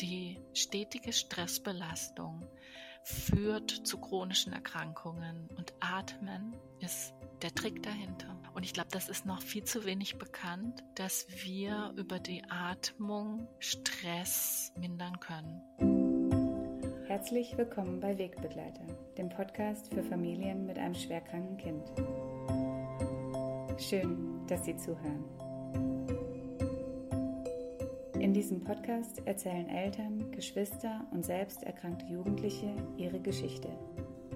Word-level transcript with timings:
die 0.00 0.38
stetige 0.52 1.12
Stressbelastung 1.12 2.42
führt 3.02 3.70
zu 3.70 3.98
chronischen 3.98 4.52
Erkrankungen 4.52 5.48
und 5.56 5.74
Atmen 5.80 6.54
ist 6.80 7.12
der 7.42 7.54
Trick 7.54 7.82
dahinter. 7.82 8.38
Und 8.54 8.64
ich 8.64 8.72
glaube, 8.72 8.88
das 8.92 9.08
ist 9.08 9.26
noch 9.26 9.42
viel 9.42 9.64
zu 9.64 9.84
wenig 9.84 10.16
bekannt, 10.16 10.82
dass 10.94 11.26
wir 11.28 11.92
über 11.96 12.18
die 12.18 12.42
Atmung 12.48 13.48
Stress 13.58 14.72
mindern 14.78 15.20
können. 15.20 15.60
Herzlich 17.06 17.56
willkommen 17.58 18.00
bei 18.00 18.16
Wegbegleiter, 18.16 18.86
dem 19.18 19.28
Podcast 19.28 19.92
für 19.92 20.02
Familien 20.02 20.66
mit 20.66 20.78
einem 20.78 20.94
schwerkranken 20.94 21.56
Kind. 21.58 21.92
Schön, 23.78 24.46
dass 24.46 24.64
Sie 24.64 24.76
zuhören. 24.76 25.43
In 28.34 28.40
diesem 28.40 28.64
Podcast 28.64 29.22
erzählen 29.26 29.68
Eltern, 29.68 30.32
Geschwister 30.32 31.06
und 31.12 31.24
selbst 31.24 31.62
erkrankte 31.62 32.06
Jugendliche 32.06 32.74
ihre 32.96 33.20
Geschichte. 33.20 33.68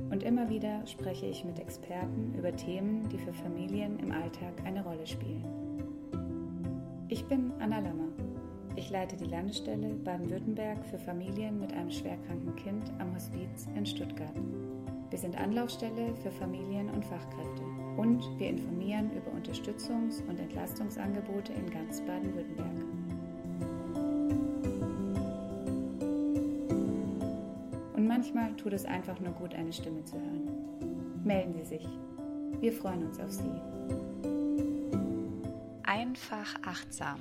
Und 0.09 0.23
immer 0.23 0.49
wieder 0.49 0.87
spreche 0.87 1.27
ich 1.27 1.45
mit 1.45 1.59
Experten 1.59 2.33
über 2.39 2.55
Themen, 2.55 3.09
die 3.09 3.19
für 3.19 3.33
Familien 3.33 3.99
im 3.99 4.13
Alltag 4.13 4.53
eine 4.65 4.85
Rolle 4.85 5.05
spielen. 5.05 5.45
Ich 7.09 7.25
bin 7.25 7.51
Anna 7.59 7.81
Lammer. 7.81 8.07
Ich 8.77 8.89
leite 8.89 9.17
die 9.17 9.25
Landesstelle 9.25 9.95
Baden-Württemberg 9.95 10.87
für 10.87 11.01
Familien 11.01 11.59
mit 11.59 11.73
einem 11.73 11.91
schwerkranken 11.91 12.55
Kind 12.55 12.93
am 13.01 13.13
Hospiz 13.17 13.67
in 13.75 13.85
Stuttgart. 13.85 14.41
Wir 15.11 15.19
sind 15.19 15.37
Anlaufstelle 15.37 16.15
für 16.23 16.31
Familien 16.31 16.89
und 16.91 17.05
Fachkräfte 17.05 17.63
und 17.97 18.23
wir 18.39 18.51
informieren 18.51 19.11
über 19.11 19.33
Unterstützungs- 19.33 20.25
und 20.29 20.39
Entlastungsangebote 20.39 21.53
in 21.53 21.69
ganz 21.69 22.01
Baden-Württemberg. 22.03 22.88
Manchmal 28.19 28.53
tut 28.57 28.73
es 28.73 28.85
einfach 28.85 29.21
nur 29.21 29.33
gut, 29.35 29.55
eine 29.55 29.73
Stimme 29.73 30.05
zu 30.05 30.17
hören. 30.17 31.23
Melden 31.23 31.55
Sie 31.55 31.65
sich. 31.65 31.87
Wir 32.59 32.73
freuen 32.73 33.07
uns 33.07 33.21
auf 33.21 33.31
Sie. 33.31 33.49
Einfach 35.85 36.57
achtsam. 36.67 37.21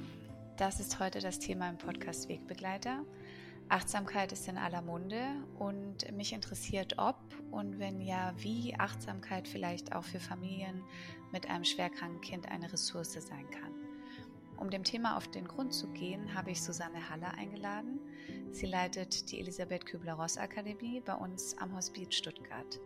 Das 0.58 0.80
ist 0.80 1.00
heute 1.00 1.20
das 1.20 1.38
Thema 1.38 1.70
im 1.70 1.78
Podcast 1.78 2.30
Wegbegleiter. 2.30 3.06
Achtsamkeit 3.70 4.32
ist 4.32 4.48
in 4.48 4.58
aller 4.58 4.82
Munde 4.82 5.22
und 5.60 6.12
mich 6.14 6.34
interessiert, 6.34 6.96
ob 6.98 7.20
und 7.52 7.78
wenn 7.78 8.02
ja, 8.02 8.34
wie 8.38 8.74
Achtsamkeit 8.80 9.48
vielleicht 9.48 9.94
auch 9.96 10.04
für 10.04 10.20
Familien 10.20 10.82
mit 11.32 11.48
einem 11.48 11.64
schwerkranken 11.64 12.22
Kind 12.22 12.50
eine 12.50 12.74
Ressource 12.74 13.14
sein 13.14 13.46
kann. 13.52 13.72
Um 14.58 14.72
dem 14.72 14.84
Thema 14.84 15.16
auf 15.16 15.28
den 15.28 15.48
Grund 15.48 15.76
zu 15.76 15.90
gehen, 15.90 16.34
habe 16.34 16.50
ich 16.50 16.64
Susanne 16.64 17.08
Haller 17.08 17.36
eingeladen. 17.36 17.97
Sie 18.52 18.66
leitet 18.66 19.32
die 19.32 19.40
Elisabeth 19.40 19.86
Kübler-Ross 19.86 20.38
Akademie 20.38 21.02
bei 21.02 21.14
uns 21.14 21.58
am 21.58 21.76
Hospiz 21.76 22.16
Stuttgart. 22.16 22.80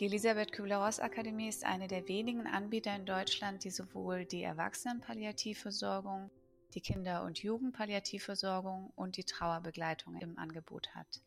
Die 0.00 0.06
Elisabeth 0.06 0.52
Kübler-Ross 0.52 1.00
Akademie 1.00 1.48
ist 1.48 1.64
eine 1.64 1.86
der 1.86 2.08
wenigen 2.08 2.46
Anbieter 2.46 2.94
in 2.96 3.06
Deutschland, 3.06 3.64
die 3.64 3.70
sowohl 3.70 4.24
die 4.24 4.42
Erwachsenenpalliativversorgung, 4.42 6.30
die 6.74 6.80
Kinder- 6.80 7.24
und 7.24 7.38
Jugendpalliativversorgung 7.38 8.92
und 8.96 9.16
die 9.16 9.24
Trauerbegleitung 9.24 10.16
im 10.20 10.38
Angebot 10.38 10.94
hat. 10.94 11.22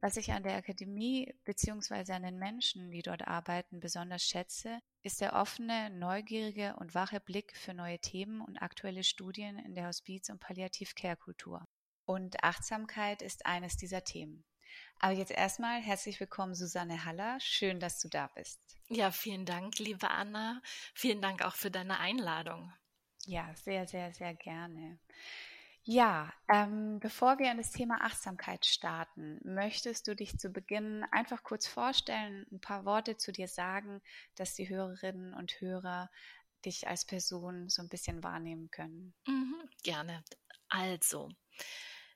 Was 0.00 0.18
ich 0.18 0.32
an 0.32 0.42
der 0.42 0.56
Akademie 0.56 1.34
bzw. 1.44 2.12
an 2.12 2.24
den 2.24 2.38
Menschen, 2.38 2.90
die 2.90 3.00
dort 3.00 3.26
arbeiten, 3.26 3.80
besonders 3.80 4.22
schätze, 4.22 4.80
ist 5.02 5.22
der 5.22 5.32
offene, 5.32 5.88
neugierige 5.88 6.76
und 6.76 6.94
wache 6.94 7.20
Blick 7.20 7.56
für 7.56 7.72
neue 7.72 7.98
Themen 7.98 8.42
und 8.42 8.58
aktuelle 8.58 9.02
Studien 9.02 9.58
in 9.58 9.74
der 9.74 9.86
Hospiz- 9.86 10.28
und 10.28 10.40
Palliativ-Care-Kultur. 10.40 11.64
Und 12.06 12.42
Achtsamkeit 12.44 13.22
ist 13.22 13.46
eines 13.46 13.76
dieser 13.76 14.04
Themen. 14.04 14.44
Aber 14.98 15.12
jetzt 15.12 15.30
erstmal 15.30 15.80
herzlich 15.80 16.20
willkommen, 16.20 16.54
Susanne 16.54 17.04
Haller. 17.04 17.38
Schön, 17.40 17.80
dass 17.80 18.00
du 18.00 18.08
da 18.08 18.28
bist. 18.34 18.60
Ja, 18.88 19.10
vielen 19.10 19.46
Dank, 19.46 19.78
liebe 19.78 20.10
Anna. 20.10 20.60
Vielen 20.94 21.22
Dank 21.22 21.42
auch 21.42 21.54
für 21.54 21.70
deine 21.70 21.98
Einladung. 21.98 22.72
Ja, 23.26 23.54
sehr, 23.54 23.86
sehr, 23.86 24.12
sehr 24.12 24.34
gerne. 24.34 24.98
Ja, 25.86 26.32
ähm, 26.48 26.98
bevor 27.00 27.38
wir 27.38 27.50
an 27.50 27.58
das 27.58 27.70
Thema 27.70 28.02
Achtsamkeit 28.02 28.64
starten, 28.64 29.38
möchtest 29.44 30.08
du 30.08 30.16
dich 30.16 30.38
zu 30.38 30.50
Beginn 30.50 31.04
einfach 31.10 31.42
kurz 31.42 31.66
vorstellen, 31.66 32.46
ein 32.50 32.60
paar 32.60 32.86
Worte 32.86 33.18
zu 33.18 33.32
dir 33.32 33.48
sagen, 33.48 34.00
dass 34.34 34.54
die 34.54 34.68
Hörerinnen 34.68 35.34
und 35.34 35.60
Hörer 35.60 36.10
dich 36.64 36.88
als 36.88 37.04
Person 37.04 37.68
so 37.68 37.82
ein 37.82 37.90
bisschen 37.90 38.22
wahrnehmen 38.22 38.70
können? 38.70 39.12
Mhm, 39.26 39.68
gerne. 39.82 40.24
Also, 40.70 41.30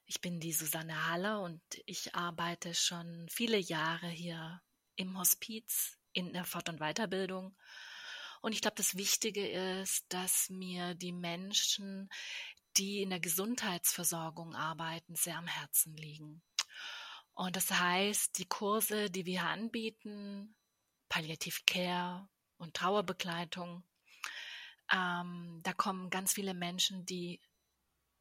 ich 0.09 0.23
bin 0.23 0.41
die 0.41 0.55
Susanne 0.55 1.07
Haller 1.07 1.43
und 1.43 1.61
ich 1.85 2.15
arbeite 2.15 2.75
schon 2.75 3.29
viele 3.29 3.59
Jahre 3.59 4.09
hier 4.09 4.63
im 4.97 5.19
Hospiz 5.19 5.99
in 6.13 6.33
der 6.33 6.47
Fort- 6.47 6.71
und 6.71 6.81
Weiterbildung. 6.81 7.55
Und 8.41 8.53
ich 8.53 8.63
glaube, 8.63 8.77
das 8.77 8.97
Wichtige 8.97 9.47
ist, 9.47 10.07
dass 10.09 10.49
mir 10.49 10.95
die 10.95 11.13
Menschen, 11.13 12.09
die 12.79 13.03
in 13.03 13.11
der 13.11 13.21
Gesundheitsversorgung 13.21 14.55
arbeiten, 14.55 15.15
sehr 15.15 15.37
am 15.37 15.47
Herzen 15.47 15.95
liegen. 15.95 16.43
Und 17.35 17.55
das 17.55 17.71
heißt, 17.71 18.39
die 18.39 18.49
Kurse, 18.49 19.11
die 19.11 19.27
wir 19.27 19.45
anbieten, 19.45 20.57
Palliative 21.11 21.61
Care 21.67 22.29
und 22.57 22.75
Trauerbegleitung, 22.75 23.85
ähm, 24.91 25.61
da 25.63 25.75
kommen 25.75 26.09
ganz 26.09 26.33
viele 26.33 26.55
Menschen, 26.55 27.05
die 27.05 27.43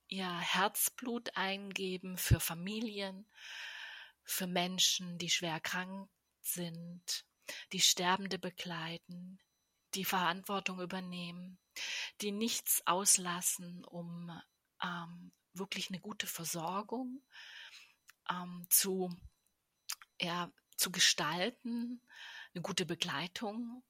ihr 0.07 0.40
Herzblut 0.40 1.35
eingeben 1.35 2.18
für 2.18 2.40
Familien, 2.40 3.25
für 4.23 4.47
Menschen, 4.47 5.18
die 5.18 5.29
schwer 5.29 5.59
krank 5.59 6.09
sind, 6.41 7.25
die 7.72 7.79
Sterbende 7.79 8.40
begleiten, 8.40 9.40
die 9.94 10.06
Verantwortung 10.06 10.81
übernehmen, 10.81 11.59
die 12.22 12.31
nichts 12.31 12.81
auslassen, 12.85 13.85
um 13.85 14.31
ähm, 14.84 15.31
wirklich 15.53 15.90
eine 15.90 16.00
gute 16.00 16.28
Versorgung 16.28 17.23
ähm, 18.29 18.67
zu, 18.69 19.16
ja, 20.22 20.51
zu 20.75 20.91
gestalten, 20.91 22.01
eine 22.53 22.62
gute 22.62 22.85
Begleitung 22.85 23.84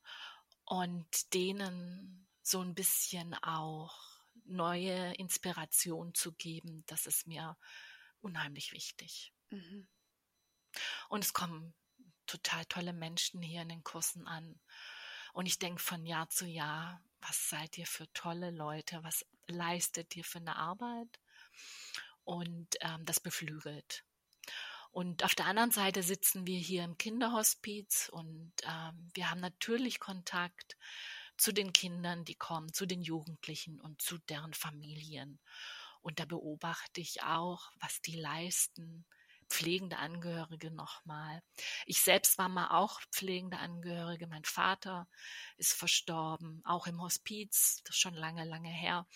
und 0.66 1.34
denen 1.34 2.28
so 2.42 2.62
ein 2.62 2.76
bisschen 2.76 3.34
auch 3.36 4.07
neue 4.48 5.14
Inspiration 5.16 6.14
zu 6.14 6.34
geben, 6.34 6.84
das 6.88 7.06
ist 7.06 7.28
mir 7.28 7.58
unheimlich 8.22 8.72
wichtig. 8.72 9.34
Mhm. 9.50 9.88
Und 11.10 11.24
es 11.24 11.34
kommen 11.34 11.74
total 12.26 12.66
tolle 12.66 12.94
Menschen 12.94 13.42
hier 13.42 13.62
in 13.62 13.70
den 13.70 13.84
Kursen 13.84 14.28
an. 14.28 14.60
Und 15.34 15.46
ich 15.46 15.60
denke 15.60 15.82
von 15.82 16.06
Jahr 16.06 16.30
zu 16.30 16.46
Jahr, 16.46 17.02
was 17.22 17.50
seid 17.50 17.78
ihr 17.78 17.88
für 17.88 18.12
tolle 18.14 18.52
Leute, 18.52 19.04
was 19.04 19.26
leistet 19.48 20.16
ihr 20.16 20.24
für 20.24 20.40
eine 20.40 20.56
Arbeit? 20.56 21.20
Und 22.24 22.76
ähm, 22.82 23.06
das 23.06 23.20
beflügelt. 23.20 24.04
Und 24.92 25.24
auf 25.24 25.36
der 25.36 25.46
anderen 25.46 25.72
Seite 25.72 26.02
sitzen 26.02 26.48
wir 26.48 26.58
hier 26.58 26.84
im 26.84 26.98
Kinderhospiz 26.98 28.10
und 28.12 28.52
ähm, 28.64 29.12
wir 29.14 29.30
haben 29.30 29.40
natürlich 29.40 30.00
Kontakt 30.00 30.76
zu 31.38 31.54
den 31.54 31.74
Kindern, 31.74 32.26
die 32.26 32.36
kommen, 32.36 32.74
zu 32.74 32.86
den 32.86 33.02
Jugendlichen 33.02 33.80
und 33.80 34.02
zu 34.02 34.18
deren 34.18 34.54
Familien. 34.54 35.40
Und 36.02 36.20
da 36.20 36.26
beobachte 36.26 37.02
ich 37.02 37.24
auch, 37.24 37.72
was 37.80 38.02
die 38.02 38.16
leisten, 38.16 39.06
pflegende 39.50 39.98
Angehörige 39.98 40.72
nochmal. 40.72 41.42
Ich 41.86 42.02
selbst 42.02 42.38
war 42.38 42.50
mal 42.50 42.70
auch 42.70 43.02
pflegende 43.12 43.58
Angehörige. 43.58 44.28
Mein 44.28 44.44
Vater 44.44 45.08
ist 45.58 45.74
verstorben, 45.74 46.62
auch 46.66 46.88
im 46.88 47.02
Hospiz, 47.02 47.82
das 47.84 47.96
ist 47.96 48.02
schon 48.02 48.14
lange, 48.14 48.46
lange 48.46 48.70
her. 48.70 49.08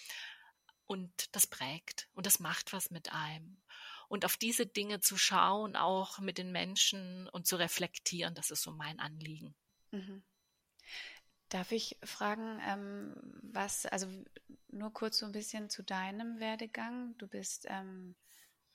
Und 0.86 1.36
das 1.36 1.48
prägt 1.48 2.10
und 2.14 2.26
das 2.26 2.40
macht 2.40 2.74
was 2.74 2.92
mit 2.92 3.12
einem. 3.14 3.62
Und 4.08 4.26
auf 4.26 4.36
diese 4.36 4.66
Dinge 4.66 5.00
zu 5.00 5.18
schauen, 5.18 5.78
auch 5.78 6.20
mit 6.20 6.38
den 6.38 6.52
Menschen 6.52 7.30
und 7.30 7.48
zu 7.48 7.56
reflektieren, 7.56 8.36
das 8.36 8.52
ist 8.52 8.64
so 8.64 8.72
mein 8.72 9.00
Anliegen. 9.00 9.56
Mhm. 9.92 10.24
Darf 11.52 11.74
ich 11.74 11.98
fragen, 12.02 12.62
ähm, 12.66 13.14
was, 13.42 13.86
also 13.86 14.08
nur 14.70 14.94
kurz 14.94 15.18
so 15.18 15.26
ein 15.26 15.34
bisschen 15.34 15.70
zu 15.70 15.84
deinem 15.84 16.40
Werdegang. 16.40 17.14
Du 17.18 17.28
bist 17.28 17.66
ähm, 17.68 18.16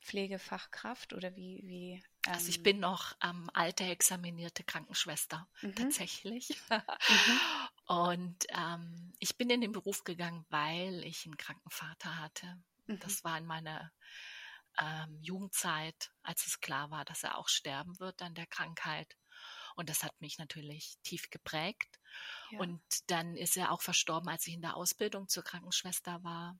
Pflegefachkraft 0.02 1.14
oder 1.14 1.34
wie? 1.36 1.62
wie 1.64 2.02
ähm 2.26 2.32
also 2.32 2.50
ich 2.50 2.58
ähm 2.58 2.62
bin 2.62 2.80
noch 2.80 3.16
ähm, 3.24 3.48
alte 3.54 3.84
examinierte 3.84 4.62
Krankenschwester 4.62 5.48
mhm. 5.62 5.74
tatsächlich. 5.74 6.60
Mhm. 6.70 7.40
Und 7.86 8.46
ähm, 8.50 9.14
ich 9.20 9.38
bin 9.38 9.48
in 9.48 9.62
den 9.62 9.72
Beruf 9.72 10.04
gegangen, 10.04 10.44
weil 10.50 11.02
ich 11.04 11.24
einen 11.24 11.38
kranken 11.38 11.70
Vater 11.70 12.18
hatte. 12.18 12.62
Mhm. 12.88 13.00
Das 13.00 13.24
war 13.24 13.38
in 13.38 13.46
meiner 13.46 13.90
ähm, 14.78 15.18
Jugendzeit, 15.22 16.12
als 16.22 16.46
es 16.46 16.60
klar 16.60 16.90
war, 16.90 17.06
dass 17.06 17.22
er 17.22 17.38
auch 17.38 17.48
sterben 17.48 17.98
wird 18.00 18.20
an 18.20 18.34
der 18.34 18.46
Krankheit. 18.46 19.16
Und 19.76 19.88
das 19.90 20.02
hat 20.02 20.20
mich 20.20 20.38
natürlich 20.38 20.96
tief 21.02 21.30
geprägt. 21.30 22.00
Ja. 22.50 22.60
Und 22.60 22.80
dann 23.10 23.36
ist 23.36 23.56
er 23.56 23.70
auch 23.70 23.82
verstorben, 23.82 24.28
als 24.28 24.46
ich 24.46 24.54
in 24.54 24.62
der 24.62 24.76
Ausbildung 24.76 25.28
zur 25.28 25.44
Krankenschwester 25.44 26.24
war. 26.24 26.58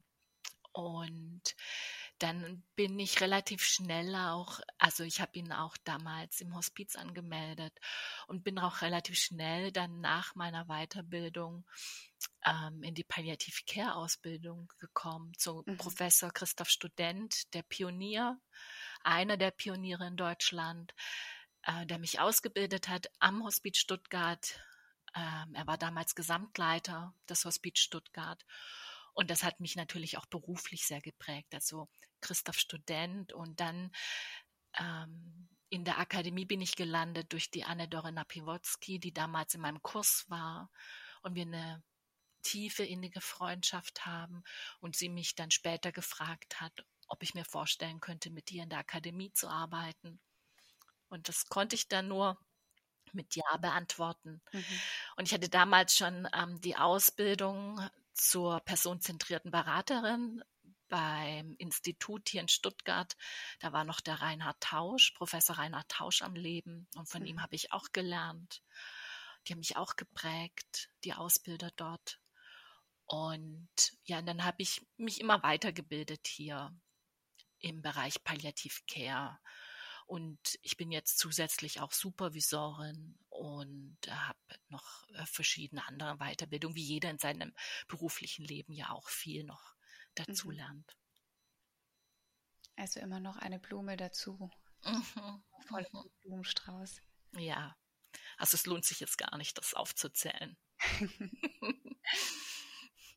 Und 0.72 1.56
dann 2.18 2.62
bin 2.76 2.98
ich 2.98 3.20
relativ 3.20 3.62
schnell 3.64 4.14
auch, 4.14 4.60
also 4.78 5.04
ich 5.04 5.20
habe 5.20 5.38
ihn 5.38 5.52
auch 5.52 5.76
damals 5.84 6.40
im 6.40 6.54
Hospiz 6.54 6.96
angemeldet 6.96 7.78
und 8.26 8.44
bin 8.44 8.58
auch 8.58 8.82
relativ 8.82 9.18
schnell 9.18 9.72
dann 9.72 10.00
nach 10.00 10.34
meiner 10.34 10.66
Weiterbildung 10.66 11.66
ähm, 12.44 12.82
in 12.82 12.94
die 12.94 13.04
Palliative 13.04 13.62
Care 13.66 13.94
Ausbildung 13.94 14.72
gekommen 14.78 15.32
zu 15.36 15.62
mhm. 15.66 15.76
Professor 15.76 16.30
Christoph 16.30 16.70
Student, 16.70 17.52
der 17.54 17.62
Pionier, 17.62 18.38
einer 19.02 19.36
der 19.36 19.50
Pioniere 19.50 20.06
in 20.06 20.16
Deutschland, 20.16 20.94
äh, 21.66 21.86
der 21.86 21.98
mich 21.98 22.20
ausgebildet 22.20 22.88
hat 22.88 23.10
am 23.18 23.44
Hospiz 23.44 23.78
Stuttgart. 23.78 24.60
Ähm, 25.14 25.54
er 25.54 25.66
war 25.66 25.78
damals 25.78 26.14
Gesamtleiter 26.14 27.14
des 27.28 27.44
Hospiz 27.44 27.78
Stuttgart. 27.78 28.44
Und 29.14 29.30
das 29.30 29.42
hat 29.42 29.60
mich 29.60 29.76
natürlich 29.76 30.18
auch 30.18 30.26
beruflich 30.26 30.86
sehr 30.86 31.00
geprägt. 31.00 31.54
Also 31.54 31.88
Christoph 32.20 32.58
Student 32.58 33.32
und 33.32 33.60
dann 33.60 33.90
ähm, 34.78 35.48
in 35.68 35.84
der 35.84 35.98
Akademie 35.98 36.44
bin 36.44 36.60
ich 36.60 36.76
gelandet 36.76 37.32
durch 37.32 37.50
die 37.50 37.64
Anne-Dore 37.64 38.12
Napiwotsky, 38.12 39.00
die 39.00 39.12
damals 39.12 39.54
in 39.54 39.60
meinem 39.60 39.82
Kurs 39.82 40.24
war 40.28 40.70
und 41.22 41.34
wir 41.34 41.42
eine 41.42 41.82
tiefe, 42.42 42.84
innige 42.84 43.20
Freundschaft 43.20 44.06
haben 44.06 44.44
und 44.78 44.94
sie 44.94 45.08
mich 45.08 45.34
dann 45.34 45.50
später 45.50 45.90
gefragt 45.90 46.60
hat, 46.60 46.86
ob 47.08 47.22
ich 47.22 47.34
mir 47.34 47.44
vorstellen 47.44 48.00
könnte, 48.00 48.30
mit 48.30 48.52
ihr 48.52 48.62
in 48.62 48.68
der 48.68 48.78
Akademie 48.78 49.32
zu 49.32 49.48
arbeiten. 49.48 50.20
Und 51.08 51.28
das 51.28 51.46
konnte 51.46 51.76
ich 51.76 51.88
dann 51.88 52.08
nur 52.08 52.38
mit 53.12 53.34
Ja 53.34 53.56
beantworten. 53.58 54.42
Mhm. 54.52 54.64
Und 55.16 55.26
ich 55.26 55.34
hatte 55.34 55.48
damals 55.48 55.96
schon 55.96 56.28
ähm, 56.34 56.60
die 56.60 56.76
Ausbildung 56.76 57.80
zur 58.12 58.60
personenzentrierten 58.60 59.50
Beraterin 59.50 60.42
beim 60.88 61.54
Institut 61.58 62.28
hier 62.28 62.40
in 62.40 62.48
Stuttgart. 62.48 63.16
Da 63.60 63.72
war 63.72 63.84
noch 63.84 64.00
der 64.00 64.20
Reinhard 64.20 64.60
Tausch, 64.60 65.12
Professor 65.12 65.58
Reinhard 65.58 65.88
Tausch 65.88 66.22
am 66.22 66.34
Leben. 66.34 66.88
Und 66.94 67.08
von 67.08 67.22
mhm. 67.22 67.28
ihm 67.28 67.42
habe 67.42 67.54
ich 67.54 67.72
auch 67.72 67.88
gelernt. 67.92 68.62
Die 69.46 69.52
haben 69.52 69.60
mich 69.60 69.76
auch 69.76 69.96
geprägt, 69.96 70.90
die 71.04 71.14
Ausbilder 71.14 71.70
dort. 71.76 72.20
Und 73.06 73.68
ja, 74.04 74.20
dann 74.22 74.44
habe 74.44 74.62
ich 74.62 74.84
mich 74.96 75.20
immer 75.20 75.42
weitergebildet 75.42 76.26
hier 76.26 76.76
im 77.60 77.80
Bereich 77.80 78.22
Palliativ 78.24 78.82
Care. 78.86 79.38
Und 80.06 80.38
ich 80.62 80.76
bin 80.76 80.92
jetzt 80.92 81.18
zusätzlich 81.18 81.80
auch 81.80 81.92
Supervisorin 81.92 83.18
und 83.28 83.98
habe 84.08 84.38
noch 84.68 85.08
äh, 85.10 85.26
verschiedene 85.26 85.86
andere 85.86 86.16
Weiterbildungen, 86.18 86.76
wie 86.76 86.84
jeder 86.84 87.10
in 87.10 87.18
seinem 87.18 87.52
beruflichen 87.88 88.44
Leben 88.44 88.72
ja 88.72 88.90
auch 88.90 89.08
viel 89.08 89.42
noch 89.42 89.74
dazu 90.14 90.48
mhm. 90.48 90.54
lernt. 90.54 90.96
Also 92.76 93.00
immer 93.00 93.20
noch 93.20 93.36
eine 93.36 93.58
Blume 93.58 93.96
dazu. 93.96 94.50
Mhm. 94.84 95.42
Voll 95.66 95.86
mhm. 95.92 96.10
Blumenstrauß. 96.22 97.02
Ja, 97.32 97.76
also 98.36 98.54
es 98.54 98.66
lohnt 98.66 98.84
sich 98.84 99.00
jetzt 99.00 99.18
gar 99.18 99.36
nicht, 99.36 99.58
das 99.58 99.74
aufzuzählen. 99.74 100.56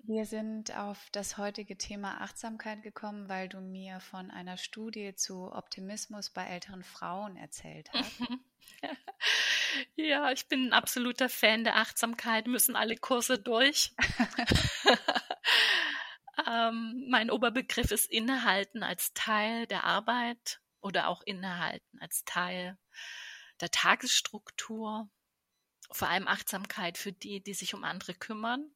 Wir 0.02 0.26
sind 0.26 0.76
auf 0.76 1.10
das 1.12 1.38
heutige 1.38 1.78
Thema 1.78 2.22
Achtsamkeit 2.22 2.82
gekommen, 2.82 3.30
weil 3.30 3.50
du 3.50 3.60
mir 3.60 4.00
von 4.00 4.32
einer 4.32 4.58
Studie 4.58 5.14
zu 5.14 5.52
Optimismus 5.52 6.30
bei 6.30 6.46
älteren 6.46 6.84
Frauen 6.84 7.36
erzählt 7.36 7.90
hast. 7.94 8.22
Ja, 9.96 10.32
ich 10.32 10.48
bin 10.48 10.68
ein 10.68 10.74
absoluter 10.74 11.30
Fan 11.30 11.64
der 11.64 11.76
Achtsamkeit, 11.76 12.48
müssen 12.48 12.76
alle 12.76 12.96
Kurse 12.96 13.38
durch. 13.38 13.94
ähm, 16.48 17.06
mein 17.10 17.30
Oberbegriff 17.30 17.92
ist 17.92 18.10
Innehalten 18.10 18.84
als 18.84 19.14
Teil 19.14 19.68
der 19.68 19.84
Arbeit 19.84 20.62
oder 20.82 21.08
auch 21.08 21.22
Innehalten 21.24 22.00
als 22.00 22.24
Teil 22.26 22.78
der 23.62 23.70
Tagesstruktur. 23.70 25.10
Vor 25.92 26.08
allem 26.08 26.28
Achtsamkeit 26.28 26.98
für 26.98 27.12
die, 27.12 27.42
die 27.42 27.54
sich 27.54 27.74
um 27.74 27.84
andere 27.84 28.14
kümmern. 28.14 28.72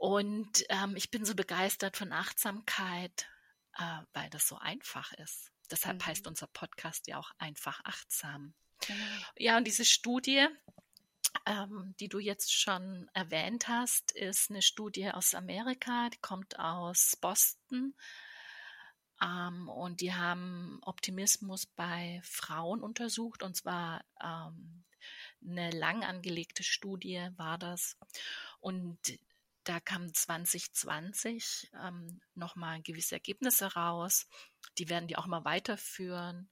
Und 0.00 0.64
ähm, 0.70 0.96
ich 0.96 1.10
bin 1.10 1.26
so 1.26 1.34
begeistert 1.34 1.94
von 1.98 2.10
Achtsamkeit, 2.10 3.28
äh, 3.76 3.98
weil 4.14 4.30
das 4.30 4.48
so 4.48 4.56
einfach 4.56 5.12
ist. 5.12 5.52
Deshalb 5.70 5.98
mhm. 5.98 6.06
heißt 6.06 6.26
unser 6.26 6.46
Podcast 6.46 7.06
ja 7.06 7.18
auch 7.18 7.30
einfach 7.36 7.82
achtsam. 7.84 8.54
Genau. 8.86 9.04
Ja, 9.36 9.58
und 9.58 9.66
diese 9.66 9.84
Studie, 9.84 10.46
ähm, 11.44 11.94
die 12.00 12.08
du 12.08 12.18
jetzt 12.18 12.50
schon 12.50 13.10
erwähnt 13.12 13.68
hast, 13.68 14.12
ist 14.12 14.48
eine 14.48 14.62
Studie 14.62 15.10
aus 15.10 15.34
Amerika, 15.34 16.08
die 16.08 16.20
kommt 16.22 16.58
aus 16.58 17.18
Boston. 17.20 17.94
Ähm, 19.22 19.68
und 19.68 20.00
die 20.00 20.14
haben 20.14 20.78
Optimismus 20.80 21.66
bei 21.66 22.22
Frauen 22.24 22.80
untersucht, 22.80 23.42
und 23.42 23.54
zwar 23.54 24.02
ähm, 24.18 24.82
eine 25.46 25.70
lang 25.72 26.04
angelegte 26.04 26.62
Studie 26.62 27.28
war 27.36 27.58
das. 27.58 27.98
Und 28.60 28.98
da 29.70 29.78
kamen 29.78 30.12
2020 30.12 31.70
ähm, 31.80 32.20
nochmal 32.34 32.82
gewisse 32.82 33.14
Ergebnisse 33.14 33.72
raus. 33.74 34.26
Die 34.78 34.88
werden 34.88 35.06
die 35.06 35.16
auch 35.16 35.26
mal 35.26 35.44
weiterführen. 35.44 36.50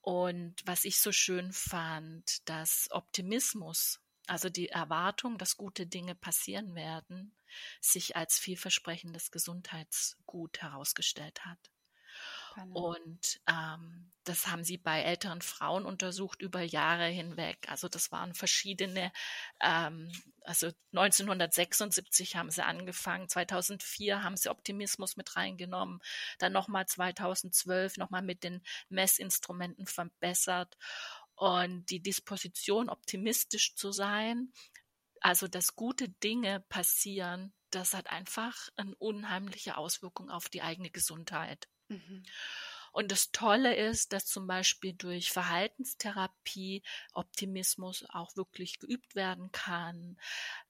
Und 0.00 0.56
was 0.66 0.84
ich 0.84 0.98
so 0.98 1.12
schön 1.12 1.52
fand, 1.52 2.48
dass 2.48 2.88
Optimismus, 2.90 4.00
also 4.26 4.48
die 4.48 4.68
Erwartung, 4.68 5.38
dass 5.38 5.56
gute 5.56 5.86
Dinge 5.86 6.16
passieren 6.16 6.74
werden, 6.74 7.36
sich 7.80 8.16
als 8.16 8.36
vielversprechendes 8.40 9.30
Gesundheitsgut 9.30 10.60
herausgestellt 10.60 11.44
hat. 11.44 11.70
Spannend. 12.54 12.76
Und 12.76 13.40
ähm, 13.48 14.12
das 14.24 14.46
haben 14.46 14.64
sie 14.64 14.78
bei 14.78 15.02
älteren 15.02 15.42
Frauen 15.42 15.84
untersucht 15.84 16.40
über 16.40 16.62
Jahre 16.62 17.06
hinweg. 17.06 17.58
Also 17.68 17.88
das 17.88 18.10
waren 18.10 18.34
verschiedene, 18.34 19.12
ähm, 19.60 20.10
also 20.42 20.70
1976 20.92 22.36
haben 22.36 22.50
sie 22.50 22.64
angefangen, 22.64 23.28
2004 23.28 24.22
haben 24.22 24.36
sie 24.36 24.50
Optimismus 24.50 25.16
mit 25.16 25.36
reingenommen, 25.36 26.00
dann 26.38 26.52
nochmal 26.52 26.86
2012 26.86 27.98
nochmal 27.98 28.22
mit 28.22 28.44
den 28.44 28.62
Messinstrumenten 28.88 29.86
verbessert 29.86 30.76
und 31.36 31.90
die 31.90 32.00
Disposition, 32.00 32.88
optimistisch 32.88 33.74
zu 33.74 33.92
sein, 33.92 34.52
also 35.20 35.48
dass 35.48 35.76
gute 35.76 36.08
Dinge 36.08 36.60
passieren, 36.68 37.52
das 37.70 37.92
hat 37.92 38.06
einfach 38.08 38.68
eine 38.76 38.94
unheimliche 38.96 39.76
Auswirkung 39.76 40.30
auf 40.30 40.48
die 40.48 40.62
eigene 40.62 40.90
Gesundheit. 40.90 41.68
Mhm. 41.94 42.22
Und 42.92 43.10
das 43.10 43.32
Tolle 43.32 43.74
ist, 43.74 44.12
dass 44.12 44.26
zum 44.26 44.46
Beispiel 44.46 44.92
durch 44.92 45.32
Verhaltenstherapie 45.32 46.84
Optimismus 47.12 48.04
auch 48.08 48.36
wirklich 48.36 48.78
geübt 48.78 49.16
werden 49.16 49.50
kann 49.50 50.16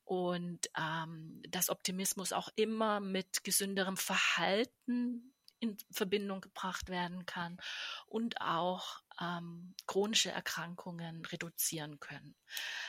und 0.05 0.71
ähm, 0.75 1.43
dass 1.51 1.69
Optimismus 1.69 2.33
auch 2.33 2.49
immer 2.57 3.01
mit 3.01 3.45
gesünderem 3.45 3.99
Verhalten 3.99 5.35
in 5.61 5.77
Verbindung 5.91 6.41
gebracht 6.41 6.89
werden 6.89 7.27
kann 7.27 7.59
und 8.07 8.41
auch 8.41 9.03
ähm, 9.21 9.75
chronische 9.87 10.31
Erkrankungen 10.31 11.27
reduzieren 11.27 12.01
können. 12.01 12.35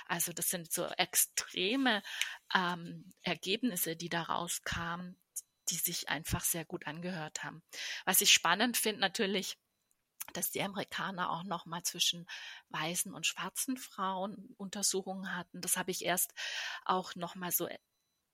Also 0.08 0.32
das 0.32 0.50
sind 0.50 0.72
so 0.72 0.86
extreme 0.86 2.04
ähm, 2.54 3.12
Ergebnisse, 3.22 3.98
die 3.98 4.10
daraus 4.10 4.64
kamen, 4.64 5.18
die 5.70 5.76
sich 5.76 6.10
einfach 6.10 6.44
sehr 6.44 6.66
gut 6.66 6.88
angehört 6.88 7.44
haben. 7.44 7.64
Was 8.06 8.22
ich 8.22 8.32
spannend 8.32 8.78
finde 8.78 9.02
natürlich, 9.02 9.58
dass 10.34 10.52
die 10.52 10.62
Amerikaner 10.62 11.30
auch 11.30 11.44
noch 11.44 11.66
mal 11.66 11.84
zwischen 11.84 12.28
weißen 12.70 13.14
und 13.14 13.26
schwarzen 13.26 13.78
Frauen 13.78 14.54
Untersuchungen 14.58 15.36
hatten. 15.36 15.62
Das 15.62 15.78
habe 15.78 15.92
ich 15.92 16.04
erst 16.04 16.34
auch 16.84 17.16
noch 17.16 17.36
mal 17.36 17.52
so 17.52 17.70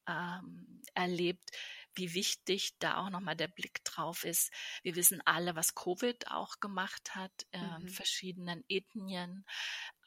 ähm, 0.07 0.81
erlebt, 0.93 1.51
wie 1.93 2.13
wichtig 2.13 2.77
da 2.79 2.97
auch 2.97 3.09
noch 3.09 3.19
mal 3.19 3.35
der 3.35 3.49
Blick 3.49 3.83
drauf 3.83 4.23
ist. 4.23 4.51
Wir 4.83 4.95
wissen 4.95 5.21
alle, 5.25 5.55
was 5.55 5.75
Covid 5.75 6.31
auch 6.31 6.59
gemacht 6.59 7.15
hat 7.15 7.31
in 7.51 7.83
mhm. 7.83 7.87
verschiedenen 7.89 8.63
Ethnien. 8.69 9.45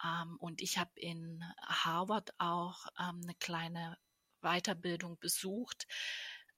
Ähm, 0.03 0.37
und 0.39 0.63
ich 0.63 0.79
habe 0.79 0.99
in 0.99 1.45
Harvard 1.63 2.33
auch 2.39 2.87
ähm, 2.99 3.21
eine 3.23 3.35
kleine 3.39 3.99
Weiterbildung 4.41 5.19
besucht 5.19 5.87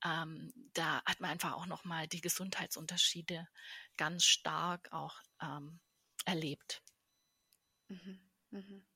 ähm, 0.07 0.53
da 0.73 1.03
hat 1.05 1.21
man 1.21 1.31
einfach 1.31 1.55
auch 1.55 1.67
nochmal 1.67 2.07
die 2.07 2.21
Gesundheitsunterschiede 2.21 3.49
ganz 3.97 4.25
stark 4.25 4.93
auch 4.93 5.21
ähm, 5.43 5.81
erlebt. 6.25 6.83
Mhm. 7.89 8.21
Mhm. 8.51 8.87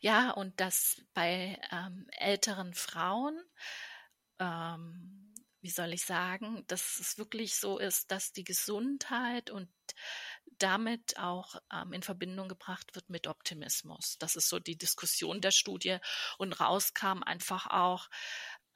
Ja, 0.00 0.30
und 0.30 0.60
das 0.60 1.00
bei 1.14 1.60
ähm, 1.70 2.06
älteren 2.18 2.74
Frauen, 2.74 3.40
ähm, 4.38 5.34
wie 5.60 5.70
soll 5.70 5.92
ich 5.92 6.04
sagen, 6.04 6.64
dass 6.66 6.98
es 6.98 7.18
wirklich 7.18 7.54
so 7.54 7.78
ist, 7.78 8.10
dass 8.10 8.32
die 8.32 8.44
Gesundheit 8.44 9.50
und 9.50 9.70
damit 10.58 11.18
auch 11.18 11.56
ähm, 11.72 11.92
in 11.92 12.02
Verbindung 12.02 12.48
gebracht 12.48 12.94
wird 12.94 13.10
mit 13.10 13.26
Optimismus. 13.26 14.16
Das 14.18 14.36
ist 14.36 14.48
so 14.48 14.58
die 14.58 14.76
Diskussion 14.76 15.40
der 15.40 15.50
Studie 15.50 15.98
und 16.38 16.52
rauskam 16.60 17.22
einfach 17.22 17.66
auch, 17.68 18.08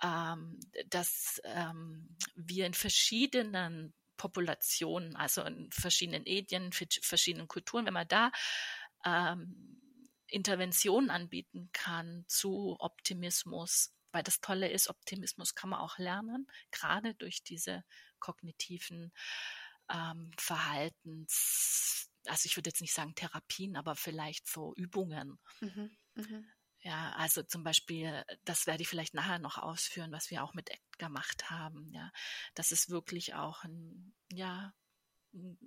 ähm, 0.02 0.58
dass 0.88 1.40
ähm, 1.44 2.16
wir 2.34 2.66
in 2.66 2.74
verschiedenen 2.74 3.94
Populationen, 4.16 5.16
also 5.16 5.42
in 5.42 5.70
verschiedenen 5.72 6.24
Edien, 6.26 6.70
verschiedenen 6.72 7.48
Kulturen, 7.48 7.86
wenn 7.86 7.94
man 7.94 8.08
da 8.08 8.30
ähm, 9.04 9.80
Interventionen 10.28 11.10
anbieten 11.10 11.70
kann 11.72 12.24
zu 12.28 12.76
Optimismus, 12.80 13.92
weil 14.12 14.22
das 14.22 14.40
Tolle 14.40 14.70
ist, 14.70 14.88
Optimismus 14.88 15.54
kann 15.54 15.70
man 15.70 15.80
auch 15.80 15.98
lernen, 15.98 16.46
gerade 16.70 17.14
durch 17.14 17.42
diese 17.42 17.84
kognitiven 18.18 19.12
ähm, 19.92 20.30
Verhaltens, 20.38 22.10
also 22.26 22.46
ich 22.46 22.56
würde 22.56 22.70
jetzt 22.70 22.80
nicht 22.80 22.94
sagen 22.94 23.14
Therapien, 23.14 23.76
aber 23.76 23.94
vielleicht 23.94 24.48
so 24.48 24.74
Übungen. 24.74 25.38
Mhm, 25.60 25.90
mh. 26.14 26.44
Ja, 26.86 27.12
also 27.16 27.42
zum 27.42 27.64
Beispiel, 27.64 28.24
das 28.44 28.68
werde 28.68 28.80
ich 28.80 28.88
vielleicht 28.88 29.12
nachher 29.12 29.40
noch 29.40 29.58
ausführen, 29.58 30.12
was 30.12 30.30
wir 30.30 30.44
auch 30.44 30.54
mit 30.54 30.70
ACT 30.70 30.98
gemacht 30.98 31.50
haben. 31.50 31.90
Ja, 31.92 32.12
dass 32.54 32.70
es 32.70 32.90
wirklich 32.90 33.34
auch 33.34 33.64
ein, 33.64 34.14
ja, 34.30 34.72
ein 35.34 35.58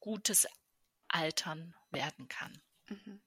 gutes 0.00 0.48
Altern 1.08 1.76
werden 1.90 2.26
kann. 2.28 2.62
Mhm. 2.88 3.20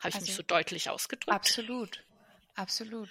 Habe 0.00 0.10
ich 0.10 0.14
also, 0.16 0.26
mich 0.26 0.34
so 0.34 0.42
deutlich 0.42 0.90
ausgedrückt? 0.90 1.34
Absolut, 1.34 2.04
absolut. 2.54 3.08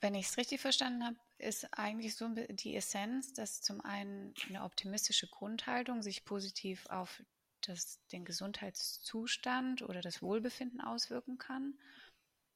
Wenn 0.00 0.16
ich 0.16 0.26
es 0.26 0.36
richtig 0.36 0.60
verstanden 0.60 1.04
habe, 1.04 1.16
ist 1.38 1.72
eigentlich 1.78 2.16
so 2.16 2.28
die 2.28 2.74
Essenz, 2.74 3.34
dass 3.34 3.62
zum 3.62 3.80
einen 3.82 4.34
eine 4.48 4.64
optimistische 4.64 5.28
Grundhaltung 5.28 6.02
sich 6.02 6.24
positiv 6.24 6.86
auf 6.86 7.22
das, 7.62 8.00
den 8.12 8.24
Gesundheitszustand 8.24 9.82
oder 9.82 10.00
das 10.00 10.22
Wohlbefinden 10.22 10.80
auswirken 10.80 11.38
kann. 11.38 11.78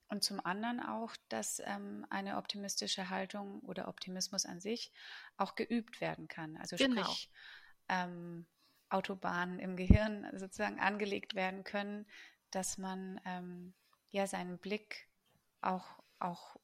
Und 0.09 0.23
zum 0.23 0.45
anderen 0.45 0.81
auch, 0.81 1.17
dass 1.31 1.61
ähm, 1.65 2.07
eine 2.11 2.37
optimistische 2.37 3.09
Haltung 3.09 3.61
oder 3.61 3.89
Optimismus 3.89 4.45
an 4.45 4.61
sich 4.61 4.93
auch 5.39 5.55
geübt 5.55 6.03
werden 6.03 6.29
kann. 6.29 6.57
Also 6.59 6.77
genau. 6.77 7.03
sprich, 7.03 7.31
ähm, 7.89 8.47
Autobahnen 8.91 9.59
im 9.59 9.77
Gehirn 9.77 10.29
sozusagen 10.39 10.81
angelegt 10.81 11.35
werden 11.35 11.65
können, 11.65 12.07
dass 12.51 12.77
man 12.77 13.21
ähm, 13.25 13.75
ja 14.11 14.27
seinen 14.27 14.59
Blick 14.59 15.09
auch, 15.63 16.03
auch 16.19 16.57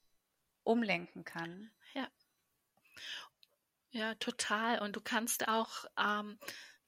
umlenken 0.62 1.24
kann. 1.24 1.70
Ja. 1.94 2.08
Ja, 3.90 4.14
total. 4.16 4.80
Und 4.80 4.96
du 4.96 5.00
kannst 5.00 5.48
auch 5.48 5.86
ähm, 5.98 6.38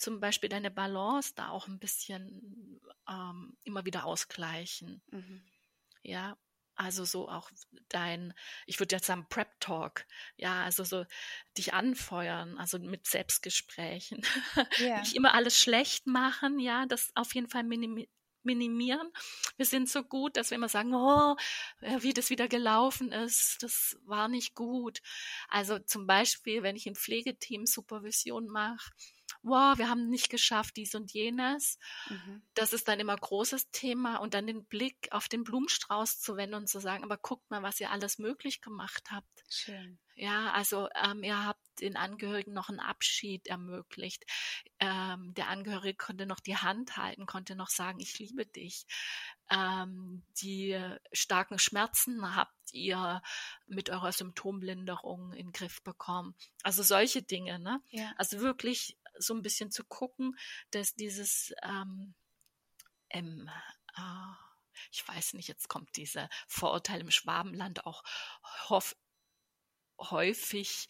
zum 0.01 0.21
Beispiel 0.21 0.49
deine 0.49 0.71
Balance 0.71 1.33
da 1.37 1.51
auch 1.51 1.69
ein 1.69 1.79
bisschen 1.79 2.81
ähm, 3.09 3.57
immer 3.65 3.85
wieder 3.85 4.05
ausgleichen. 4.05 5.03
Mhm. 5.11 5.43
Ja, 6.03 6.37
also 6.75 7.05
so 7.05 7.29
auch 7.29 7.51
dein, 7.91 8.33
ich 8.65 8.81
würde 8.81 8.97
jetzt 8.97 9.07
sagen 9.07 9.27
Prep 9.29 9.61
Talk, 9.61 10.07
ja, 10.37 10.65
also 10.65 10.83
so 10.83 11.05
dich 11.59 11.75
anfeuern, 11.75 12.57
also 12.57 12.79
mit 12.79 13.07
Selbstgesprächen. 13.07 14.23
Yeah. 14.81 15.01
Nicht 15.01 15.15
immer 15.15 15.35
alles 15.35 15.59
schlecht 15.59 16.07
machen, 16.07 16.59
ja, 16.59 16.87
das 16.87 17.13
auf 17.15 17.35
jeden 17.35 17.49
Fall 17.49 17.65
minimi 17.65 18.09
minimieren. 18.43 19.13
Wir 19.59 19.67
sind 19.67 19.91
so 19.91 20.03
gut, 20.03 20.39
dass 20.39 20.49
wir 20.49 20.57
immer 20.57 20.71
sagen, 20.71 20.95
oh, 20.95 21.37
wie 21.99 22.15
das 22.15 22.31
wieder 22.31 22.49
gelaufen 22.49 23.13
ist, 23.13 23.63
das 23.63 23.99
war 24.07 24.29
nicht 24.29 24.55
gut. 24.55 25.03
Also 25.49 25.79
zum 25.79 26.07
Beispiel, 26.07 26.63
wenn 26.63 26.77
ich 26.77 26.87
im 26.87 26.95
Pflegeteam 26.95 27.67
Supervision 27.67 28.49
mache, 28.49 28.91
wow, 29.43 29.77
wir 29.79 29.89
haben 29.89 30.09
nicht 30.09 30.29
geschafft, 30.31 30.77
dies 30.77 30.95
und 30.95 31.13
jenes. 31.13 31.79
Mhm. 32.09 32.43
Das 32.55 32.73
ist 32.73 32.89
dann 32.89 33.01
immer 33.01 33.17
großes 33.17 33.71
Thema 33.71 34.17
und 34.17 34.35
dann 34.35 34.47
den 34.47 34.65
Blick 34.65 35.09
auf 35.11 35.29
den 35.29 35.45
Blumenstrauß 35.45 36.21
zu 36.21 36.37
wenden 36.37 36.57
und 36.57 36.69
zu 36.69 36.81
sagen, 36.81 37.05
aber 37.05 37.17
guckt 37.17 37.51
mal, 37.51 37.63
was 37.63 37.81
ihr 37.81 37.91
alles 37.91 38.19
möglich 38.19 38.61
gemacht 38.61 39.11
habt. 39.11 39.43
Schön. 39.49 39.99
Ja, 40.15 40.53
also 40.53 40.89
ähm, 41.03 41.23
ihr 41.23 41.47
habt 41.47 41.61
den 41.81 41.97
Angehörigen 41.97 42.53
noch 42.53 42.69
einen 42.69 42.81
Abschied 42.81 43.47
ermöglicht. 43.47 44.25
Ähm, 44.79 45.33
der 45.33 45.49
Angehörige 45.49 45.97
konnte 45.97 46.27
noch 46.27 46.41
die 46.41 46.59
Hand 46.59 46.99
halten, 46.99 47.25
konnte 47.25 47.57
noch 47.57 47.71
sagen, 47.71 48.01
ich 48.01 48.19
liebe 48.19 48.45
dich. 48.45 48.85
Ähm, 49.51 50.23
die 50.43 50.79
starken 51.13 51.59
Schmerzen 51.59 52.37
habt 52.37 52.53
ihr 52.73 53.23
mit 53.67 53.89
eurer 53.89 54.13
Symptomlinderung 54.13 55.33
in 55.33 55.47
den 55.47 55.53
Griff 55.53 55.83
bekommen. 55.83 56.35
Also 56.63 56.83
solche 56.83 57.23
Dinge, 57.23 57.59
ne? 57.59 57.83
Ja. 57.89 58.13
Also 58.19 58.41
wirklich 58.41 58.99
so 59.21 59.35
ein 59.35 59.43
bisschen 59.43 59.71
zu 59.71 59.85
gucken, 59.85 60.37
dass 60.71 60.95
dieses 60.95 61.53
ähm, 61.63 62.15
ähm, 63.11 63.51
äh, 63.97 64.51
ich 64.93 65.07
weiß 65.07 65.35
nicht, 65.35 65.49
jetzt 65.49 65.69
kommt 65.69 65.97
diese 65.97 66.29
Vorurteil 66.49 67.01
im 67.01 67.11
Schwabenland 67.11 67.87
auch 67.87 68.03
hoff, 68.69 68.97
häufig 69.99 70.89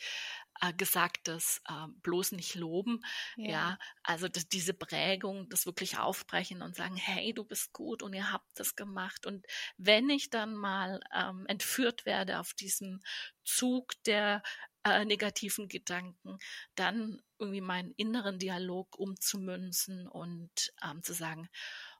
äh, 0.61 0.73
gesagtes 0.75 1.61
äh, 1.69 1.87
bloß 2.03 2.33
nicht 2.33 2.55
loben. 2.55 3.03
Ja, 3.37 3.51
ja 3.51 3.79
also 4.03 4.29
das, 4.29 4.49
diese 4.49 4.75
Prägung, 4.75 5.49
das 5.49 5.67
wirklich 5.67 5.99
aufbrechen 5.99 6.63
und 6.63 6.77
sagen, 6.77 6.97
hey, 6.97 7.33
du 7.33 7.45
bist 7.45 7.73
gut 7.73 8.03
und 8.03 8.13
ihr 8.13 8.31
habt 8.31 8.49
das 8.55 8.77
gemacht. 8.77 9.27
Und 9.27 9.47
wenn 9.77 10.09
ich 10.11 10.31
dann 10.31 10.55
mal 10.55 11.01
ähm, 11.13 11.47
entführt 11.47 12.07
werde 12.07 12.39
auf 12.39 12.55
diesem 12.55 13.01
Zug 13.43 13.93
der 14.05 14.43
äh, 14.85 15.05
negativen 15.05 15.69
Gedanken, 15.69 16.39
dann 16.75 17.23
irgendwie 17.39 17.61
meinen 17.61 17.93
inneren 17.97 18.39
Dialog 18.39 18.99
umzumünzen 18.99 20.09
und 20.09 20.73
ähm, 20.83 21.03
zu 21.03 21.13
sagen, 21.13 21.49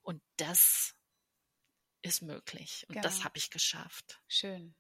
und 0.03 0.23
das 0.37 0.95
ist 2.03 2.23
möglich 2.23 2.85
und 2.89 2.95
genau. 2.95 3.03
das 3.03 3.25
habe 3.25 3.37
ich 3.39 3.51
geschafft. 3.51 4.21
Schön. 4.29 4.75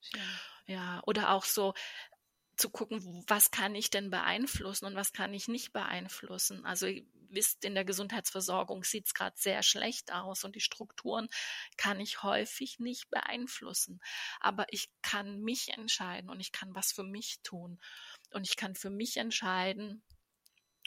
Schön. 0.00 0.20
Ja, 0.66 1.02
oder 1.06 1.30
auch 1.30 1.44
so 1.44 1.74
zu 2.60 2.70
gucken, 2.70 3.24
was 3.26 3.50
kann 3.50 3.74
ich 3.74 3.90
denn 3.90 4.10
beeinflussen 4.10 4.84
und 4.84 4.94
was 4.94 5.12
kann 5.12 5.32
ich 5.32 5.48
nicht 5.48 5.72
beeinflussen. 5.72 6.64
Also 6.66 6.86
ihr 6.86 7.04
wisst, 7.30 7.64
in 7.64 7.74
der 7.74 7.84
Gesundheitsversorgung 7.84 8.84
sieht 8.84 9.06
es 9.06 9.14
gerade 9.14 9.36
sehr 9.38 9.62
schlecht 9.62 10.12
aus 10.12 10.44
und 10.44 10.54
die 10.54 10.60
Strukturen 10.60 11.28
kann 11.76 12.00
ich 12.00 12.22
häufig 12.22 12.78
nicht 12.78 13.08
beeinflussen. 13.10 14.00
Aber 14.40 14.66
ich 14.70 14.90
kann 15.02 15.40
mich 15.40 15.70
entscheiden 15.70 16.28
und 16.28 16.40
ich 16.40 16.52
kann 16.52 16.74
was 16.74 16.92
für 16.92 17.04
mich 17.04 17.40
tun. 17.42 17.80
Und 18.32 18.46
ich 18.46 18.56
kann 18.56 18.74
für 18.74 18.90
mich 18.90 19.16
entscheiden 19.16 20.02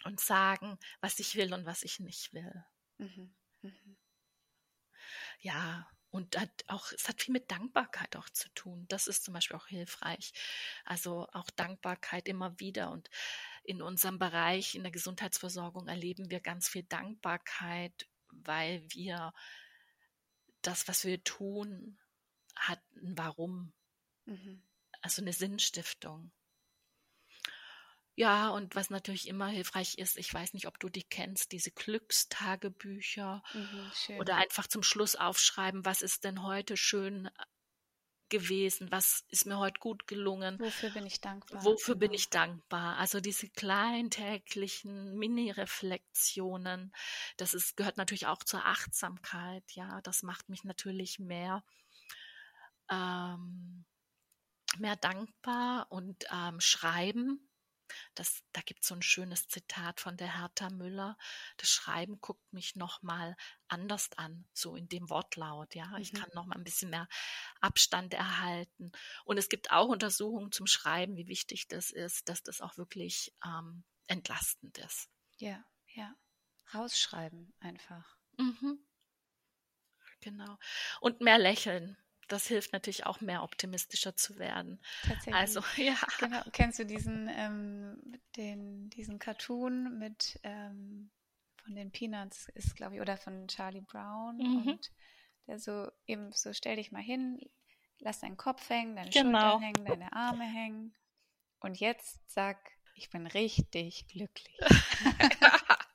und 0.03 0.19
sagen, 0.19 0.77
was 1.01 1.19
ich 1.19 1.35
will 1.35 1.53
und 1.53 1.65
was 1.65 1.83
ich 1.83 1.99
nicht 1.99 2.33
will. 2.33 2.63
Mhm. 2.97 3.33
Mhm. 3.61 3.97
Ja, 5.39 5.89
und 6.13 6.39
hat 6.39 6.63
auch, 6.67 6.91
es 6.91 7.09
hat 7.09 7.23
viel 7.23 7.33
mit 7.33 7.49
Dankbarkeit 7.49 8.15
auch 8.15 8.29
zu 8.29 8.47
tun. 8.53 8.85
Das 8.87 9.07
ist 9.07 9.23
zum 9.23 9.33
Beispiel 9.33 9.57
auch 9.57 9.65
hilfreich. 9.65 10.31
Also 10.85 11.27
auch 11.33 11.49
Dankbarkeit 11.49 12.27
immer 12.27 12.59
wieder. 12.59 12.91
Und 12.91 13.09
in 13.63 13.81
unserem 13.81 14.19
Bereich, 14.19 14.75
in 14.75 14.83
der 14.83 14.91
Gesundheitsversorgung, 14.91 15.87
erleben 15.87 16.29
wir 16.29 16.39
ganz 16.39 16.69
viel 16.69 16.83
Dankbarkeit, 16.83 18.07
weil 18.29 18.83
wir 18.89 19.33
das, 20.61 20.87
was 20.87 21.03
wir 21.03 21.23
tun, 21.23 21.97
hat 22.55 22.79
ein 22.95 23.17
Warum. 23.17 23.73
Mhm. 24.25 24.61
Also 25.01 25.23
eine 25.23 25.33
Sinnstiftung. 25.33 26.31
Ja, 28.15 28.49
und 28.49 28.75
was 28.75 28.91
natürlich 28.91 29.27
immer 29.27 29.47
hilfreich 29.47 29.97
ist, 29.97 30.17
ich 30.17 30.31
weiß 30.31 30.53
nicht, 30.53 30.67
ob 30.67 30.79
du 30.79 30.87
die 30.87 31.03
kennst, 31.03 31.51
diese 31.51 31.71
Glückstagebücher 31.71 33.41
mhm, 33.53 34.19
oder 34.19 34.35
einfach 34.35 34.67
zum 34.67 34.83
Schluss 34.83 35.15
aufschreiben, 35.15 35.83
was 35.83 36.03
ist 36.03 36.23
denn 36.23 36.43
heute 36.43 36.77
schön 36.77 37.25
äh, 37.25 37.31
gewesen, 38.29 38.91
was 38.91 39.25
ist 39.29 39.47
mir 39.47 39.57
heute 39.57 39.79
gut 39.79 40.05
gelungen. 40.05 40.59
Wofür 40.59 40.91
bin 40.91 41.07
ich 41.07 41.21
dankbar? 41.21 41.63
Wofür 41.63 41.95
genau. 41.95 42.07
bin 42.07 42.13
ich 42.13 42.29
dankbar? 42.29 42.97
Also 42.97 43.19
diese 43.19 43.49
kleinen 43.49 44.11
täglichen 44.11 45.15
Mini-Reflexionen, 45.17 46.93
das 47.37 47.55
ist, 47.55 47.77
gehört 47.77 47.97
natürlich 47.97 48.27
auch 48.27 48.43
zur 48.43 48.65
Achtsamkeit, 48.65 49.63
ja, 49.71 50.01
das 50.01 50.21
macht 50.21 50.49
mich 50.49 50.63
natürlich 50.63 51.17
mehr, 51.17 51.63
ähm, 52.91 53.85
mehr 54.77 54.95
dankbar 54.95 55.87
und 55.91 56.25
ähm, 56.31 56.59
schreiben 56.59 57.49
das, 58.15 58.43
da 58.51 58.61
gibt 58.61 58.83
es 58.83 58.87
so 58.87 58.95
ein 58.95 59.01
schönes 59.01 59.47
Zitat 59.47 59.99
von 59.99 60.17
der 60.17 60.39
Hertha 60.39 60.69
Müller. 60.69 61.17
Das 61.57 61.69
Schreiben 61.69 62.19
guckt 62.21 62.53
mich 62.53 62.75
nochmal 62.75 63.35
anders 63.67 64.09
an, 64.17 64.45
so 64.53 64.75
in 64.75 64.87
dem 64.89 65.09
Wortlaut. 65.09 65.75
Ja, 65.75 65.87
mhm. 65.87 65.97
ich 65.97 66.13
kann 66.13 66.29
nochmal 66.33 66.57
ein 66.57 66.63
bisschen 66.63 66.89
mehr 66.89 67.07
Abstand 67.61 68.13
erhalten. 68.13 68.91
Und 69.25 69.37
es 69.37 69.49
gibt 69.49 69.71
auch 69.71 69.87
Untersuchungen 69.87 70.51
zum 70.51 70.67
Schreiben, 70.67 71.15
wie 71.15 71.27
wichtig 71.27 71.67
das 71.67 71.91
ist, 71.91 72.29
dass 72.29 72.43
das 72.43 72.61
auch 72.61 72.77
wirklich 72.77 73.33
ähm, 73.45 73.83
entlastend 74.07 74.77
ist. 74.77 75.09
Ja, 75.37 75.63
ja. 75.87 76.13
Rausschreiben 76.73 77.53
einfach. 77.59 78.17
Mhm. 78.37 78.79
Genau. 80.21 80.57
Und 81.01 81.21
mehr 81.21 81.37
lächeln 81.37 81.97
das 82.27 82.47
hilft 82.47 82.73
natürlich 82.73 83.05
auch 83.05 83.21
mehr 83.21 83.43
optimistischer 83.43 84.15
zu 84.15 84.37
werden. 84.37 84.79
Tatsächlich. 85.03 85.35
Also, 85.35 85.61
ja. 85.77 85.95
Genau. 86.19 86.41
Kennst 86.51 86.79
du 86.79 86.85
diesen, 86.85 87.29
ähm, 87.29 88.19
den, 88.37 88.89
diesen 88.89 89.19
Cartoon 89.19 89.97
mit 89.97 90.39
ähm, 90.43 91.11
von 91.63 91.75
den 91.75 91.91
Peanuts 91.91 92.49
ist, 92.55 92.75
glaube 92.75 92.95
ich, 92.95 93.01
oder 93.01 93.17
von 93.17 93.47
Charlie 93.47 93.81
Brown 93.81 94.37
mhm. 94.37 94.67
und 94.67 94.91
der 95.47 95.59
so 95.59 95.89
eben 96.05 96.31
so 96.33 96.53
stell 96.53 96.75
dich 96.75 96.91
mal 96.91 97.01
hin, 97.01 97.39
lass 97.99 98.19
deinen 98.19 98.37
Kopf 98.37 98.69
hängen, 98.69 98.95
deine 98.95 99.09
genau. 99.09 99.51
Schultern 99.51 99.61
hängen, 99.61 99.85
deine 99.85 100.13
Arme 100.13 100.45
hängen. 100.45 100.95
Und 101.59 101.79
jetzt 101.79 102.19
sag, 102.29 102.57
ich 102.95 103.09
bin 103.09 103.27
richtig 103.27 104.07
glücklich. 104.07 104.59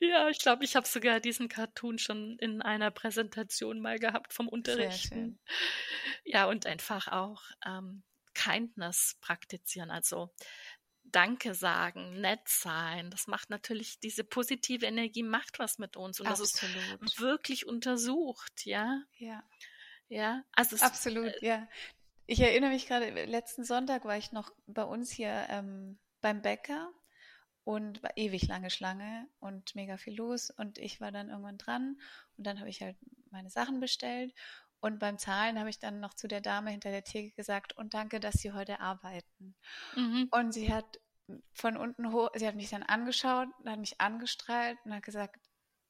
ja, 0.00 0.28
ich 0.28 0.38
glaube, 0.38 0.64
ich 0.64 0.76
habe 0.76 0.86
sogar 0.86 1.20
diesen 1.20 1.48
Cartoon 1.48 1.98
schon 1.98 2.38
in 2.38 2.62
einer 2.62 2.90
Präsentation 2.90 3.80
mal 3.80 3.98
gehabt 3.98 4.32
vom 4.32 4.48
Unterrichten. 4.48 5.38
Ja, 6.24 6.46
und 6.46 6.66
einfach 6.66 7.08
auch 7.08 7.42
ähm, 7.66 8.02
Kindness 8.34 9.16
praktizieren, 9.20 9.90
also 9.90 10.30
Danke 11.10 11.54
sagen, 11.54 12.20
nett 12.20 12.46
sein. 12.46 13.10
Das 13.10 13.28
macht 13.28 13.48
natürlich, 13.48 13.98
diese 13.98 14.24
positive 14.24 14.84
Energie 14.84 15.22
macht 15.22 15.58
was 15.58 15.78
mit 15.78 15.96
uns. 15.96 16.20
Und 16.20 16.26
Absolut. 16.26 17.00
das 17.00 17.12
ist 17.12 17.20
wirklich 17.20 17.66
untersucht, 17.66 18.66
ja. 18.66 19.02
Ja. 19.16 19.42
Ja, 20.08 20.42
also 20.52 20.76
es, 20.76 20.82
Absolut, 20.82 21.32
äh, 21.42 21.46
ja. 21.46 21.68
Ich 22.26 22.40
erinnere 22.40 22.70
mich 22.70 22.86
gerade, 22.86 23.08
letzten 23.24 23.64
Sonntag 23.64 24.04
war 24.04 24.16
ich 24.16 24.32
noch 24.32 24.52
bei 24.66 24.82
uns 24.82 25.10
hier 25.10 25.46
ähm, 25.48 25.98
beim 26.20 26.42
Bäcker 26.42 26.92
und 27.68 28.02
war 28.02 28.16
ewig 28.16 28.48
lange 28.48 28.70
Schlange 28.70 29.28
und 29.40 29.74
mega 29.74 29.98
viel 29.98 30.16
los. 30.16 30.48
Und 30.48 30.78
ich 30.78 31.02
war 31.02 31.12
dann 31.12 31.28
irgendwann 31.28 31.58
dran 31.58 32.00
und 32.38 32.46
dann 32.46 32.60
habe 32.60 32.70
ich 32.70 32.80
halt 32.80 32.96
meine 33.30 33.50
Sachen 33.50 33.78
bestellt. 33.78 34.32
Und 34.80 34.98
beim 34.98 35.18
Zahlen 35.18 35.58
habe 35.58 35.68
ich 35.68 35.78
dann 35.78 36.00
noch 36.00 36.14
zu 36.14 36.28
der 36.28 36.40
Dame 36.40 36.70
hinter 36.70 36.90
der 36.90 37.04
Theke 37.04 37.36
gesagt, 37.36 37.76
und 37.76 37.92
danke, 37.92 38.20
dass 38.20 38.36
Sie 38.36 38.52
heute 38.52 38.80
arbeiten. 38.80 39.54
Mhm. 39.94 40.28
Und 40.30 40.52
sie 40.52 40.72
hat 40.72 40.98
von 41.52 41.76
unten 41.76 42.10
hoch, 42.10 42.30
sie 42.36 42.48
hat 42.48 42.54
mich 42.54 42.70
dann 42.70 42.84
angeschaut, 42.84 43.48
hat 43.66 43.78
mich 43.78 44.00
angestrahlt 44.00 44.78
und 44.86 44.94
hat 44.94 45.02
gesagt, 45.02 45.36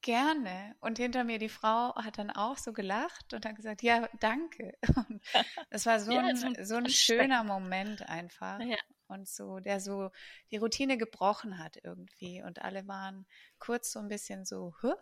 gerne. 0.01 0.75
Und 0.81 0.97
hinter 0.97 1.23
mir 1.23 1.39
die 1.39 1.47
Frau 1.47 1.95
hat 1.95 2.17
dann 2.17 2.29
auch 2.29 2.57
so 2.57 2.73
gelacht 2.73 3.33
und 3.33 3.45
hat 3.45 3.55
gesagt, 3.55 3.83
ja, 3.83 4.09
danke. 4.19 4.77
Und 5.09 5.21
das 5.69 5.85
war 5.85 6.01
so 6.01 6.11
ja, 6.11 6.23
ein, 6.23 6.65
so 6.65 6.75
ein, 6.75 6.89
schöner 6.89 7.45
Moment 7.45 8.01
einfach. 8.09 8.59
Ja. 8.59 8.75
Und 9.09 9.27
so, 9.27 9.59
der 9.59 9.79
so 9.79 10.11
die 10.51 10.57
Routine 10.57 10.97
gebrochen 10.97 11.57
hat 11.57 11.77
irgendwie. 11.83 12.41
Und 12.43 12.61
alle 12.61 12.87
waren 12.87 13.25
kurz 13.57 13.91
so 13.91 13.99
ein 13.99 14.07
bisschen 14.07 14.45
so, 14.45 14.75
Hö? 14.81 14.93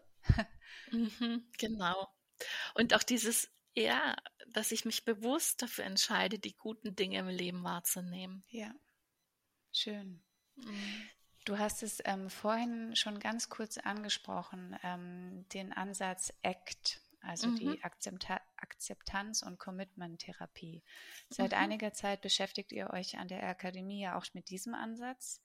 Mhm, 0.92 1.46
genau. 1.58 2.08
Und 2.74 2.94
auch 2.94 3.04
dieses, 3.04 3.50
ja, 3.76 4.16
dass 4.48 4.72
ich 4.72 4.86
mich 4.86 5.06
bewusst 5.06 5.62
dafür 5.62 5.86
entscheide, 5.86 6.40
die 6.40 6.56
guten 6.56 6.96
Dinge 6.96 7.20
im 7.20 7.28
Leben 7.28 7.64
wahrzunehmen. 7.64 8.44
Ja. 8.50 8.74
Schön. 9.72 10.24
Mhm. 10.56 11.10
Du 11.46 11.58
hast 11.58 11.84
es 11.84 12.00
ähm, 12.04 12.30
vorhin 12.30 12.96
schon 12.96 13.20
ganz 13.20 13.50
kurz 13.50 13.78
angesprochen, 13.78 14.78
ähm, 14.84 15.48
den 15.50 15.72
Ansatz 15.72 16.34
ACT, 16.44 17.00
also 17.22 17.48
mhm. 17.48 17.56
die 17.56 17.84
Akzepta 17.84 18.42
Akzeptanz- 18.58 19.44
und 19.44 19.60
Commitment-Therapie. 19.60 20.84
Seit 21.30 21.52
mhm. 21.52 21.58
einiger 21.58 21.94
Zeit 21.94 22.22
beschäftigt 22.22 22.72
ihr 22.72 22.90
euch 22.92 23.18
an 23.18 23.28
der 23.28 23.44
Akademie 23.44 24.02
ja 24.02 24.18
auch 24.18 24.26
mit 24.34 24.50
diesem 24.50 24.74
Ansatz. 24.74 25.42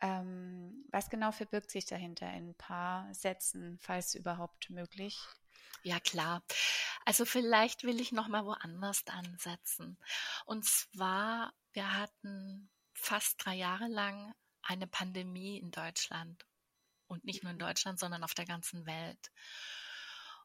Ähm, 0.00 0.84
was 0.90 1.10
genau 1.10 1.32
verbirgt 1.32 1.70
sich 1.70 1.86
dahinter 1.86 2.32
in 2.32 2.50
ein 2.50 2.54
paar 2.54 3.12
Sätzen, 3.12 3.78
falls 3.80 4.14
überhaupt 4.14 4.70
möglich? 4.70 5.18
Ja, 5.82 5.98
klar. 6.00 6.42
Also 7.04 7.24
vielleicht 7.24 7.84
will 7.84 8.00
ich 8.00 8.12
noch 8.12 8.28
mal 8.28 8.44
woanders 8.44 9.06
ansetzen. 9.06 9.98
Und 10.44 10.64
zwar, 10.64 11.52
wir 11.72 11.96
hatten 11.96 12.70
fast 12.92 13.44
drei 13.44 13.54
Jahre 13.54 13.88
lang 13.88 14.34
eine 14.62 14.86
Pandemie 14.86 15.58
in 15.58 15.70
Deutschland. 15.70 16.44
Und 17.06 17.24
nicht 17.24 17.42
nur 17.42 17.52
in 17.52 17.58
Deutschland, 17.58 17.98
sondern 17.98 18.22
auf 18.22 18.34
der 18.34 18.44
ganzen 18.44 18.84
Welt. 18.86 19.30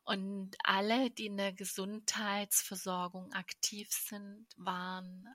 Und 0.04 0.56
alle, 0.64 1.10
die 1.12 1.28
in 1.28 1.38
der 1.38 1.54
Gesundheitsversorgung 1.54 3.32
aktiv 3.34 3.90
sind, 3.92 4.48
waren 4.58 5.28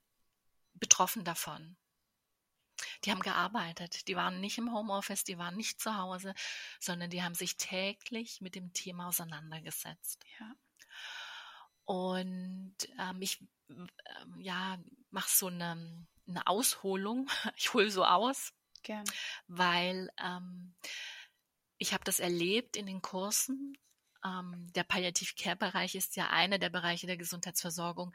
betroffen 0.74 1.24
davon. 1.24 1.76
Die 3.04 3.10
haben 3.10 3.20
gearbeitet, 3.20 4.06
die 4.08 4.16
waren 4.16 4.40
nicht 4.40 4.58
im 4.58 4.72
Homeoffice, 4.72 5.24
die 5.24 5.38
waren 5.38 5.56
nicht 5.56 5.80
zu 5.80 5.96
Hause, 5.96 6.34
sondern 6.78 7.10
die 7.10 7.22
haben 7.22 7.34
sich 7.34 7.56
täglich 7.56 8.40
mit 8.40 8.54
dem 8.54 8.72
Thema 8.72 9.08
auseinandergesetzt. 9.08 10.24
Ja. 10.38 10.54
Und 11.84 12.76
ähm, 12.98 13.22
ich 13.22 13.40
ähm, 13.70 13.88
ja, 14.38 14.78
mache 15.10 15.30
so 15.30 15.46
eine, 15.46 16.06
eine 16.26 16.46
Ausholung. 16.46 17.28
Ich 17.56 17.72
hole 17.72 17.90
so 17.90 18.04
aus. 18.04 18.52
Gern. 18.82 19.04
Weil 19.46 20.10
ähm, 20.22 20.74
ich 21.78 21.94
habe 21.94 22.04
das 22.04 22.20
erlebt 22.20 22.76
in 22.76 22.86
den 22.86 23.02
Kursen. 23.02 23.76
Ähm, 24.28 24.70
der 24.74 24.84
Palliativ-Care-Bereich 24.84 25.94
ist 25.94 26.16
ja 26.16 26.28
einer 26.28 26.58
der 26.58 26.70
Bereiche 26.70 27.06
der 27.06 27.16
Gesundheitsversorgung, 27.16 28.12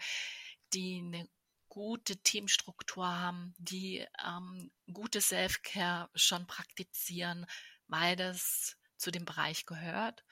die 0.73 1.02
eine 1.04 1.28
gute 1.69 2.17
Teamstruktur 2.17 3.08
haben, 3.08 3.56
die 3.58 4.06
ähm, 4.23 4.71
gute 4.91 5.21
Self-Care 5.21 6.10
schon 6.13 6.45
praktizieren, 6.45 7.45
weil 7.88 8.15
das 8.15 8.78
zu 8.97 9.12
dem 9.12 9.26
Bereich 9.26 9.65
gehört. 9.65 10.23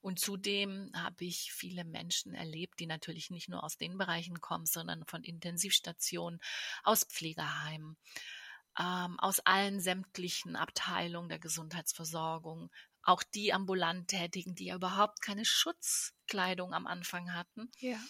Und 0.00 0.20
zudem 0.20 0.92
habe 0.94 1.24
ich 1.24 1.52
viele 1.52 1.84
Menschen 1.84 2.34
erlebt, 2.34 2.78
die 2.78 2.86
natürlich 2.86 3.30
nicht 3.30 3.48
nur 3.48 3.64
aus 3.64 3.76
den 3.76 3.98
Bereichen 3.98 4.40
kommen, 4.40 4.66
sondern 4.66 5.04
von 5.06 5.24
Intensivstationen, 5.24 6.40
aus 6.84 7.02
Pflegeheimen, 7.04 7.96
ähm, 8.78 9.18
aus 9.18 9.40
allen 9.40 9.80
sämtlichen 9.80 10.54
Abteilungen 10.54 11.28
der 11.28 11.40
Gesundheitsversorgung, 11.40 12.70
auch 13.06 13.22
die 13.22 13.52
ambulant 13.52 14.08
Tätigen, 14.08 14.56
die 14.56 14.66
ja 14.66 14.74
überhaupt 14.74 15.22
keine 15.22 15.44
Schutzkleidung 15.44 16.74
am 16.74 16.86
Anfang 16.86 17.32
hatten. 17.32 17.70
Ja. 17.78 18.00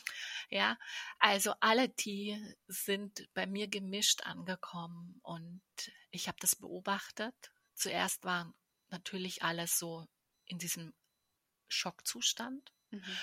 Ja, 0.49 0.79
also 1.19 1.55
alle 1.61 1.91
die 1.91 2.43
sind 2.67 3.29
bei 3.35 3.47
mir 3.47 3.69
gemischt 3.69 4.23
angekommen 4.23 5.21
und 5.23 5.63
ich 6.11 6.29
habe 6.29 6.39
das 6.41 6.57
beobachtet. 6.57 7.35
Zuerst 7.75 8.25
war 8.25 8.55
natürlich 8.89 9.43
alles 9.43 9.79
so 9.79 10.07
in 10.47 10.59
diesem 10.59 10.95
Schockzustand. 11.69 12.73
Mhm. 12.91 13.19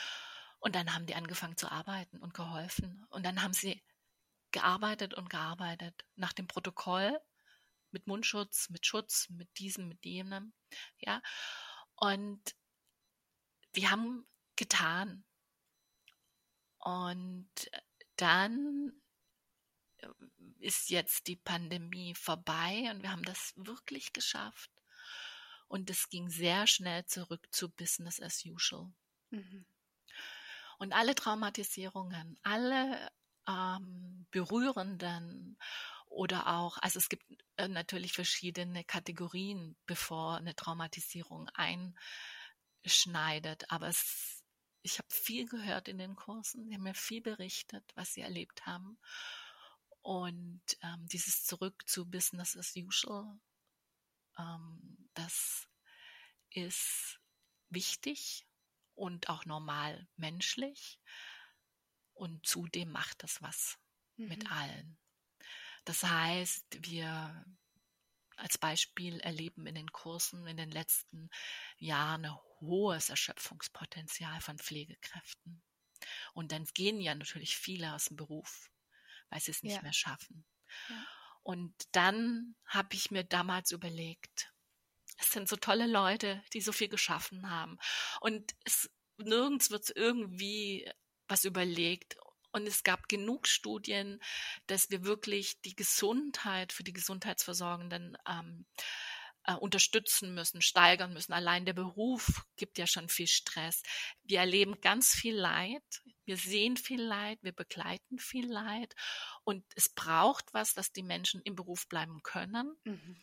Und 0.60 0.76
dann 0.76 0.94
haben 0.94 1.08
die 1.08 1.16
angefangen 1.16 1.58
zu 1.58 1.72
arbeiten 1.72 2.20
und 2.20 2.36
geholfen. 2.36 3.06
Und 3.10 3.24
dann 3.24 3.42
haben 3.42 3.54
sie 3.54 3.84
gearbeitet 4.52 5.16
und 5.16 5.30
gearbeitet 5.30 6.06
nach 6.16 6.34
dem 6.34 6.48
Protokoll 6.48 7.20
mit 7.94 8.08
Mundschutz, 8.08 8.70
mit 8.70 8.86
Schutz, 8.86 9.30
mit 9.30 9.50
diesem, 9.58 9.88
mit 9.88 10.04
jenem. 10.06 10.54
Ja. 10.98 11.22
Und 11.96 12.42
wir 13.74 13.92
haben 13.92 14.28
getan. 14.56 15.24
Und 16.80 17.50
dann 18.18 18.92
ist 20.60 20.90
jetzt 20.90 21.28
die 21.28 21.36
Pandemie 21.36 22.16
vorbei 22.16 22.90
und 22.92 23.04
wir 23.04 23.12
haben 23.12 23.24
das 23.24 23.54
wirklich 23.56 24.14
geschafft. 24.14 24.72
Und 25.68 25.90
es 25.90 26.10
ging 26.10 26.30
sehr 26.30 26.68
schnell 26.68 27.06
zurück 27.06 27.48
zu 27.52 27.70
Business 27.70 28.22
as 28.22 28.46
usual. 28.46 28.94
Mhm. 29.30 29.66
Und 30.78 30.94
alle 30.94 31.16
Traumatisierungen, 31.16 32.38
alle 32.44 33.12
ähm, 33.48 34.28
berührenden 34.32 35.58
oder 36.14 36.48
auch, 36.48 36.78
also 36.78 37.00
es 37.00 37.10
gibt 37.10 37.26
äh, 37.58 37.68
natürlich 37.68 38.14
verschiedene 38.14 38.84
Kategorien, 38.84 39.76
bevor 39.86 40.38
eine 40.38 40.56
Traumatisierung 40.56 41.50
einschneidet, 42.84 43.70
aber 43.72 43.88
es, 43.88 44.44
ich 44.82 45.00
habe 45.00 45.08
viel 45.10 45.48
gehört 45.48 45.88
in 45.88 45.98
den 45.98 46.16
Kursen, 46.16 46.68
sie 46.68 46.76
haben 46.76 46.84
mir 46.84 46.94
viel 46.94 47.22
berichtet, 47.22 47.84
was 47.96 48.14
sie 48.14 48.22
erlebt 48.22 48.66
haben. 48.66 49.00
Und 50.02 50.62
ähm, 50.82 51.08
dieses 51.08 51.46
Zurück 51.46 51.88
zu 51.88 52.10
Business 52.10 52.58
as 52.58 52.76
usual 52.76 53.40
ähm, 54.38 55.10
das 55.14 55.68
ist 56.50 57.20
wichtig 57.70 58.48
und 58.96 59.30
auch 59.30 59.46
normal 59.46 60.08
menschlich. 60.16 61.00
Und 62.14 62.46
zudem 62.46 62.92
macht 62.92 63.24
das 63.24 63.42
was 63.42 63.80
mhm. 64.18 64.28
mit 64.28 64.52
allen. 64.52 64.98
Das 65.86 66.04
heißt, 66.04 66.66
wir 66.88 67.46
als 68.36 68.58
Beispiel 68.58 69.20
erleben 69.20 69.68
in 69.68 69.76
den 69.76 69.92
Kursen 69.92 70.48
in 70.48 70.58
den 70.58 70.72
letzten 70.72 71.30
Jahren 71.78 72.26
ein 72.26 72.36
hohes 72.62 73.10
Erschöpfungspotenzial 73.10 74.42
von 74.42 74.58
Pflegekräften. 74.58 75.62
Und 76.34 76.52
dann 76.52 76.66
gehen 76.74 77.00
ja 77.00 77.16
natürlich 77.16 77.58
viele 77.58 77.94
aus 77.94 78.06
dem 78.06 78.18
Beruf, 78.18 78.72
weil 79.30 79.40
sie 79.40 79.52
es 79.52 79.64
nicht 79.64 79.76
ja. 79.76 79.82
mehr 79.82 79.94
schaffen. 79.94 80.46
Ja. 80.90 81.08
Und 81.44 81.74
dann 81.92 82.56
habe 82.66 82.96
ich 82.96 83.12
mir 83.12 83.24
damals 83.24 83.72
überlegt, 83.72 84.54
es 85.18 85.32
sind 85.32 85.48
so 85.48 85.56
tolle 85.56 85.88
Leute, 85.88 86.44
die 86.54 86.62
so 86.62 86.72
viel 86.72 86.90
geschaffen 86.90 87.50
haben. 87.50 87.78
Und 88.22 88.56
es, 88.64 88.90
nirgends 89.18 89.70
wird 89.70 89.92
irgendwie 89.96 90.90
was 91.28 91.46
überlegt. 91.46 92.18
Und 92.54 92.68
es 92.68 92.84
gab 92.84 93.10
genug 93.10 93.48
Studien, 93.48 94.22
dass 94.68 94.90
wir 94.90 95.04
wirklich 95.04 95.60
die 95.62 95.76
Gesundheit 95.76 96.72
für 96.72 96.84
die 96.84 96.94
Gesundheitsversorgenden 96.94 98.18
ähm, 98.30 98.66
äh, 99.46 99.56
unterstützen 99.56 100.34
müssen, 100.34 100.62
steigern 100.62 101.14
müssen. 101.14 101.34
Allein 101.34 101.66
der 101.66 101.74
Beruf 101.74 102.46
gibt 102.56 102.78
ja 102.78 102.88
schon 102.88 103.10
viel 103.10 103.28
Stress. 103.28 103.84
Wir 104.24 104.40
erleben 104.40 104.80
ganz 104.80 105.14
viel 105.14 105.36
Leid 105.36 105.84
Wir 106.26 106.38
sehen 106.38 106.78
viel 106.78 107.02
Leid, 107.02 107.40
wir 107.42 107.52
begleiten 107.52 108.20
viel 108.20 108.50
Leid 108.50 108.96
und 109.44 109.66
es 109.76 109.90
braucht 109.90 110.54
was, 110.54 110.74
dass 110.74 110.94
die 110.94 111.04
Menschen 111.04 111.42
im 111.42 111.56
Beruf 111.56 111.88
bleiben 111.90 112.22
können. 112.24 112.78
Mhm. 112.86 113.22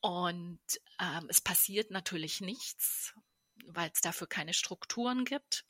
Und 0.00 0.60
ähm, 0.98 1.26
es 1.28 1.40
passiert 1.40 1.90
natürlich 1.90 2.40
nichts, 2.40 3.14
weil 3.66 3.90
es 3.92 4.00
dafür 4.00 4.26
keine 4.26 4.54
Strukturen 4.54 5.24
gibt. 5.24 5.64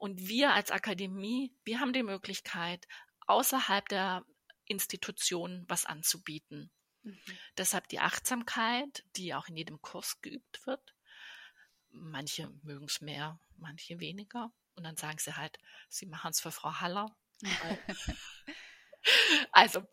Und 0.00 0.28
wir 0.28 0.54
als 0.54 0.70
Akademie, 0.70 1.54
wir 1.62 1.78
haben 1.78 1.92
die 1.92 2.02
Möglichkeit, 2.02 2.88
außerhalb 3.26 3.86
der 3.90 4.24
Institutionen 4.64 5.66
was 5.68 5.84
anzubieten. 5.84 6.70
Mhm. 7.02 7.20
Deshalb 7.58 7.86
die 7.88 8.00
Achtsamkeit, 8.00 9.04
die 9.16 9.34
auch 9.34 9.48
in 9.48 9.58
jedem 9.58 9.82
Kurs 9.82 10.22
geübt 10.22 10.66
wird. 10.66 10.94
Manche 11.90 12.48
mögen 12.62 12.86
es 12.86 13.02
mehr, 13.02 13.38
manche 13.58 14.00
weniger. 14.00 14.50
Und 14.74 14.84
dann 14.84 14.96
sagen 14.96 15.18
sie 15.18 15.36
halt, 15.36 15.58
sie 15.90 16.06
machen 16.06 16.30
es 16.30 16.40
für 16.40 16.50
Frau 16.50 16.80
Haller. 16.80 17.14
also, 19.52 19.86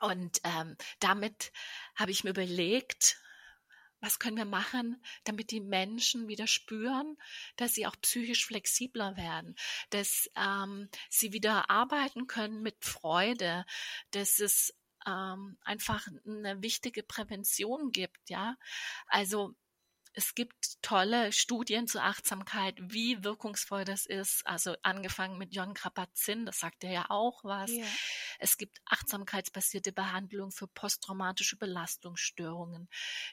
und 0.00 0.38
ähm, 0.44 0.76
damit 1.00 1.50
habe 1.94 2.10
ich 2.10 2.24
mir 2.24 2.30
überlegt, 2.30 3.16
was 4.04 4.18
können 4.18 4.36
wir 4.36 4.44
machen, 4.44 5.02
damit 5.24 5.50
die 5.50 5.60
Menschen 5.60 6.28
wieder 6.28 6.46
spüren, 6.46 7.16
dass 7.56 7.74
sie 7.74 7.86
auch 7.86 7.96
psychisch 8.02 8.46
flexibler 8.46 9.16
werden, 9.16 9.56
dass 9.90 10.30
ähm, 10.36 10.88
sie 11.08 11.32
wieder 11.32 11.70
arbeiten 11.70 12.26
können 12.26 12.62
mit 12.62 12.84
Freude, 12.84 13.64
dass 14.10 14.40
es 14.40 14.74
ähm, 15.06 15.58
einfach 15.62 16.06
eine 16.26 16.62
wichtige 16.62 17.02
Prävention 17.02 17.92
gibt, 17.92 18.30
ja. 18.30 18.56
Also 19.06 19.54
es 20.16 20.34
gibt 20.34 20.80
tolle 20.80 21.32
Studien 21.32 21.88
zur 21.88 22.02
Achtsamkeit, 22.02 22.76
wie 22.80 23.22
wirkungsvoll 23.24 23.84
das 23.84 24.06
ist. 24.06 24.46
Also 24.46 24.76
angefangen 24.82 25.38
mit 25.38 25.54
John 25.54 25.74
Krapazin, 25.74 26.46
das 26.46 26.60
sagt 26.60 26.84
er 26.84 26.92
ja 26.92 27.06
auch 27.08 27.42
was. 27.42 27.70
Yeah. 27.70 27.86
Es 28.38 28.56
gibt 28.56 28.78
achtsamkeitsbasierte 28.86 29.92
Behandlung 29.92 30.52
für 30.52 30.68
posttraumatische 30.68 31.56
Belastungsstörungen, 31.56 32.88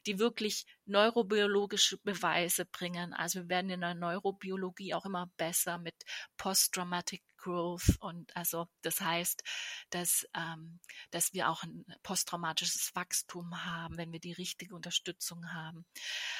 die 0.08 0.17
wirklich 0.17 0.65
neurobiologische 0.86 1.98
Beweise 2.00 2.65
bringen. 2.65 3.13
Also 3.13 3.41
wir 3.41 3.50
werden 3.50 3.70
in 3.70 3.82
der 3.82 3.94
Neurobiologie 3.94 4.96
auch 4.96 5.06
immer 5.06 5.30
besser 5.38 5.78
mit 5.78 5.96
Posttraumatic 6.38 7.22
Growth 7.41 7.97
und 7.99 8.36
also 8.36 8.67
das 8.82 9.01
heißt, 9.01 9.43
dass, 9.89 10.27
ähm, 10.36 10.80
dass 11.12 11.34
wir 11.34 11.49
auch 11.49 11.63
ein 11.63 11.86
posttraumatisches 12.04 12.91
Wachstum 12.95 13.65
haben, 13.65 13.97
wenn 13.97 14.12
wir 14.12 14.19
die 14.19 14.34
richtige 14.34 14.75
Unterstützung 14.75 15.51
haben. 15.51 15.86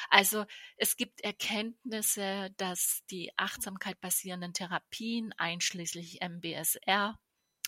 Also 0.10 0.46
es 0.78 0.96
gibt 0.96 1.22
Erkenntnisse, 1.22 2.52
dass 2.58 3.02
die 3.10 3.32
Achtsamkeit 3.38 4.00
basierenden 4.00 4.54
Therapien 4.54 5.34
einschließlich 5.38 6.22
MBSR 6.22 7.20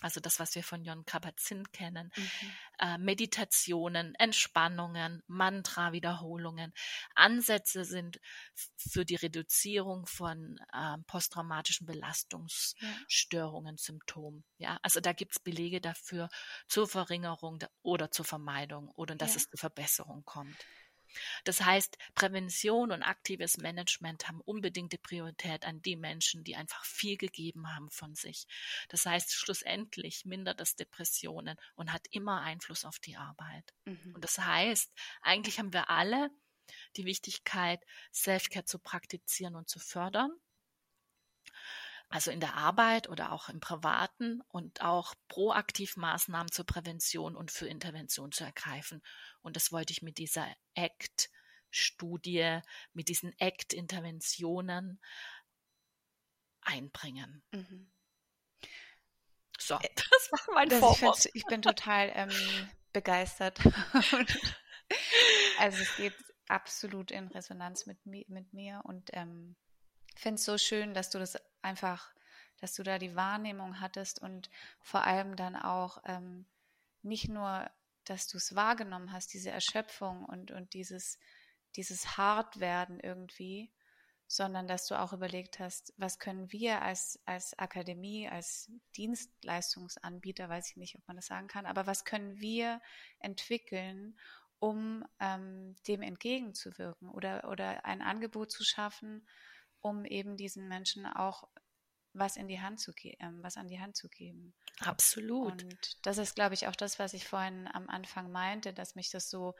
also 0.04 0.20
das, 0.20 0.38
was 0.38 0.54
wir 0.54 0.62
von 0.62 0.84
Jon 0.84 1.06
Kabat-Zinn 1.06 1.72
kennen, 1.72 2.12
mhm. 2.14 2.50
äh, 2.78 2.98
Meditationen, 2.98 4.14
Entspannungen, 4.16 5.22
Mantra-Wiederholungen, 5.28 6.74
Ansätze 7.14 7.86
sind 7.86 8.20
für 8.76 9.06
die 9.06 9.14
Reduzierung 9.14 10.04
von 10.04 10.58
äh, 10.74 10.98
posttraumatischen 11.06 11.86
Belastungsstörungen, 11.86 13.76
ja. 13.76 13.82
Symptomen. 13.82 14.44
Ja, 14.58 14.78
also 14.82 15.00
da 15.00 15.14
gibt 15.14 15.32
es 15.32 15.38
Belege 15.38 15.80
dafür 15.80 16.28
zur 16.68 16.86
Verringerung 16.86 17.64
oder 17.80 18.10
zur 18.10 18.26
Vermeidung 18.26 18.90
oder 18.96 19.14
dass 19.14 19.30
ja. 19.30 19.36
es 19.36 19.48
zur 19.48 19.58
Verbesserung 19.58 20.22
kommt. 20.26 20.54
Das 21.44 21.60
heißt, 21.60 21.96
Prävention 22.14 22.92
und 22.92 23.02
aktives 23.02 23.58
Management 23.58 24.28
haben 24.28 24.40
unbedingte 24.40 24.98
Priorität 24.98 25.64
an 25.64 25.82
die 25.82 25.96
Menschen, 25.96 26.44
die 26.44 26.56
einfach 26.56 26.84
viel 26.84 27.16
gegeben 27.16 27.74
haben 27.74 27.90
von 27.90 28.14
sich. 28.14 28.46
Das 28.88 29.06
heißt, 29.06 29.32
schlussendlich 29.32 30.24
mindert 30.24 30.60
es 30.60 30.76
Depressionen 30.76 31.56
und 31.74 31.92
hat 31.92 32.06
immer 32.10 32.40
Einfluss 32.42 32.84
auf 32.84 32.98
die 32.98 33.16
Arbeit. 33.16 33.74
Mhm. 33.84 34.14
Und 34.14 34.24
das 34.24 34.38
heißt, 34.38 34.92
eigentlich 35.22 35.58
haben 35.58 35.72
wir 35.72 35.90
alle 35.90 36.30
die 36.96 37.04
Wichtigkeit, 37.04 37.84
Selfcare 38.10 38.64
zu 38.64 38.78
praktizieren 38.78 39.54
und 39.54 39.68
zu 39.68 39.78
fördern 39.78 40.30
also 42.08 42.30
in 42.30 42.40
der 42.40 42.54
Arbeit 42.54 43.08
oder 43.08 43.32
auch 43.32 43.48
im 43.48 43.60
Privaten 43.60 44.42
und 44.48 44.82
auch 44.82 45.14
proaktiv 45.28 45.96
Maßnahmen 45.96 46.52
zur 46.52 46.66
Prävention 46.66 47.34
und 47.34 47.50
für 47.50 47.66
Intervention 47.66 48.30
zu 48.32 48.44
ergreifen. 48.44 49.02
Und 49.42 49.56
das 49.56 49.72
wollte 49.72 49.92
ich 49.92 50.02
mit 50.02 50.18
dieser 50.18 50.46
ACT-Studie, 50.76 52.60
mit 52.92 53.08
diesen 53.08 53.34
ACT-Interventionen 53.40 55.00
einbringen. 56.62 57.42
Mhm. 57.52 57.90
So, 59.58 59.78
das 59.96 60.30
war 60.30 60.54
mein 60.54 60.70
Vorwort. 60.70 61.26
Ich, 61.26 61.34
ich, 61.34 61.44
bin 61.46 61.62
total 61.62 62.12
ähm, 62.14 62.30
begeistert. 62.92 63.58
also 65.58 65.82
es 65.82 65.96
geht 65.96 66.14
absolut 66.48 67.10
in 67.10 67.28
Resonanz 67.28 67.86
mit, 67.86 68.04
mit 68.04 68.52
mir 68.52 68.82
und 68.84 69.08
ähm, 69.12 69.56
finde 70.20 70.36
es 70.36 70.44
so 70.44 70.58
schön, 70.58 70.94
dass 70.94 71.10
du 71.10 71.18
das 71.18 71.36
einfach, 71.62 72.12
dass 72.60 72.74
du 72.74 72.82
da 72.82 72.98
die 72.98 73.16
Wahrnehmung 73.16 73.80
hattest 73.80 74.20
und 74.20 74.50
vor 74.80 75.04
allem 75.04 75.36
dann 75.36 75.56
auch 75.56 75.98
ähm, 76.06 76.46
nicht 77.02 77.28
nur, 77.28 77.70
dass 78.04 78.26
du 78.28 78.36
es 78.36 78.54
wahrgenommen 78.54 79.12
hast, 79.12 79.32
diese 79.34 79.50
Erschöpfung 79.50 80.24
und, 80.24 80.50
und 80.50 80.74
dieses, 80.74 81.18
dieses 81.76 82.16
Hartwerden 82.16 83.00
irgendwie, 83.00 83.72
sondern 84.26 84.66
dass 84.66 84.86
du 84.86 84.98
auch 84.98 85.12
überlegt 85.12 85.58
hast, 85.58 85.92
was 85.96 86.18
können 86.18 86.50
wir 86.50 86.82
als, 86.82 87.20
als 87.26 87.58
Akademie, 87.58 88.28
als 88.28 88.70
Dienstleistungsanbieter, 88.96 90.48
weiß 90.48 90.70
ich 90.70 90.76
nicht, 90.76 90.96
ob 90.96 91.06
man 91.06 91.16
das 91.16 91.26
sagen 91.26 91.46
kann, 91.46 91.66
aber 91.66 91.86
was 91.86 92.04
können 92.04 92.40
wir 92.40 92.80
entwickeln, 93.18 94.18
um 94.58 95.04
ähm, 95.20 95.76
dem 95.86 96.02
entgegenzuwirken 96.02 97.10
oder, 97.10 97.48
oder 97.50 97.84
ein 97.84 98.00
Angebot 98.00 98.50
zu 98.50 98.64
schaffen, 98.64 99.26
um 99.84 100.06
eben 100.06 100.36
diesen 100.36 100.66
Menschen 100.66 101.06
auch 101.06 101.46
was 102.14 102.36
in 102.36 102.48
die 102.48 102.60
Hand 102.60 102.80
zu 102.80 102.92
geben, 102.94 103.42
was 103.42 103.56
an 103.56 103.68
die 103.68 103.80
Hand 103.80 103.96
zu 103.96 104.08
geben. 104.08 104.54
Absolut. 104.80 105.62
Und 105.62 106.06
das 106.06 106.16
ist, 106.16 106.34
glaube 106.34 106.54
ich, 106.54 106.68
auch 106.68 106.76
das, 106.76 106.98
was 106.98 107.12
ich 107.12 107.26
vorhin 107.26 107.68
am 107.72 107.88
Anfang 107.90 108.30
meinte, 108.30 108.72
dass 108.72 108.94
mich 108.94 109.10
das 109.10 109.28
so 109.28 109.54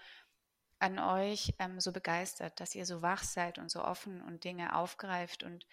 an 0.78 0.98
euch 0.98 1.52
ähm, 1.58 1.80
so 1.80 1.92
begeistert, 1.92 2.58
dass 2.60 2.74
ihr 2.74 2.87
so 2.87 3.02
wach 3.02 3.22
seid 3.22 3.58
und 3.58 3.70
so 3.70 3.84
offen 3.84 4.22
und 4.22 4.44
Dinge 4.44 4.76
aufgreift 4.76 5.42
und 5.42 5.66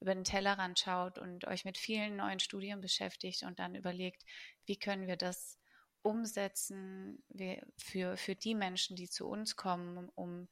über 0.00 0.14
den 0.14 0.24
Tellerrand 0.24 0.78
schaut 0.78 1.18
und 1.18 1.44
euch 1.46 1.64
mit 1.64 1.76
vielen 1.76 2.16
neuen 2.16 2.38
Studien 2.38 2.80
beschäftigt 2.80 3.42
und 3.42 3.58
dann 3.58 3.74
überlegt, 3.74 4.24
wie 4.64 4.78
können 4.78 5.06
wir 5.06 5.16
das 5.16 5.58
umsetzen 6.02 7.22
für, 7.76 8.16
für 8.16 8.36
die 8.36 8.54
Menschen, 8.54 8.96
die 8.96 9.10
zu 9.10 9.26
uns 9.26 9.56
kommen, 9.56 10.08
um 10.14 10.48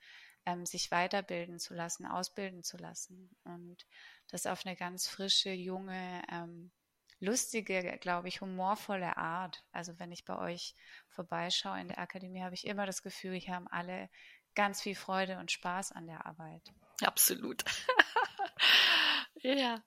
ähm, 0.46 0.64
sich 0.64 0.90
weiterbilden 0.90 1.58
zu 1.58 1.74
lassen, 1.74 2.06
ausbilden 2.06 2.62
zu 2.62 2.76
lassen. 2.76 3.36
Und 3.44 3.86
das 4.28 4.46
auf 4.46 4.64
eine 4.64 4.76
ganz 4.76 5.08
frische, 5.08 5.50
junge, 5.50 6.22
ähm, 6.30 6.70
lustige, 7.18 7.98
glaube 8.00 8.28
ich, 8.28 8.40
humorvolle 8.40 9.16
Art. 9.16 9.64
Also 9.72 9.98
wenn 9.98 10.12
ich 10.12 10.24
bei 10.24 10.38
euch 10.38 10.74
vorbeischaue 11.08 11.80
in 11.80 11.88
der 11.88 11.98
Akademie, 11.98 12.42
habe 12.42 12.54
ich 12.54 12.66
immer 12.66 12.86
das 12.86 13.02
Gefühl, 13.02 13.32
wir 13.32 13.54
haben 13.54 13.68
alle 13.68 14.08
ganz 14.54 14.80
viel 14.80 14.94
Freude 14.94 15.38
und 15.38 15.50
Spaß 15.50 15.92
an 15.92 16.06
der 16.06 16.24
Arbeit. 16.26 16.62
Absolut. 17.02 17.64
ja, 19.42 19.82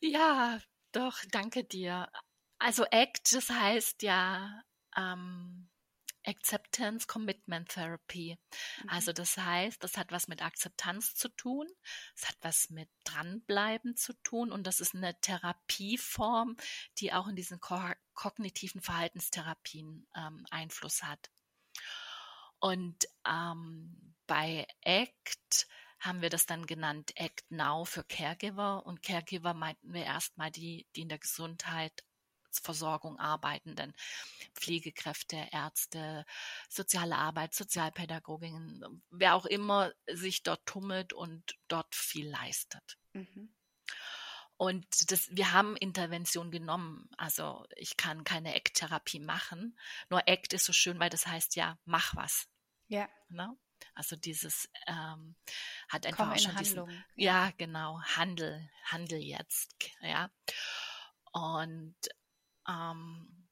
ja, 0.00 0.58
doch, 0.92 1.18
danke 1.30 1.64
dir. 1.64 2.10
Also 2.58 2.84
ACT, 2.84 3.32
das 3.32 3.50
heißt 3.50 4.02
ja 4.02 4.62
ähm, 4.96 5.68
Acceptance 6.24 7.06
Commitment 7.06 7.68
Therapy. 7.68 8.38
Mhm. 8.82 8.88
Also 8.88 9.12
das 9.12 9.36
heißt, 9.36 9.82
das 9.82 9.96
hat 9.96 10.12
was 10.12 10.28
mit 10.28 10.42
Akzeptanz 10.42 11.14
zu 11.14 11.28
tun, 11.28 11.66
es 12.14 12.28
hat 12.28 12.36
was 12.40 12.70
mit 12.70 12.88
dranbleiben 13.04 13.96
zu 13.96 14.12
tun 14.22 14.52
und 14.52 14.66
das 14.66 14.80
ist 14.80 14.94
eine 14.94 15.18
Therapieform, 15.20 16.56
die 16.98 17.12
auch 17.12 17.28
in 17.28 17.36
diesen 17.36 17.60
ko 17.60 17.80
kognitiven 18.14 18.82
Verhaltenstherapien 18.82 20.06
ähm, 20.14 20.44
Einfluss 20.50 21.02
hat. 21.02 21.30
Und 22.58 23.08
ähm, 23.26 24.14
bei 24.26 24.66
ACT 24.84 25.66
haben 25.98 26.20
wir 26.20 26.30
das 26.30 26.46
dann 26.46 26.66
genannt 26.66 27.12
ACT 27.18 27.50
Now 27.50 27.84
für 27.84 28.04
Caregiver 28.04 28.84
und 28.86 29.02
Caregiver 29.02 29.54
meinten 29.54 29.92
wir 29.92 30.04
erstmal 30.04 30.50
die, 30.50 30.86
die 30.94 31.02
in 31.02 31.08
der 31.08 31.18
Gesundheit 31.18 32.04
Versorgung 32.60 33.18
arbeitenden 33.18 33.94
Pflegekräfte, 34.54 35.48
Ärzte, 35.50 36.24
soziale 36.68 37.16
Arbeit, 37.16 37.54
Sozialpädagoginnen, 37.54 39.02
wer 39.10 39.34
auch 39.34 39.46
immer 39.46 39.92
sich 40.06 40.42
dort 40.42 40.64
tummelt 40.66 41.12
und 41.12 41.56
dort 41.68 41.94
viel 41.94 42.28
leistet. 42.28 42.98
Mhm. 43.12 43.54
Und 44.56 45.10
das, 45.10 45.28
wir 45.30 45.52
haben 45.52 45.76
Intervention 45.76 46.52
genommen. 46.52 47.08
Also 47.16 47.66
ich 47.74 47.96
kann 47.96 48.22
keine 48.22 48.54
ACT-Therapie 48.54 49.18
machen. 49.18 49.76
Nur 50.08 50.28
ACT 50.28 50.52
ist 50.52 50.66
so 50.66 50.72
schön, 50.72 51.00
weil 51.00 51.10
das 51.10 51.26
heißt 51.26 51.56
ja, 51.56 51.78
mach 51.84 52.14
was. 52.14 52.48
Ja. 52.86 53.08
Ne? 53.28 53.56
Also 53.94 54.16
dieses 54.16 54.68
ähm, 54.86 55.34
hat 55.88 56.06
einfach 56.06 56.24
Komm 56.24 56.32
auch 56.32 56.38
schon 56.38 56.56
diesen, 56.56 57.04
ja 57.16 57.50
genau 57.58 58.00
Handel, 58.02 58.70
Handel 58.84 59.18
jetzt, 59.18 59.74
ja. 60.00 60.30
Und 61.32 61.96
ähm, 62.68 63.48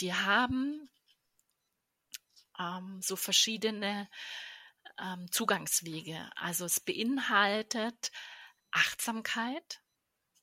die 0.00 0.14
haben 0.14 0.88
ähm, 2.58 3.00
so 3.02 3.16
verschiedene 3.16 4.08
ähm, 4.98 5.30
Zugangswege. 5.30 6.30
Also 6.36 6.64
es 6.64 6.80
beinhaltet 6.80 8.10
Achtsamkeit, 8.70 9.82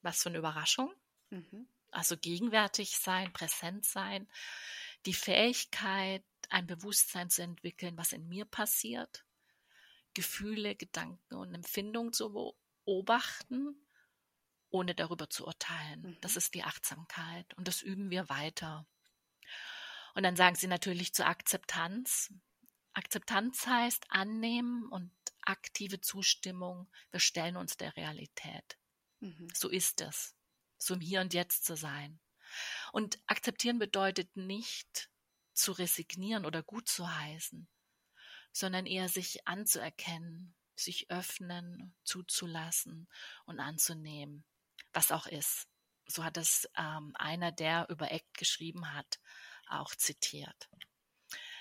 was 0.01 0.23
für 0.23 0.29
eine 0.29 0.39
Überraschung. 0.39 0.93
Mhm. 1.29 1.67
Also 1.91 2.17
gegenwärtig 2.17 2.97
sein, 2.97 3.31
präsent 3.33 3.85
sein, 3.85 4.27
die 5.05 5.13
Fähigkeit, 5.13 6.23
ein 6.49 6.67
Bewusstsein 6.67 7.29
zu 7.29 7.43
entwickeln, 7.43 7.97
was 7.97 8.11
in 8.11 8.27
mir 8.27 8.45
passiert, 8.45 9.25
Gefühle, 10.13 10.75
Gedanken 10.75 11.35
und 11.35 11.53
Empfindungen 11.53 12.13
zu 12.13 12.53
beobachten, 12.85 13.86
ohne 14.69 14.95
darüber 14.95 15.29
zu 15.29 15.45
urteilen. 15.45 16.01
Mhm. 16.01 16.17
Das 16.21 16.35
ist 16.35 16.53
die 16.53 16.63
Achtsamkeit 16.63 17.53
und 17.55 17.67
das 17.67 17.81
üben 17.81 18.09
wir 18.09 18.29
weiter. 18.29 18.85
Und 20.15 20.23
dann 20.23 20.35
sagen 20.35 20.55
sie 20.55 20.67
natürlich 20.67 21.13
zur 21.13 21.27
Akzeptanz. 21.27 22.33
Akzeptanz 22.93 23.67
heißt 23.67 24.05
annehmen 24.09 24.87
und 24.89 25.11
aktive 25.41 26.01
Zustimmung. 26.01 26.89
Wir 27.11 27.19
stellen 27.19 27.55
uns 27.55 27.77
der 27.77 27.95
Realität. 27.95 28.77
Mhm. 29.19 29.47
So 29.53 29.69
ist 29.69 30.01
es. 30.01 30.35
So 30.77 30.95
im 30.95 31.01
Hier 31.01 31.21
und 31.21 31.33
Jetzt 31.33 31.65
zu 31.65 31.75
sein. 31.75 32.19
Und 32.91 33.19
akzeptieren 33.27 33.79
bedeutet 33.79 34.35
nicht 34.35 35.09
zu 35.53 35.71
resignieren 35.71 36.45
oder 36.45 36.63
gut 36.63 36.87
zu 36.87 37.07
heißen, 37.15 37.67
sondern 38.51 38.85
eher 38.85 39.09
sich 39.09 39.47
anzuerkennen, 39.47 40.55
sich 40.75 41.09
öffnen, 41.09 41.95
zuzulassen 42.03 43.07
und 43.45 43.59
anzunehmen, 43.59 44.45
was 44.97 45.11
auch 45.11 45.27
ist. 45.27 45.67
So 46.07 46.23
hat 46.23 46.37
es 46.37 46.67
ähm, 46.75 47.11
einer, 47.15 47.51
der 47.51 47.87
über 47.89 48.11
Act 48.11 48.35
geschrieben 48.35 48.93
hat, 48.93 49.19
auch 49.67 49.93
zitiert. 49.93 50.69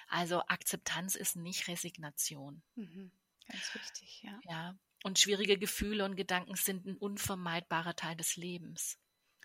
Also 0.09 0.41
Akzeptanz 0.47 1.17
ist 1.17 1.37
nicht 1.37 1.69
Resignation. 1.69 2.63
Mhm. 2.77 3.13
Ganz 3.47 3.75
wichtig, 3.75 4.23
ja. 4.23 4.41
Ja. 4.45 4.79
Und 5.03 5.19
schwierige 5.19 5.59
Gefühle 5.59 6.07
und 6.07 6.17
Gedanken 6.17 6.57
sind 6.57 6.87
ein 6.87 6.97
unvermeidbarer 6.97 7.95
Teil 7.95 8.17
des 8.17 8.37
Lebens. 8.37 8.99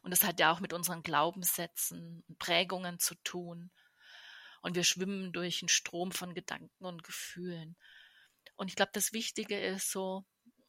Und 0.03 0.11
das 0.11 0.23
hat 0.23 0.39
ja 0.39 0.53
auch 0.53 0.61
mit 0.61 0.71
unseren 0.71 1.03
Glaubenssätzen 1.03 2.23
und 2.27 2.39
Prägungen 2.39 2.97
zu 2.97 3.15
tun. 3.23 3.71
Und 4.61 4.75
wir 4.75 4.85
schwimmen 4.85 5.33
durch 5.33 5.61
einen 5.61 5.69
Strom 5.69 6.13
von 6.13 6.33
Gedanken 6.33 6.85
und 6.85 7.03
Gefühlen. 7.03 7.75
Und 8.55 8.69
ich 8.69 8.75
glaube, 8.75 8.91
das 8.93 9.11
Wichtige 9.11 9.59
ist 9.59 9.91
so, 9.91 10.23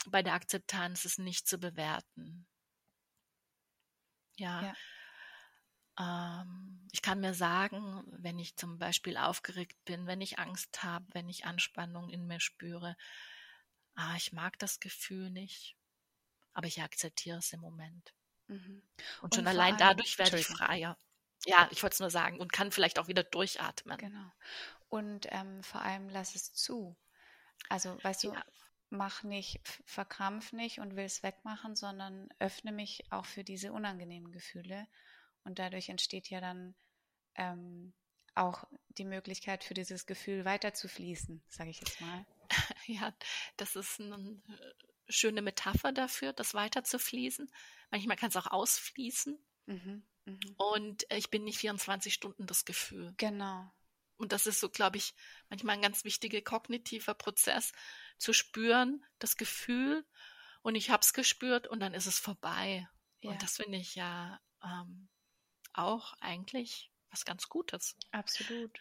bei 0.07 0.25
der 0.25 0.35
Akzeptanz 0.35 1.05
es 1.05 1.19
nicht 1.19 1.47
zu 1.47 1.59
bewerten. 1.59 2.49
Ja. 4.37 4.63
ja. 4.63 4.75
Ähm, 5.99 6.89
ich 6.93 7.03
kann 7.03 7.21
mir 7.21 7.35
sagen, 7.35 8.05
wenn 8.07 8.39
ich 8.39 8.57
zum 8.57 8.79
Beispiel 8.79 9.17
aufgeregt 9.17 9.85
bin, 9.85 10.07
wenn 10.07 10.21
ich 10.21 10.39
Angst 10.39 10.83
habe, 10.83 11.05
wenn 11.13 11.29
ich 11.29 11.45
Anspannung 11.45 12.09
in 12.09 12.27
mir 12.27 12.41
spüre, 12.41 12.97
ah, 13.95 14.15
ich 14.17 14.33
mag 14.33 14.59
das 14.59 14.81
Gefühl 14.81 15.31
nicht, 15.31 15.77
aber 16.55 16.67
ich 16.67 16.83
akzeptiere 16.83 17.39
es 17.39 17.53
im 17.53 17.61
Moment. 17.61 18.15
Mhm. 18.47 18.83
Und, 19.21 19.23
und 19.23 19.35
schon 19.35 19.47
allein 19.47 19.77
dadurch 19.77 20.19
werde 20.19 20.39
ich 20.39 20.47
freier. 20.47 20.97
Ja, 21.45 21.69
ich 21.73 21.83
wollte 21.83 21.95
es 21.95 22.01
nur 22.01 22.11
sagen 22.11 22.39
und 22.39 22.53
kann 22.53 22.71
vielleicht 22.71 22.99
auch 22.99 23.09
wieder 23.09 23.25
durchatmen. 23.25 23.99
Genau. 23.99 24.33
Und 24.89 25.27
ähm, 25.31 25.63
vor 25.63 25.83
allem 25.83 26.09
lass 26.09 26.35
es 26.35 26.53
zu. 26.53 26.97
Also, 27.69 28.03
weißt 28.03 28.25
du, 28.25 28.35
mach 28.93 29.23
nicht, 29.23 29.61
verkrampf 29.87 30.53
nicht 30.53 30.79
und 30.79 30.97
will 30.97 31.05
es 31.05 31.23
wegmachen, 31.23 31.75
sondern 31.75 32.29
öffne 32.39 32.73
mich 32.73 33.11
auch 33.11 33.25
für 33.25 33.43
diese 33.43 33.73
unangenehmen 33.73 34.31
Gefühle. 34.31 34.87
Und 35.45 35.59
dadurch 35.59 35.89
entsteht 35.89 36.29
ja 36.29 36.41
dann 36.41 36.75
ähm, 37.35 37.95
auch 38.35 38.65
die 38.91 39.05
Möglichkeit 39.05 39.65
für 39.65 39.75
dieses 39.75 40.07
Gefühl 40.07 40.45
weiter 40.45 40.75
zu 40.75 40.89
fließen, 40.89 41.43
sage 41.49 41.71
ich 41.71 41.81
jetzt 41.81 42.01
mal. 42.01 42.27
Ja, 42.87 43.15
das 43.57 43.77
ist 43.77 43.99
eine 43.99 44.17
äh, 44.17 44.73
schöne 45.09 45.41
Metapher 45.41 45.93
dafür, 45.93 46.35
das 46.35 46.53
weiter 46.53 46.85
zu 46.85 46.99
fließen. 46.99 47.51
Manchmal 47.91 48.19
kann 48.19 48.29
es 48.29 48.37
auch 48.37 48.49
ausfließen. 48.49 49.39
Mhm, 49.67 50.03
mh. 50.27 50.39
Und 50.59 51.07
ich 51.11 51.31
bin 51.31 51.45
nicht 51.45 51.59
24 51.59 52.13
Stunden 52.13 52.47
das 52.47 52.67
Gefühl. 52.67 53.15
Genau. 53.17 53.73
Und 54.23 54.31
das 54.31 54.47
ist 54.47 54.61
so, 54.61 54.71
glaube 54.71 54.99
ich, 54.99 55.15
manchmal 55.51 55.75
ein 55.75 55.83
ganz 55.83 56.05
wichtiger 56.05 56.41
kognitiver 56.41 57.13
Prozess, 57.13 57.73
zu 58.19 58.33
spüren, 58.33 59.05
das 59.19 59.37
Gefühl. 59.37 60.07
Und 60.63 60.77
ich 60.77 60.91
habe 60.91 61.01
es 61.01 61.13
gespürt 61.13 61.67
und 61.67 61.81
dann 61.81 61.93
ist 61.93 62.07
es 62.07 62.21
vorbei. 62.21 62.89
Ja. 63.19 63.33
Und 63.33 63.43
das 63.43 63.57
finde 63.57 63.79
ich 63.79 63.97
ja 63.97 64.41
ähm, 64.63 65.09
auch 65.73 66.15
eigentlich 66.21 66.93
was 67.11 67.25
ganz 67.25 67.49
Gutes. 67.49 67.97
Absolut. 68.13 68.79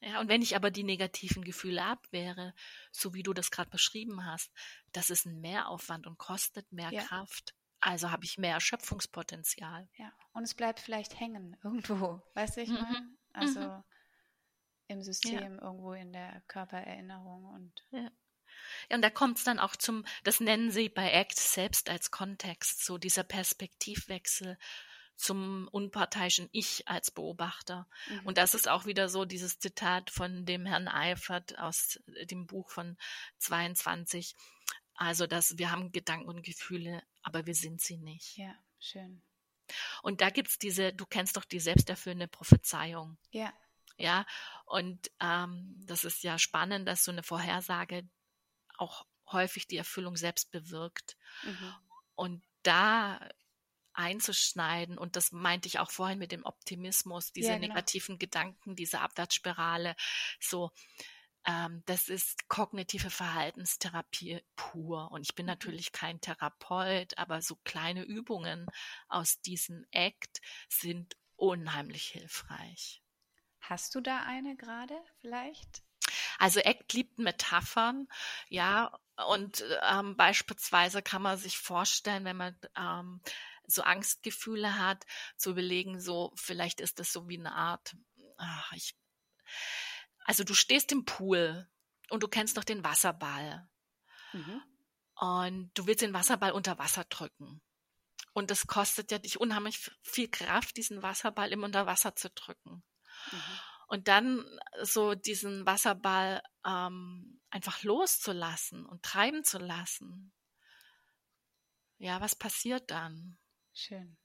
Ja, 0.00 0.20
und 0.20 0.28
wenn 0.28 0.42
ich 0.42 0.56
aber 0.56 0.70
die 0.70 0.84
negativen 0.84 1.42
Gefühle 1.42 1.82
abwehre, 1.82 2.54
so 2.90 3.14
wie 3.14 3.22
du 3.22 3.32
das 3.32 3.50
gerade 3.50 3.70
beschrieben 3.70 4.26
hast, 4.26 4.52
das 4.92 5.08
ist 5.08 5.24
ein 5.24 5.40
Mehraufwand 5.40 6.06
und 6.06 6.18
kostet 6.18 6.70
mehr 6.70 6.92
ja. 6.92 7.02
Kraft. 7.02 7.54
Also 7.80 8.10
habe 8.10 8.26
ich 8.26 8.36
mehr 8.36 8.54
Erschöpfungspotenzial. 8.54 9.88
Ja, 9.96 10.12
und 10.32 10.42
es 10.42 10.54
bleibt 10.54 10.80
vielleicht 10.80 11.18
hängen 11.18 11.56
irgendwo, 11.64 12.20
weißt 12.34 12.58
du, 12.58 12.60
ich 12.60 12.68
meine? 12.68 13.00
Mhm. 13.00 13.18
Also 13.32 13.60
mhm. 13.60 13.84
Im 14.88 15.02
System, 15.02 15.56
ja. 15.56 15.62
irgendwo 15.62 15.92
in 15.92 16.12
der 16.12 16.42
Körpererinnerung 16.48 17.44
und. 17.46 17.84
Ja. 17.90 18.10
Ja, 18.90 18.96
und 18.96 19.02
da 19.02 19.10
kommt 19.10 19.38
es 19.38 19.44
dann 19.44 19.58
auch 19.58 19.76
zum, 19.76 20.04
das 20.24 20.40
nennen 20.40 20.70
sie 20.70 20.88
bei 20.88 21.12
ACT 21.12 21.38
selbst 21.38 21.88
als 21.88 22.10
Kontext, 22.10 22.84
so 22.84 22.98
dieser 22.98 23.24
Perspektivwechsel 23.24 24.58
zum 25.16 25.68
unparteiischen 25.68 26.48
Ich 26.52 26.88
als 26.88 27.10
Beobachter. 27.10 27.88
Mhm. 28.08 28.26
Und 28.26 28.38
das 28.38 28.54
ist 28.54 28.68
auch 28.68 28.86
wieder 28.86 29.08
so 29.08 29.24
dieses 29.24 29.58
Zitat 29.58 30.10
von 30.10 30.44
dem 30.44 30.66
Herrn 30.66 30.88
Eifert 30.88 31.58
aus 31.58 32.00
dem 32.30 32.46
Buch 32.46 32.70
von 32.70 32.96
22. 33.38 34.34
Also, 34.94 35.26
dass 35.26 35.58
wir 35.58 35.70
haben 35.70 35.92
Gedanken 35.92 36.28
und 36.28 36.42
Gefühle, 36.42 37.02
aber 37.22 37.46
wir 37.46 37.54
sind 37.54 37.80
sie 37.80 37.98
nicht. 37.98 38.36
Ja, 38.36 38.54
schön. 38.78 39.22
Und 40.02 40.20
da 40.20 40.30
gibt 40.30 40.48
es 40.48 40.58
diese, 40.58 40.92
du 40.92 41.06
kennst 41.06 41.36
doch 41.36 41.44
die 41.44 41.60
selbsterfüllende 41.60 42.28
Prophezeiung. 42.28 43.16
Ja. 43.30 43.52
Ja, 43.96 44.26
und 44.66 45.10
ähm, 45.20 45.74
das 45.86 46.04
ist 46.04 46.22
ja 46.22 46.38
spannend, 46.38 46.88
dass 46.88 47.04
so 47.04 47.12
eine 47.12 47.22
Vorhersage 47.22 48.08
auch 48.78 49.06
häufig 49.30 49.66
die 49.66 49.76
Erfüllung 49.76 50.16
selbst 50.16 50.50
bewirkt. 50.50 51.16
Mhm. 51.44 51.74
Und 52.14 52.44
da 52.62 53.20
einzuschneiden, 53.94 54.98
und 54.98 55.16
das 55.16 55.32
meinte 55.32 55.68
ich 55.68 55.78
auch 55.78 55.90
vorhin 55.90 56.18
mit 56.18 56.32
dem 56.32 56.44
Optimismus, 56.44 57.32
diese 57.32 57.48
ja, 57.48 57.58
genau. 57.58 57.68
negativen 57.68 58.18
Gedanken, 58.18 58.74
diese 58.74 59.00
Abwärtspirale, 59.00 59.94
so 60.40 60.70
ähm, 61.44 61.82
das 61.86 62.08
ist 62.08 62.48
kognitive 62.48 63.10
Verhaltenstherapie 63.10 64.42
pur. 64.54 65.10
Und 65.10 65.22
ich 65.22 65.34
bin 65.34 65.46
mhm. 65.46 65.50
natürlich 65.50 65.92
kein 65.92 66.20
Therapeut, 66.20 67.18
aber 67.18 67.42
so 67.42 67.56
kleine 67.64 68.02
Übungen 68.04 68.66
aus 69.08 69.40
diesem 69.40 69.84
Act 69.90 70.40
sind 70.68 71.16
unheimlich 71.36 72.06
hilfreich. 72.06 73.02
Hast 73.62 73.94
du 73.94 74.00
da 74.00 74.22
eine 74.24 74.56
gerade 74.56 74.94
vielleicht? 75.20 75.82
Also 76.38 76.60
Act 76.60 76.92
liebt 76.92 77.18
Metaphern, 77.18 78.08
ja, 78.48 78.98
und 79.28 79.64
ähm, 79.82 80.16
beispielsweise 80.16 81.00
kann 81.00 81.22
man 81.22 81.38
sich 81.38 81.58
vorstellen, 81.58 82.24
wenn 82.24 82.36
man 82.36 82.58
ähm, 82.76 83.20
so 83.66 83.82
Angstgefühle 83.82 84.78
hat, 84.78 85.06
zu 85.36 85.50
überlegen, 85.50 86.00
so 86.00 86.32
vielleicht 86.34 86.80
ist 86.80 86.98
das 86.98 87.12
so 87.12 87.28
wie 87.28 87.38
eine 87.38 87.54
Art, 87.54 87.94
ach, 88.36 88.72
ich 88.72 88.96
also 90.24 90.44
du 90.44 90.54
stehst 90.54 90.92
im 90.92 91.04
Pool 91.04 91.68
und 92.10 92.22
du 92.22 92.28
kennst 92.28 92.56
doch 92.56 92.64
den 92.64 92.84
Wasserball. 92.84 93.68
Mhm. 94.32 94.62
Und 95.14 95.70
du 95.74 95.86
willst 95.86 96.02
den 96.02 96.14
Wasserball 96.14 96.52
unter 96.52 96.78
Wasser 96.78 97.04
drücken. 97.04 97.60
Und 98.32 98.50
das 98.50 98.66
kostet 98.66 99.10
ja 99.10 99.18
dich 99.18 99.40
unheimlich 99.40 99.90
viel 100.02 100.28
Kraft, 100.28 100.76
diesen 100.76 101.02
Wasserball 101.02 101.52
im 101.52 101.64
Unterwasser 101.64 102.16
zu 102.16 102.30
drücken. 102.30 102.82
Mhm. 103.30 103.58
Und 103.88 104.08
dann 104.08 104.44
so 104.82 105.14
diesen 105.14 105.66
Wasserball 105.66 106.42
ähm, 106.66 107.40
einfach 107.50 107.82
loszulassen 107.82 108.86
und 108.86 109.02
treiben 109.02 109.44
zu 109.44 109.58
lassen. 109.58 110.32
Ja, 111.98 112.20
was 112.20 112.34
passiert 112.34 112.90
dann? 112.90 113.36
Schön. 113.74 114.16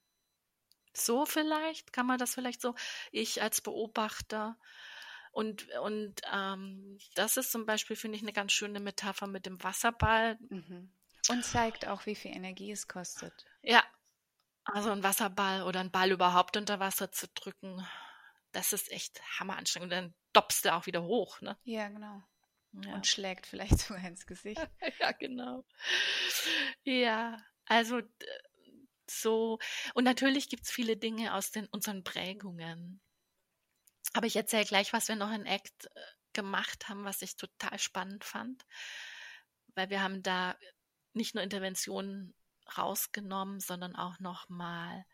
So 0.93 1.25
vielleicht, 1.25 1.93
kann 1.93 2.07
man 2.07 2.17
das 2.17 2.33
vielleicht 2.33 2.61
so, 2.61 2.73
ich 3.11 3.41
als 3.41 3.61
Beobachter 3.61 4.57
und, 5.37 5.69
und 5.81 6.21
ähm, 6.33 6.97
das 7.13 7.37
ist 7.37 7.51
zum 7.51 7.67
Beispiel, 7.67 7.95
finde 7.95 8.15
ich, 8.15 8.23
eine 8.23 8.33
ganz 8.33 8.53
schöne 8.53 8.79
Metapher 8.79 9.27
mit 9.27 9.45
dem 9.45 9.63
Wasserball. 9.63 10.39
Mhm. 10.49 10.91
Und 11.29 11.45
zeigt 11.45 11.85
auch, 11.85 12.07
wie 12.07 12.15
viel 12.15 12.31
Energie 12.31 12.71
es 12.71 12.87
kostet. 12.87 13.45
Ja, 13.61 13.83
also 14.63 14.89
ein 14.89 15.03
Wasserball 15.03 15.61
oder 15.61 15.79
ein 15.79 15.91
Ball 15.91 16.11
überhaupt 16.11 16.57
unter 16.57 16.79
Wasser 16.79 17.11
zu 17.11 17.27
drücken, 17.27 17.85
das 18.57 18.73
ist 18.73 18.91
echt 18.91 19.21
hammeranstrengend. 19.39 19.93
Und 19.93 19.97
dann 19.97 20.13
doppst 20.33 20.65
du 20.65 20.73
auch 20.73 20.87
wieder 20.87 21.03
hoch, 21.03 21.41
ne? 21.41 21.57
Ja, 21.63 21.89
genau. 21.89 22.23
Ja. 22.83 22.95
Und 22.95 23.05
schlägt 23.05 23.45
vielleicht 23.45 23.77
sogar 23.87 24.03
ins 24.03 24.25
Gesicht. 24.25 24.59
ja, 24.99 25.11
genau. 25.11 25.63
Ja, 26.83 27.39
also 27.65 28.01
so, 29.09 29.59
und 29.93 30.03
natürlich 30.05 30.49
gibt 30.49 30.63
es 30.63 30.71
viele 30.71 30.97
Dinge 30.97 31.35
aus 31.35 31.51
den, 31.51 31.67
unseren 31.67 32.03
Prägungen. 32.03 32.99
Aber 34.13 34.25
ich 34.25 34.35
erzähle 34.35 34.65
gleich, 34.65 34.91
was 34.91 35.07
wir 35.07 35.15
noch 35.15 35.31
in 35.31 35.47
ACT 35.47 35.85
äh, 35.85 36.01
gemacht 36.33 36.89
haben, 36.89 37.05
was 37.05 37.21
ich 37.21 37.35
total 37.35 37.77
spannend 37.77 38.23
fand, 38.23 38.65
weil 39.75 39.91
wir 39.91 40.01
haben 40.01 40.23
da 40.23 40.57
nicht 41.13 41.35
nur 41.35 41.43
Interventionen 41.43 42.33
rausgenommen, 42.75 43.59
sondern 43.59 43.95
auch 43.95 44.19
noch 44.19 44.49
mal 44.49 45.05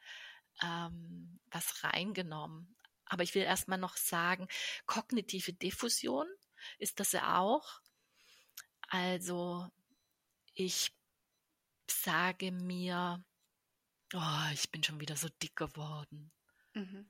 ähm, 0.62 1.40
was 1.52 1.84
reingenommen. 1.84 2.76
Aber 3.14 3.22
ich 3.22 3.36
will 3.36 3.44
erst 3.44 3.68
mal 3.68 3.78
noch 3.78 3.96
sagen, 3.96 4.48
kognitive 4.88 5.54
Diffusion 5.54 6.26
ist 6.80 7.00
das 7.00 7.12
ja 7.12 7.38
auch. 7.38 7.80
Also 8.88 9.70
ich 10.56 10.92
sage 11.88 12.52
mir, 12.52 13.24
oh, 14.16 14.52
ich 14.52 14.72
bin 14.72 14.84
schon 14.84 15.00
wieder 15.00 15.16
so 15.16 15.30
dick 15.44 15.56
geworden. 15.56 16.32
Mhm. 16.74 17.08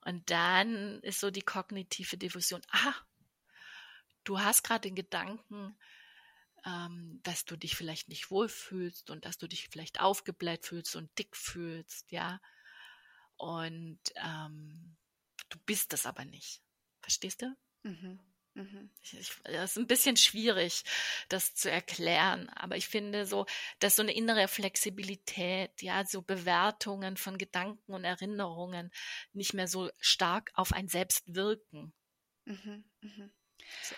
Und 0.00 0.30
dann 0.30 1.02
ist 1.02 1.20
so 1.20 1.30
die 1.30 1.42
kognitive 1.42 2.16
Diffusion, 2.16 2.62
ah, 2.70 2.94
du 4.24 4.40
hast 4.40 4.62
gerade 4.64 4.88
den 4.88 4.94
Gedanken, 4.94 5.76
ähm, 6.64 7.20
dass 7.22 7.44
du 7.44 7.56
dich 7.56 7.76
vielleicht 7.76 8.08
nicht 8.08 8.30
wohlfühlst 8.30 9.10
und 9.10 9.26
dass 9.26 9.36
du 9.36 9.46
dich 9.46 9.68
vielleicht 9.68 10.00
aufgebläht 10.00 10.64
fühlst 10.64 10.96
und 10.96 11.10
dick 11.18 11.36
fühlst, 11.36 12.10
ja. 12.10 12.40
Und 13.36 14.00
ähm, 14.16 14.96
du 15.52 15.58
bist 15.66 15.92
es 15.92 16.06
aber 16.06 16.24
nicht. 16.24 16.62
Verstehst 17.00 17.42
du? 17.42 17.54
Mhm. 17.82 18.18
Mhm. 18.54 18.90
Ich, 19.00 19.30
ist 19.44 19.78
ein 19.78 19.86
bisschen 19.86 20.16
schwierig, 20.16 20.84
das 21.30 21.54
zu 21.54 21.70
erklären, 21.70 22.50
aber 22.50 22.76
ich 22.76 22.86
finde 22.86 23.24
so, 23.24 23.46
dass 23.78 23.96
so 23.96 24.02
eine 24.02 24.14
innere 24.14 24.46
Flexibilität, 24.46 25.80
ja, 25.80 26.04
so 26.04 26.20
Bewertungen 26.20 27.16
von 27.16 27.38
Gedanken 27.38 27.94
und 27.94 28.04
Erinnerungen 28.04 28.90
nicht 29.32 29.54
mehr 29.54 29.68
so 29.68 29.90
stark 29.98 30.50
auf 30.54 30.72
ein 30.72 30.88
Selbst 30.88 31.34
wirken. 31.34 31.94
Mhm. 32.44 32.84
Mhm. 33.00 33.32
So. 33.82 33.94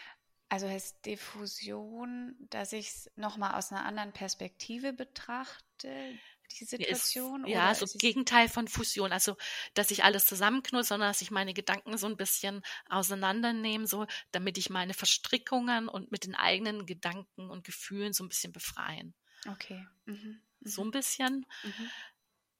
Also 0.48 0.68
heißt 0.68 1.04
Diffusion, 1.04 2.36
dass 2.50 2.72
ich 2.72 2.88
es 2.88 3.10
nochmal 3.16 3.56
aus 3.58 3.72
einer 3.72 3.84
anderen 3.84 4.12
Perspektive 4.12 4.92
betrachte, 4.92 6.16
die 6.58 6.64
Situation? 6.64 7.44
Ist, 7.44 7.50
ja, 7.50 7.74
so 7.74 7.86
Gegenteil 7.98 8.48
von 8.48 8.68
Fusion. 8.68 9.12
Also, 9.12 9.36
dass 9.74 9.90
ich 9.90 10.04
alles 10.04 10.26
zusammenknull, 10.26 10.84
sondern 10.84 11.10
dass 11.10 11.22
ich 11.22 11.30
meine 11.30 11.54
Gedanken 11.54 11.96
so 11.98 12.06
ein 12.06 12.16
bisschen 12.16 12.62
auseinandernehme, 12.88 13.86
so, 13.86 14.06
damit 14.32 14.58
ich 14.58 14.70
meine 14.70 14.94
Verstrickungen 14.94 15.88
und 15.88 16.10
mit 16.12 16.24
den 16.24 16.34
eigenen 16.34 16.86
Gedanken 16.86 17.50
und 17.50 17.64
Gefühlen 17.64 18.12
so 18.12 18.24
ein 18.24 18.28
bisschen 18.28 18.52
befreien. 18.52 19.14
Okay. 19.48 19.86
Mhm. 20.06 20.40
So 20.60 20.82
ein 20.82 20.90
bisschen. 20.90 21.46
Mhm. 21.62 21.90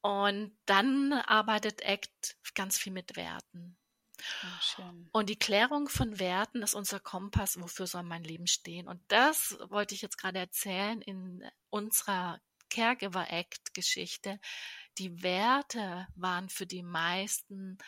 Und 0.03 0.57
dann 0.67 1.13
arbeitet 1.13 1.85
ACT 1.85 2.37
ganz 2.55 2.77
viel 2.77 2.93
mit 2.93 3.17
Werten. 3.17 3.77
Oh, 4.79 5.19
und 5.19 5.29
die 5.29 5.39
Klärung 5.39 5.89
von 5.89 6.19
Werten 6.19 6.63
ist 6.63 6.75
unser 6.75 7.01
Kompass, 7.01 7.61
wofür 7.61 7.87
soll 7.87 8.05
mein 8.05 8.25
Leben 8.25 8.47
stehen. 8.47 8.89
Und 8.89 9.01
das 9.09 9.57
wollte 9.69 9.95
ich 9.95 10.03
jetzt 10.03 10.19
gerade 10.19 10.39
erzählen 10.39 11.03
in 11.03 11.45
unserer 11.71 12.41
Caregiver 12.75 13.31
Act 13.31 13.73
Geschichte, 13.73 14.41
die 14.99 15.23
Werte 15.23 16.09
waren 16.17 16.49
für 16.49 16.67
die 16.67 16.83
meisten 16.83 17.79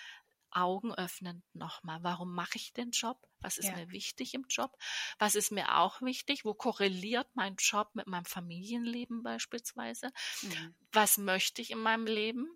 augenöffnend 0.53 1.45
nochmal. 1.55 2.05
Warum 2.05 2.33
mache 2.33 2.55
ich 2.55 2.73
den 2.73 2.93
Job? 2.93 3.19
Was 3.41 3.59
ist 3.59 3.69
ja. 3.69 3.77
mir 3.77 3.91
wichtig 3.91 4.33
im 4.33 4.47
Job? 4.49 4.79
Was 5.19 5.35
ist 5.35 5.51
mir 5.51 5.79
auch 5.79 6.01
wichtig? 6.03 6.45
Wo 6.45 6.55
korreliert 6.55 7.29
mein 7.35 7.57
Job 7.57 7.91
mit 7.95 8.07
meinem 8.07 8.25
Familienleben 8.27 9.25
beispielsweise? 9.25 10.13
Mhm. 10.43 10.77
Was 10.93 11.19
möchte 11.19 11.63
ich 11.63 11.73
in 11.73 11.81
meinem 11.81 12.07
Leben? 12.07 12.47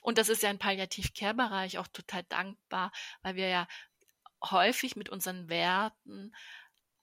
Und 0.00 0.16
das 0.16 0.30
ist 0.30 0.42
ja 0.42 0.50
im 0.50 0.58
Palliativ-Care-Bereich 0.58 1.76
auch 1.76 1.88
total 1.88 2.24
dankbar, 2.24 2.92
weil 3.20 3.34
wir 3.34 3.48
ja 3.48 3.68
häufig 4.42 4.96
mit 4.96 5.10
unseren 5.10 5.50
Werten 5.50 6.34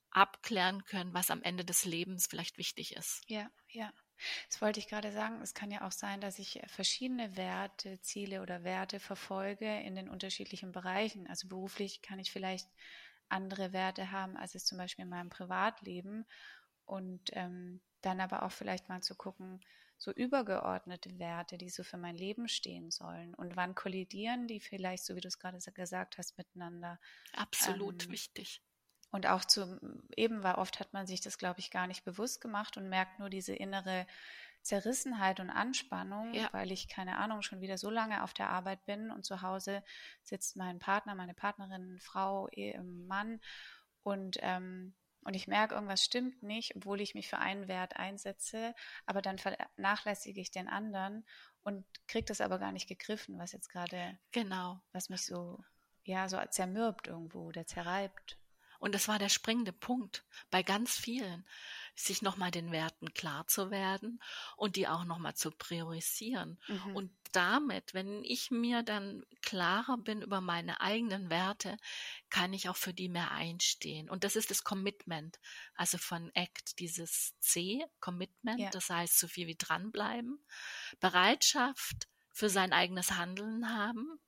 abklären 0.10 0.86
können, 0.86 1.13
was 1.13 1.30
am 1.30 1.43
Ende 1.43 1.65
des 1.65 1.86
Lebens 1.86 2.25
vielleicht 2.25 2.58
wichtig 2.58 2.95
ist. 2.95 3.21
Ja, 3.28 3.51
ja. 3.69 3.93
Das 4.49 4.62
wollte 4.62 4.80
ich 4.80 4.88
gerade 4.88 5.12
sagen. 5.12 5.41
Es 5.41 5.54
kann 5.54 5.71
ja 5.71 5.86
auch 5.86 5.91
sein, 5.91 6.21
dass 6.21 6.39
ich 6.39 6.62
verschiedene 6.67 7.36
Werte, 7.36 7.99
Ziele 8.01 8.41
oder 8.41 8.63
Werte 8.63 8.99
verfolge 8.99 9.82
in 9.82 9.95
den 9.95 10.10
unterschiedlichen 10.10 10.71
Bereichen. 10.71 11.28
Also 11.28 11.47
beruflich 11.47 12.01
kann 12.01 12.19
ich 12.19 12.32
vielleicht 12.32 12.67
andere 13.30 13.73
Werte 13.73 14.12
haben, 14.12 14.38
als 14.38 14.56
es 14.56 14.65
zum 14.65 14.78
Beispiel 14.78 15.04
in 15.04 15.10
meinem 15.10 15.30
Privatleben. 15.30 16.25
Und 16.86 17.32
ähm, 17.34 17.82
dann 18.01 18.21
aber 18.21 18.43
auch 18.43 18.51
vielleicht 18.51 18.89
mal 18.89 19.01
zu 19.01 19.15
gucken, 19.15 19.60
so 19.97 20.12
übergeordnete 20.12 21.17
Werte, 21.19 21.58
die 21.58 21.69
so 21.69 21.84
für 21.84 21.97
mein 21.97 22.15
Leben 22.15 22.47
stehen 22.47 22.91
sollen. 22.91 23.34
Und 23.34 23.56
wann 23.56 23.75
kollidieren 23.75 24.47
die 24.47 24.60
vielleicht, 24.60 25.06
so 25.06 25.15
wie 25.15 25.21
du 25.21 25.28
es 25.28 25.39
gerade 25.39 25.58
gesagt 25.71 26.17
hast, 26.17 26.38
miteinander? 26.38 26.99
Absolut 27.34 28.04
ähm, 28.06 28.12
wichtig. 28.12 28.62
Und 29.11 29.27
auch 29.27 29.45
zu, 29.45 29.79
eben, 30.15 30.43
weil 30.43 30.55
oft 30.55 30.79
hat 30.79 30.93
man 30.93 31.07
sich 31.07 31.21
das, 31.21 31.37
glaube 31.37 31.59
ich, 31.59 31.71
gar 31.71 31.87
nicht 31.87 32.03
bewusst 32.03 32.41
gemacht 32.41 32.75
und 32.77 32.89
merkt 32.89 33.19
nur 33.19 33.29
diese 33.29 33.55
innere 33.55 34.05
Zerrissenheit 34.65 35.39
und 35.39 35.51
Anspannung, 35.51 36.33
ja. 36.33 36.49
weil 36.51 36.71
ich, 36.71 36.89
keine 36.89 37.17
Ahnung, 37.17 37.43
schon 37.43 37.61
wieder 37.61 37.77
so 37.77 37.91
lange 37.91 38.23
auf 38.23 38.33
der 38.33 38.49
Arbeit 38.49 38.83
bin 38.85 39.11
und 39.11 39.23
zu 39.23 39.41
Hause 39.43 39.83
sitzt 40.23 40.57
mein 40.57 40.79
Partner, 40.79 41.13
meine 41.13 41.35
Partnerin, 41.35 41.99
Frau, 41.99 42.49
Mann 42.83 43.39
und, 44.01 44.37
ähm, 44.41 44.95
und 45.23 45.35
ich 45.35 45.47
merke, 45.47 45.75
irgendwas 45.75 46.03
stimmt 46.03 46.41
nicht, 46.41 46.75
obwohl 46.75 46.99
ich 46.99 47.13
mich 47.13 47.27
für 47.27 47.37
einen 47.37 47.67
Wert 47.67 47.95
einsetze, 47.95 48.73
aber 49.05 49.21
dann 49.21 49.37
vernachlässige 49.37 50.41
ich 50.41 50.49
den 50.49 50.67
anderen 50.67 51.25
und 51.63 51.85
kriege 52.07 52.25
das 52.25 52.41
aber 52.41 52.57
gar 52.57 52.71
nicht 52.71 52.87
gegriffen, 52.87 53.37
was 53.37 53.51
jetzt 53.51 53.69
gerade, 53.69 54.17
genau, 54.31 54.79
was 54.93 55.09
mich 55.09 55.25
so, 55.25 55.63
ja, 56.03 56.27
so 56.27 56.39
zermürbt 56.49 57.07
irgendwo 57.07 57.45
oder 57.45 57.65
zerreibt. 57.67 58.37
Und 58.79 58.95
das 58.95 59.07
war 59.07 59.19
der 59.19 59.29
springende 59.29 59.73
Punkt 59.73 60.25
bei 60.49 60.63
ganz 60.63 60.95
vielen, 60.97 61.47
sich 61.95 62.21
nochmal 62.21 62.51
den 62.51 62.71
Werten 62.71 63.13
klar 63.13 63.47
zu 63.47 63.71
werden 63.71 64.21
und 64.57 64.75
die 64.75 64.88
auch 64.88 65.05
nochmal 65.05 65.35
zu 65.35 65.51
priorisieren. 65.51 66.59
Mhm. 66.67 66.95
Und 66.95 67.11
damit, 67.31 67.93
wenn 67.93 68.23
ich 68.23 68.51
mir 68.51 68.83
dann 68.83 69.25
klarer 69.41 69.97
bin 69.97 70.21
über 70.21 70.41
meine 70.41 70.81
eigenen 70.81 71.29
Werte, 71.29 71.77
kann 72.29 72.53
ich 72.53 72.69
auch 72.69 72.75
für 72.77 72.93
die 72.93 73.09
mehr 73.09 73.31
einstehen. 73.31 74.09
Und 74.09 74.23
das 74.23 74.35
ist 74.35 74.51
das 74.51 74.63
Commitment, 74.63 75.39
also 75.75 75.97
von 75.97 76.31
ACT, 76.35 76.79
dieses 76.79 77.38
C, 77.39 77.85
Commitment, 77.99 78.59
ja. 78.59 78.69
das 78.69 78.89
heißt 78.89 79.19
so 79.19 79.27
viel 79.27 79.47
wie 79.47 79.57
dranbleiben, 79.57 80.45
Bereitschaft 80.99 82.07
für 82.31 82.49
sein 82.49 82.73
eigenes 82.73 83.11
Handeln 83.11 83.69
haben 83.73 84.19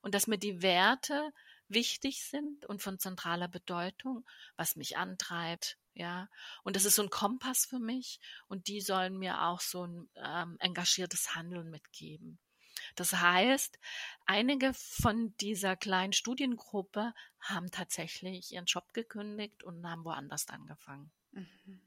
und 0.00 0.14
dass 0.14 0.26
mir 0.26 0.38
die 0.38 0.62
Werte 0.62 1.32
wichtig 1.74 2.22
sind 2.22 2.66
und 2.66 2.82
von 2.82 2.98
zentraler 2.98 3.48
Bedeutung, 3.48 4.24
was 4.56 4.76
mich 4.76 4.96
antreibt, 4.96 5.78
ja. 5.94 6.28
Und 6.62 6.76
das 6.76 6.84
ist 6.84 6.96
so 6.96 7.02
ein 7.02 7.10
Kompass 7.10 7.66
für 7.66 7.78
mich 7.78 8.20
und 8.48 8.68
die 8.68 8.80
sollen 8.80 9.18
mir 9.18 9.42
auch 9.42 9.60
so 9.60 9.86
ein 9.86 10.08
ähm, 10.16 10.56
engagiertes 10.60 11.34
Handeln 11.34 11.70
mitgeben. 11.70 12.38
Das 12.96 13.12
heißt, 13.12 13.78
einige 14.26 14.74
von 14.74 15.36
dieser 15.38 15.76
kleinen 15.76 16.12
Studiengruppe 16.12 17.14
haben 17.40 17.70
tatsächlich 17.70 18.52
ihren 18.52 18.66
Job 18.66 18.92
gekündigt 18.92 19.62
und 19.62 19.86
haben 19.88 20.04
woanders 20.04 20.48
angefangen. 20.48 21.10
Mhm. 21.32 21.80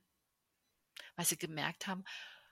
Weil 1.16 1.26
sie 1.26 1.38
gemerkt 1.38 1.88
haben, 1.88 2.04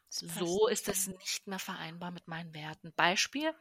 so 0.10 0.68
ist 0.68 0.88
es 0.88 1.08
nicht 1.08 1.48
mehr 1.48 1.60
vereinbar 1.60 2.12
mit 2.12 2.28
meinen 2.28 2.54
Werten. 2.54 2.94
Beispiel, 2.94 3.54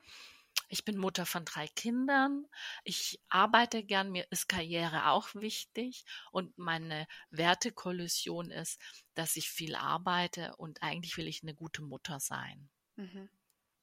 ich 0.69 0.85
bin 0.85 0.97
Mutter 0.97 1.27
von 1.27 1.45
drei 1.45 1.69
Kindern. 1.69 2.47
Ich 2.85 3.21
arbeite 3.29 3.83
gern. 3.83 4.11
Mir 4.11 4.27
ist 4.31 4.49
Karriere 4.49 5.11
auch 5.11 5.35
wichtig. 5.35 6.05
Und 6.31 6.57
meine 6.59 7.07
Wertekollision 7.31 8.51
ist, 8.51 8.81
dass 9.15 9.37
ich 9.37 9.51
viel 9.51 9.75
arbeite 9.75 10.57
und 10.57 10.83
eigentlich 10.83 11.17
will 11.17 11.29
ich 11.29 11.43
eine 11.43 11.55
gute 11.55 11.83
Mutter 11.83 12.21
sein. 12.21 12.69
Mhm. 12.97 13.29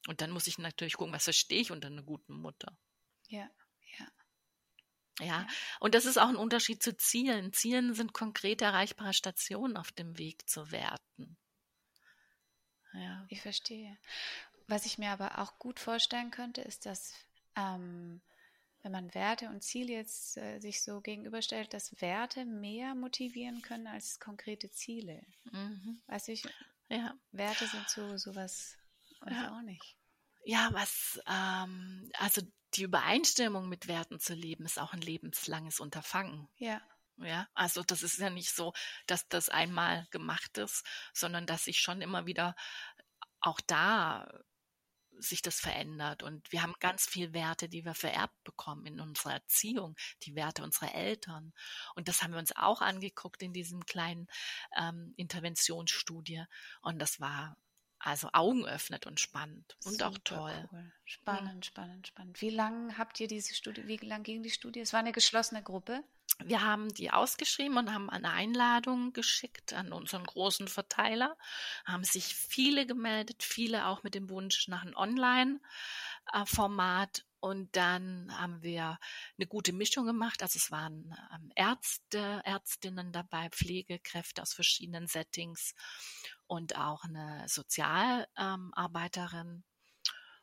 Und 0.07 0.21
dann 0.21 0.31
muss 0.31 0.47
ich 0.47 0.57
natürlich 0.57 0.97
gucken, 0.97 1.13
was 1.13 1.25
verstehe 1.25 1.61
ich 1.61 1.71
unter 1.71 1.87
einer 1.87 2.03
guten 2.03 2.33
Mutter. 2.33 2.77
Ja, 3.27 3.49
ja. 3.99 4.07
Ja, 5.19 5.47
und 5.79 5.93
das 5.93 6.05
ist 6.05 6.17
auch 6.17 6.29
ein 6.29 6.35
Unterschied 6.35 6.81
zu 6.81 6.97
Zielen. 6.97 7.53
Zielen 7.53 7.93
sind 7.93 8.13
konkret 8.13 8.61
erreichbare 8.61 9.13
Stationen 9.13 9.77
auf 9.77 9.91
dem 9.91 10.17
Weg 10.17 10.49
zu 10.49 10.71
Werten. 10.71 11.37
Ja. 12.93 13.25
Ich 13.29 13.41
verstehe. 13.41 13.97
Was 14.71 14.85
ich 14.85 14.97
mir 14.97 15.11
aber 15.11 15.39
auch 15.39 15.59
gut 15.59 15.81
vorstellen 15.81 16.31
könnte, 16.31 16.61
ist, 16.61 16.85
dass 16.85 17.13
ähm, 17.57 18.21
wenn 18.81 18.93
man 18.93 19.13
Werte 19.13 19.49
und 19.49 19.61
Ziele 19.61 19.91
jetzt 19.91 20.37
äh, 20.37 20.59
sich 20.59 20.81
so 20.81 21.01
gegenüberstellt, 21.01 21.73
dass 21.73 21.99
Werte 21.99 22.45
mehr 22.45 22.95
motivieren 22.95 23.61
können 23.61 23.85
als 23.85 24.21
konkrete 24.21 24.71
Ziele. 24.71 25.21
Mhm. 25.51 26.01
Weiß 26.07 26.29
ich, 26.29 26.45
ja. 26.87 27.13
Werte 27.33 27.67
sind 27.67 27.89
so 27.89 28.17
sowas 28.17 28.77
ja. 29.29 29.51
auch 29.51 29.61
nicht. 29.61 29.97
Ja, 30.45 30.69
was, 30.71 31.19
ähm, 31.27 32.09
also 32.17 32.41
die 32.75 32.83
Übereinstimmung 32.83 33.67
mit 33.67 33.89
Werten 33.89 34.21
zu 34.21 34.33
leben, 34.33 34.63
ist 34.63 34.79
auch 34.79 34.93
ein 34.93 35.01
lebenslanges 35.01 35.81
Unterfangen. 35.81 36.47
Ja. 36.55 36.81
Ja, 37.17 37.45
also 37.53 37.83
das 37.83 38.03
ist 38.03 38.19
ja 38.19 38.29
nicht 38.29 38.55
so, 38.55 38.71
dass 39.05 39.27
das 39.27 39.49
einmal 39.49 40.07
gemacht 40.11 40.57
ist, 40.57 40.85
sondern 41.13 41.45
dass 41.45 41.67
ich 41.67 41.79
schon 41.79 42.01
immer 42.01 42.25
wieder 42.25 42.55
auch 43.41 43.59
da 43.59 44.27
sich 45.21 45.41
das 45.41 45.59
verändert. 45.59 46.23
Und 46.23 46.51
wir 46.51 46.61
haben 46.61 46.75
ganz 46.79 47.05
viel 47.05 47.33
Werte, 47.33 47.69
die 47.69 47.85
wir 47.85 47.93
vererbt 47.93 48.43
bekommen 48.43 48.85
in 48.85 48.99
unserer 48.99 49.33
Erziehung, 49.33 49.95
die 50.23 50.35
Werte 50.35 50.63
unserer 50.63 50.93
Eltern. 50.95 51.53
Und 51.95 52.07
das 52.07 52.21
haben 52.21 52.31
wir 52.31 52.39
uns 52.39 52.55
auch 52.55 52.81
angeguckt 52.81 53.41
in 53.41 53.53
diesem 53.53 53.85
kleinen 53.85 54.27
ähm, 54.77 55.13
Interventionsstudie. 55.17 56.43
Und 56.81 56.99
das 56.99 57.19
war 57.19 57.55
also 58.03 58.29
Augen 58.33 58.65
öffnet 58.65 59.05
und 59.05 59.19
spannend 59.19 59.77
und 59.85 59.93
Super 59.93 60.07
auch 60.07 60.17
toll. 60.23 60.69
Cool. 60.71 60.91
Spannend, 61.05 61.65
spannend, 61.65 62.07
spannend. 62.07 62.41
Wie 62.41 62.49
lange 62.49 62.97
habt 62.97 63.19
ihr 63.19 63.27
diese 63.27 63.53
Studie, 63.53 63.87
wie 63.87 63.97
lange 63.97 64.23
ging 64.23 64.43
die 64.43 64.49
Studie? 64.49 64.79
Es 64.79 64.93
war 64.93 65.01
eine 65.01 65.11
geschlossene 65.11 65.61
Gruppe? 65.61 66.03
Wir 66.43 66.63
haben 66.63 66.91
die 66.93 67.11
ausgeschrieben 67.11 67.77
und 67.77 67.93
haben 67.93 68.09
eine 68.09 68.31
Einladung 68.31 69.13
geschickt 69.13 69.73
an 69.73 69.93
unseren 69.93 70.23
großen 70.23 70.67
Verteiler. 70.67 71.37
Haben 71.85 72.03
sich 72.03 72.33
viele 72.35 72.87
gemeldet, 72.87 73.43
viele 73.43 73.85
auch 73.85 74.01
mit 74.03 74.15
dem 74.15 74.29
Wunsch 74.29 74.67
nach 74.67 74.81
einem 74.81 74.95
Online-Format. 74.95 77.25
Und 77.39 77.75
dann 77.75 78.31
haben 78.39 78.61
wir 78.61 78.99
eine 79.37 79.47
gute 79.47 79.73
Mischung 79.73 80.05
gemacht. 80.05 80.43
Also 80.43 80.57
es 80.57 80.69
waren 80.71 81.15
ähm, 81.33 81.51
Ärzte, 81.55 82.41
Ärztinnen 82.45 83.11
dabei, 83.11 83.49
Pflegekräfte 83.49 84.43
aus 84.43 84.53
verschiedenen 84.53 85.07
Settings 85.07 85.73
und 86.51 86.75
auch 86.75 87.05
eine 87.05 87.45
Sozialarbeiterin. 87.47 89.63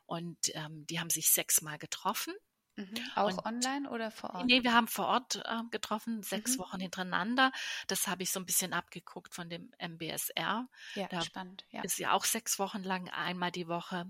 Und 0.07 0.39
ähm, 0.55 0.87
die 0.87 0.99
haben 0.99 1.11
sich 1.11 1.29
sechsmal 1.29 1.77
getroffen 1.77 2.33
Mhm. 2.79 3.11
Auch 3.15 3.27
und, 3.27 3.45
online 3.45 3.89
oder 3.89 4.09
vor 4.09 4.35
Ort? 4.35 4.45
Nee, 4.45 4.63
wir 4.63 4.73
haben 4.73 4.87
vor 4.87 5.07
Ort 5.07 5.35
äh, 5.35 5.63
getroffen, 5.69 6.23
sechs 6.23 6.55
mhm. 6.55 6.61
Wochen 6.61 6.79
hintereinander. 6.79 7.51
Das 7.87 8.07
habe 8.07 8.23
ich 8.23 8.31
so 8.31 8.39
ein 8.39 8.45
bisschen 8.45 8.71
abgeguckt 8.71 9.35
von 9.35 9.49
dem 9.49 9.73
MBSR. 9.79 10.65
Ja, 10.95 11.07
da 11.09 11.21
spannend. 11.21 11.65
Ja. 11.71 11.83
Ist 11.83 11.99
ja 11.99 12.13
auch 12.13 12.23
sechs 12.23 12.57
Wochen 12.57 12.81
lang 12.81 13.09
einmal 13.09 13.51
die 13.51 13.67
Woche 13.67 14.05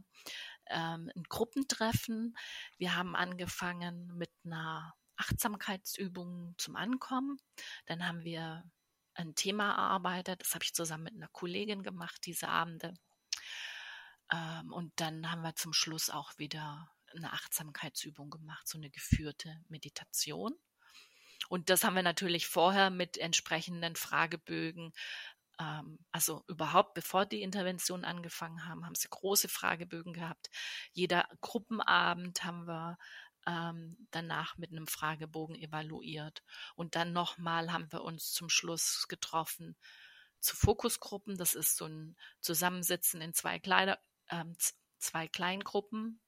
ähm, 0.68 1.12
ein 1.16 1.24
Gruppentreffen. 1.28 2.38
Wir 2.78 2.96
haben 2.96 3.16
angefangen 3.16 4.16
mit 4.16 4.30
einer 4.46 4.94
Achtsamkeitsübung 5.16 6.54
zum 6.60 6.76
Ankommen. 6.76 7.40
Dann 7.88 8.08
haben 8.08 8.24
wir 8.24 8.64
ein 9.20 9.36
Thema 9.36 9.72
erarbeitet. 9.72 10.42
Das 10.42 10.54
habe 10.56 10.64
ich 10.64 10.74
zusammen 10.74 11.04
mit 11.04 11.16
einer 11.16 11.28
Kollegin 11.28 11.84
gemacht, 11.84 12.22
diese 12.26 12.48
Abende. 12.48 12.94
Ähm, 14.32 14.72
und 14.72 14.94
dann 15.00 15.32
haben 15.32 15.42
wir 15.42 15.56
zum 15.56 15.74
Schluss 15.74 16.10
auch 16.10 16.38
wieder 16.38 16.90
eine 17.16 17.34
Achtsamkeitsübung 17.34 18.30
gemacht, 18.30 18.68
so 18.68 18.78
eine 18.78 18.90
geführte 18.90 19.62
Meditation. 19.68 20.54
Und 21.50 21.70
das 21.70 21.84
haben 21.84 21.96
wir 21.96 22.04
natürlich 22.04 22.48
vorher 22.48 22.90
mit 22.90 23.18
entsprechenden 23.18 23.96
Fragebögen 23.96 24.94
ähm, 25.60 26.00
also 26.12 26.44
überhaupt 26.48 26.94
bevor 26.94 27.26
die 27.26 27.42
Intervention 27.42 28.06
angefangen 28.06 28.66
haben, 28.66 28.86
haben 28.86 28.96
sie 28.96 29.10
große 29.10 29.50
Fragebögen 29.50 30.14
gehabt. 30.14 30.50
Jeder 30.94 31.28
Gruppenabend 31.42 32.44
haben 32.44 32.66
wir 32.68 32.98
ähm, 33.50 33.98
danach 34.12 34.58
mit 34.58 34.72
einem 34.72 34.88
Fragebogen 34.88 35.56
evaluiert. 35.56 36.44
Und 36.76 36.96
dann 36.96 37.14
nochmal 37.14 37.72
haben 37.72 37.92
wir 37.92 38.04
uns 38.04 38.32
zum 38.32 38.50
Schluss 38.50 39.08
getroffen 39.08 39.76
zu 40.40 40.56
Fokusgruppen. 40.56 41.38
Das 41.38 41.56
ist 41.56 41.76
so 41.76 41.86
ein 41.86 42.16
Zusammensitzen 42.42 43.22
in 43.22 43.34
zwei, 43.34 43.60
Kleider, 43.60 44.00
ähm, 44.30 44.56
zwei 45.00 45.28
Kleingruppen, 45.28 46.22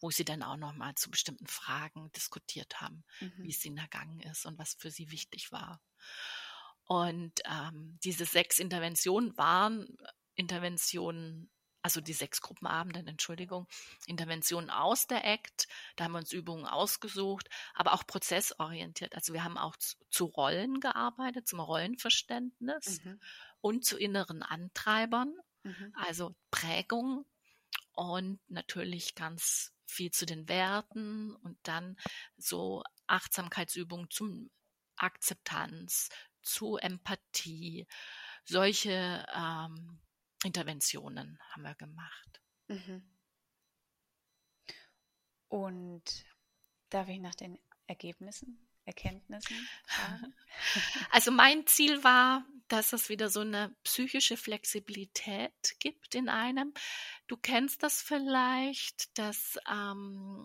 wo 0.00 0.10
sie 0.10 0.24
dann 0.24 0.42
auch 0.42 0.56
nochmal 0.56 0.94
zu 0.94 1.10
bestimmten 1.10 1.46
Fragen 1.46 2.10
diskutiert 2.12 2.80
haben, 2.80 3.04
mhm. 3.20 3.32
wie 3.38 3.50
es 3.50 3.64
ihnen 3.64 3.78
ergangen 3.78 4.20
ist 4.20 4.46
und 4.46 4.58
was 4.58 4.74
für 4.74 4.90
sie 4.90 5.10
wichtig 5.10 5.52
war. 5.52 5.82
Und 6.84 7.40
ähm, 7.44 7.98
diese 8.04 8.24
sechs 8.24 8.58
Interventionen 8.58 9.36
waren 9.36 9.86
Interventionen, 10.34 11.50
also 11.86 12.00
die 12.00 12.14
sechs 12.14 12.40
Gruppenabende, 12.40 12.98
Entschuldigung, 13.08 13.68
Interventionen 14.08 14.70
aus 14.70 15.06
der 15.06 15.24
ACT, 15.24 15.68
da 15.94 16.02
haben 16.02 16.14
wir 16.14 16.18
uns 16.18 16.32
Übungen 16.32 16.66
ausgesucht, 16.66 17.48
aber 17.74 17.92
auch 17.92 18.04
prozessorientiert. 18.04 19.14
Also 19.14 19.32
wir 19.32 19.44
haben 19.44 19.56
auch 19.56 19.76
zu, 19.76 19.94
zu 20.10 20.24
Rollen 20.24 20.80
gearbeitet, 20.80 21.46
zum 21.46 21.60
Rollenverständnis 21.60 23.04
mhm. 23.04 23.20
und 23.60 23.84
zu 23.84 23.96
inneren 23.98 24.42
Antreibern, 24.42 25.32
mhm. 25.62 25.92
also 25.94 26.34
Prägung 26.50 27.24
und 27.92 28.40
natürlich 28.48 29.14
ganz 29.14 29.72
viel 29.86 30.10
zu 30.10 30.26
den 30.26 30.48
Werten 30.48 31.36
und 31.36 31.56
dann 31.62 31.96
so 32.36 32.82
Achtsamkeitsübungen 33.06 34.10
zum 34.10 34.50
Akzeptanz, 34.96 36.08
zu 36.42 36.78
Empathie. 36.78 37.86
Solche 38.44 39.24
ähm, 39.32 40.00
Interventionen 40.44 41.38
haben 41.50 41.62
wir 41.62 41.74
gemacht. 41.74 42.40
Mhm. 42.68 43.02
Und 45.48 46.26
darf 46.90 47.08
ich 47.08 47.20
nach 47.20 47.34
den 47.34 47.58
Ergebnissen, 47.86 48.68
Erkenntnissen 48.84 49.68
fragen? 49.86 50.34
Also 51.10 51.30
mein 51.30 51.66
Ziel 51.66 52.02
war, 52.02 52.44
dass 52.68 52.92
es 52.92 53.08
wieder 53.08 53.28
so 53.28 53.40
eine 53.40 53.74
psychische 53.84 54.36
Flexibilität 54.36 55.78
gibt 55.78 56.14
in 56.14 56.28
einem. 56.28 56.72
Du 57.26 57.36
kennst 57.36 57.82
das 57.82 58.02
vielleicht, 58.02 59.16
dass 59.18 59.58
ähm, 59.70 60.44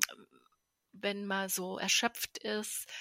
wenn 0.92 1.26
man 1.26 1.50
so 1.50 1.78
erschöpft 1.78 2.38
ist, 2.40 2.92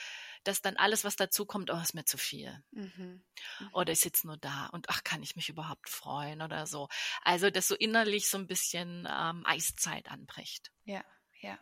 dass 0.44 0.62
dann 0.62 0.76
alles, 0.76 1.04
was 1.04 1.16
dazu 1.16 1.44
kommt, 1.46 1.70
oh, 1.70 1.80
ist 1.80 1.94
mir 1.94 2.04
zu 2.04 2.18
viel. 2.18 2.62
Mhm. 2.70 3.22
Mhm. 3.58 3.68
Oder 3.72 3.92
ich 3.92 4.00
sitze 4.00 4.26
nur 4.26 4.36
da 4.36 4.66
und 4.66 4.88
ach, 4.88 5.04
kann 5.04 5.22
ich 5.22 5.36
mich 5.36 5.48
überhaupt 5.48 5.88
freuen 5.88 6.42
oder 6.42 6.66
so. 6.66 6.88
Also, 7.22 7.50
dass 7.50 7.68
so 7.68 7.74
innerlich 7.74 8.28
so 8.28 8.38
ein 8.38 8.46
bisschen 8.46 9.06
ähm, 9.10 9.44
Eiszeit 9.46 10.10
anbricht. 10.10 10.70
Ja, 10.84 11.04
ja. 11.40 11.58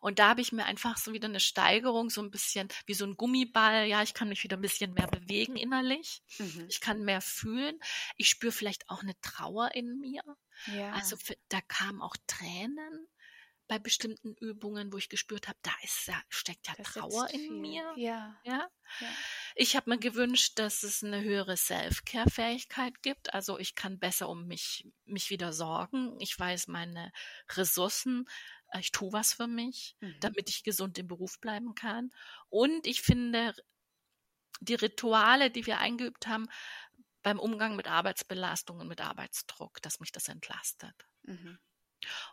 Und 0.00 0.18
da 0.18 0.28
habe 0.28 0.40
ich 0.40 0.52
mir 0.52 0.66
einfach 0.66 0.98
so 0.98 1.12
wieder 1.12 1.28
eine 1.28 1.40
Steigerung, 1.40 2.10
so 2.10 2.20
ein 2.20 2.30
bisschen 2.30 2.68
wie 2.86 2.94
so 2.94 3.06
ein 3.06 3.16
Gummiball. 3.16 3.86
Ja, 3.86 4.02
ich 4.02 4.12
kann 4.12 4.28
mich 4.28 4.42
wieder 4.44 4.56
ein 4.56 4.62
bisschen 4.62 4.92
mehr 4.92 5.06
bewegen 5.06 5.56
innerlich. 5.56 6.22
Mhm. 6.38 6.66
Ich 6.68 6.80
kann 6.80 7.04
mehr 7.04 7.20
fühlen. 7.20 7.78
Ich 8.16 8.28
spüre 8.28 8.52
vielleicht 8.52 8.90
auch 8.90 9.02
eine 9.02 9.18
Trauer 9.22 9.74
in 9.74 9.98
mir. 10.00 10.22
Ja. 10.66 10.92
Also 10.92 11.16
für, 11.16 11.36
da 11.48 11.60
kamen 11.62 12.02
auch 12.02 12.16
Tränen 12.26 13.06
bei 13.74 13.80
bestimmten 13.80 14.34
Übungen, 14.34 14.92
wo 14.92 14.98
ich 14.98 15.08
gespürt 15.08 15.48
habe, 15.48 15.58
da 15.62 15.72
ist 15.82 16.06
ja, 16.06 16.20
steckt 16.28 16.68
ja 16.68 16.74
das 16.76 16.92
Trauer 16.92 17.28
in 17.30 17.60
mir. 17.60 17.92
Ja. 17.96 18.38
ja? 18.44 18.68
ja. 19.00 19.08
Ich 19.56 19.74
habe 19.74 19.90
mir 19.90 19.98
gewünscht, 19.98 20.60
dass 20.60 20.84
es 20.84 21.02
eine 21.02 21.22
höhere 21.22 21.56
Self-Care-Fähigkeit 21.56 23.02
gibt. 23.02 23.34
Also 23.34 23.58
ich 23.58 23.74
kann 23.74 23.98
besser 23.98 24.28
um 24.28 24.46
mich, 24.46 24.86
mich 25.06 25.30
wieder 25.30 25.52
sorgen. 25.52 26.16
Ich 26.20 26.38
weiß 26.38 26.68
meine 26.68 27.12
Ressourcen 27.50 28.28
ich 28.80 28.90
tue 28.90 29.12
was 29.12 29.34
für 29.34 29.46
mich, 29.46 29.96
mhm. 30.00 30.16
damit 30.18 30.48
ich 30.48 30.64
gesund 30.64 30.98
im 30.98 31.06
Beruf 31.06 31.38
bleiben 31.38 31.76
kann. 31.76 32.10
Und 32.48 32.88
ich 32.88 33.02
finde, 33.02 33.54
die 34.60 34.74
Rituale, 34.74 35.52
die 35.52 35.66
wir 35.66 35.78
eingeübt 35.78 36.26
haben 36.26 36.48
beim 37.22 37.38
Umgang 37.38 37.76
mit 37.76 37.86
Arbeitsbelastung 37.86 38.80
und 38.80 38.88
mit 38.88 39.00
Arbeitsdruck, 39.00 39.80
dass 39.80 40.00
mich 40.00 40.10
das 40.10 40.26
entlastet. 40.26 41.06
Mhm. 41.22 41.58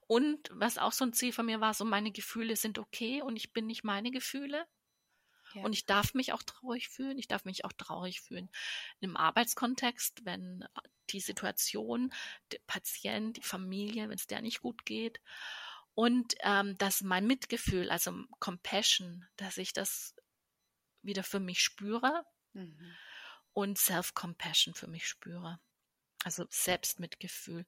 Und 0.07 0.49
was 0.51 0.77
auch 0.77 0.91
so 0.91 1.05
ein 1.05 1.13
Ziel 1.13 1.33
von 1.33 1.45
mir 1.45 1.61
war, 1.61 1.73
so 1.73 1.85
meine 1.85 2.11
Gefühle 2.11 2.55
sind 2.55 2.79
okay 2.79 3.21
und 3.21 3.35
ich 3.35 3.53
bin 3.53 3.67
nicht 3.67 3.83
meine 3.83 4.11
Gefühle. 4.11 4.65
Ja. 5.53 5.63
Und 5.63 5.73
ich 5.73 5.85
darf 5.85 6.13
mich 6.13 6.31
auch 6.31 6.43
traurig 6.43 6.87
fühlen. 6.87 7.17
Ich 7.17 7.27
darf 7.27 7.43
mich 7.43 7.65
auch 7.65 7.73
traurig 7.73 8.21
fühlen 8.21 8.49
im 9.01 9.17
Arbeitskontext, 9.17 10.23
wenn 10.23 10.65
die 11.09 11.19
Situation, 11.19 12.13
der 12.51 12.59
Patient, 12.67 13.35
die 13.37 13.41
Familie, 13.41 14.07
wenn 14.07 14.15
es 14.15 14.27
der 14.27 14.41
nicht 14.41 14.61
gut 14.61 14.85
geht 14.85 15.19
und 15.93 16.35
ähm, 16.41 16.77
dass 16.77 17.01
mein 17.01 17.27
Mitgefühl, 17.27 17.89
also 17.89 18.13
Compassion, 18.39 19.27
dass 19.35 19.57
ich 19.57 19.73
das 19.73 20.15
wieder 21.01 21.23
für 21.23 21.39
mich 21.39 21.61
spüre 21.61 22.25
mhm. 22.53 22.95
und 23.53 23.77
Self-Compassion 23.77 24.73
für 24.73 24.87
mich 24.87 25.07
spüre. 25.07 25.59
Also 26.23 26.45
Selbstmitgefühl. 26.49 27.65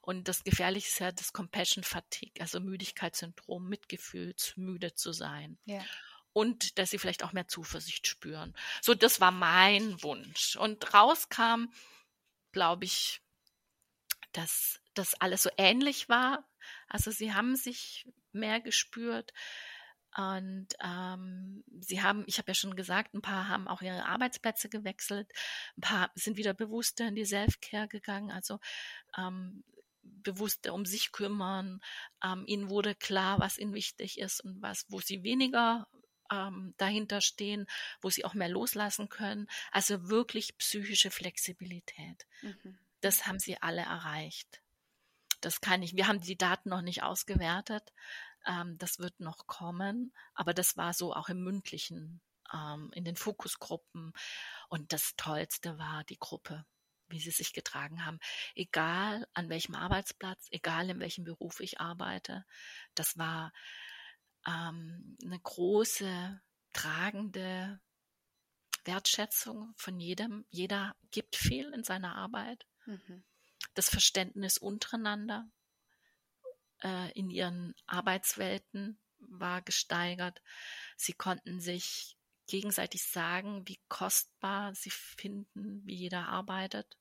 Und 0.00 0.28
das 0.28 0.44
Gefährliche 0.44 0.88
ist 0.88 1.00
ja 1.00 1.10
das 1.12 1.32
Compassion 1.32 1.82
Fatigue, 1.82 2.40
also 2.40 2.60
Müdigkeitssyndrom, 2.60 3.68
Mitgefühl, 3.68 4.36
zu 4.36 4.60
müde 4.60 4.94
zu 4.94 5.12
sein. 5.12 5.58
Ja. 5.64 5.84
Und 6.32 6.78
dass 6.78 6.90
sie 6.90 6.98
vielleicht 6.98 7.24
auch 7.24 7.32
mehr 7.32 7.48
Zuversicht 7.48 8.06
spüren. 8.06 8.54
So, 8.82 8.94
das 8.94 9.20
war 9.20 9.30
mein 9.30 10.02
Wunsch. 10.02 10.56
Und 10.56 10.94
rauskam, 10.94 11.72
glaube 12.52 12.84
ich, 12.84 13.22
dass 14.32 14.80
das 14.94 15.14
alles 15.14 15.42
so 15.42 15.50
ähnlich 15.56 16.08
war. 16.08 16.48
Also 16.88 17.10
sie 17.10 17.34
haben 17.34 17.56
sich 17.56 18.06
mehr 18.32 18.60
gespürt. 18.60 19.32
Und 20.16 20.68
ähm, 20.82 21.62
sie 21.80 22.02
haben, 22.02 22.24
ich 22.26 22.38
habe 22.38 22.50
ja 22.50 22.54
schon 22.54 22.74
gesagt, 22.74 23.12
ein 23.12 23.20
paar 23.20 23.48
haben 23.48 23.68
auch 23.68 23.82
ihre 23.82 24.06
Arbeitsplätze 24.06 24.70
gewechselt, 24.70 25.30
ein 25.76 25.82
paar 25.82 26.10
sind 26.14 26.38
wieder 26.38 26.54
bewusster 26.54 27.08
in 27.08 27.14
die 27.14 27.26
Self-Care 27.26 27.86
gegangen, 27.88 28.30
also 28.30 28.58
ähm, 29.18 29.62
bewusster 30.02 30.72
um 30.72 30.86
sich 30.86 31.12
kümmern. 31.12 31.80
Ähm, 32.24 32.44
ihnen 32.46 32.70
wurde 32.70 32.94
klar, 32.94 33.40
was 33.40 33.58
ihnen 33.58 33.74
wichtig 33.74 34.18
ist 34.18 34.40
und 34.40 34.62
was, 34.62 34.86
wo 34.88 35.00
sie 35.00 35.22
weniger 35.22 35.86
ähm, 36.30 36.74
dahinter 36.78 37.20
stehen, 37.20 37.66
wo 38.00 38.08
sie 38.08 38.24
auch 38.24 38.34
mehr 38.34 38.48
loslassen 38.48 39.10
können. 39.10 39.48
Also 39.70 40.08
wirklich 40.08 40.56
psychische 40.56 41.10
Flexibilität. 41.10 42.26
Mhm. 42.40 42.78
Das 43.00 43.26
haben 43.26 43.38
sie 43.38 43.60
alle 43.60 43.82
erreicht. 43.82 44.62
Das 45.40 45.60
kann 45.60 45.82
ich. 45.82 45.94
Wir 45.94 46.08
haben 46.08 46.20
die 46.20 46.38
Daten 46.38 46.70
noch 46.70 46.82
nicht 46.82 47.02
ausgewertet. 47.02 47.92
Ähm, 48.46 48.78
das 48.78 48.98
wird 48.98 49.20
noch 49.20 49.46
kommen. 49.46 50.12
Aber 50.34 50.54
das 50.54 50.76
war 50.76 50.92
so 50.92 51.14
auch 51.14 51.28
im 51.28 51.42
mündlichen, 51.42 52.20
ähm, 52.52 52.90
in 52.94 53.04
den 53.04 53.16
Fokusgruppen. 53.16 54.12
Und 54.68 54.92
das 54.92 55.14
Tollste 55.16 55.78
war 55.78 56.04
die 56.04 56.18
Gruppe 56.18 56.64
wie 57.08 57.20
sie 57.20 57.30
sich 57.30 57.52
getragen 57.52 58.04
haben. 58.04 58.18
Egal 58.54 59.26
an 59.32 59.48
welchem 59.48 59.74
Arbeitsplatz, 59.74 60.48
egal 60.50 60.90
in 60.90 61.00
welchem 61.00 61.24
Beruf 61.24 61.60
ich 61.60 61.80
arbeite. 61.80 62.44
Das 62.94 63.16
war 63.16 63.52
ähm, 64.46 65.16
eine 65.24 65.38
große, 65.38 66.40
tragende 66.72 67.80
Wertschätzung 68.84 69.72
von 69.76 69.98
jedem. 69.98 70.46
Jeder 70.50 70.96
gibt 71.10 71.36
viel 71.36 71.72
in 71.72 71.84
seiner 71.84 72.16
Arbeit. 72.16 72.66
Mhm. 72.86 73.24
Das 73.74 73.88
Verständnis 73.88 74.58
untereinander 74.58 75.48
äh, 76.86 77.10
in 77.12 77.30
ihren 77.30 77.74
Arbeitswelten 77.86 78.98
war 79.18 79.60
gesteigert. 79.62 80.40
Sie 80.96 81.12
konnten 81.12 81.60
sich 81.60 82.16
gegenseitig 82.46 83.04
sagen, 83.04 83.66
wie 83.66 83.80
kostbar 83.88 84.74
sie 84.74 84.90
finden, 84.90 85.84
wie 85.84 85.96
jeder 85.96 86.28
arbeitet. 86.28 86.96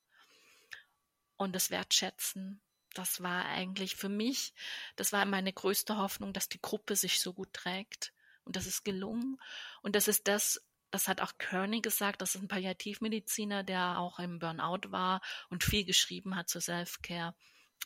Und 1.37 1.53
das 1.53 1.69
Wertschätzen, 1.69 2.61
das 2.93 3.21
war 3.21 3.45
eigentlich 3.45 3.95
für 3.95 4.09
mich, 4.09 4.53
das 4.95 5.11
war 5.11 5.23
meine 5.25 5.53
größte 5.53 5.97
Hoffnung, 5.97 6.33
dass 6.33 6.49
die 6.49 6.61
Gruppe 6.61 6.95
sich 6.95 7.21
so 7.21 7.33
gut 7.33 7.53
trägt. 7.53 8.13
Und 8.43 8.55
das 8.55 8.65
ist 8.67 8.85
gelungen. 8.85 9.37
Und 9.81 9.95
das 9.95 10.07
ist 10.07 10.27
das, 10.27 10.65
das 10.91 11.07
hat 11.07 11.21
auch 11.21 11.37
Kearney 11.37 11.81
gesagt, 11.81 12.21
das 12.21 12.35
ist 12.35 12.41
ein 12.41 12.47
Palliativmediziner, 12.47 13.63
der 13.63 13.99
auch 13.99 14.17
im 14.19 14.39
Burnout 14.39 14.91
war 14.91 15.21
und 15.49 15.63
viel 15.63 15.83
geschrieben 15.83 16.35
hat 16.35 16.49
zur 16.49 16.61
Self-Care 16.61 17.35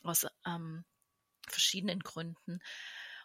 aus 0.02 0.26
ähm, 0.46 0.84
verschiedenen 1.50 2.00
Gründen. 2.00 2.60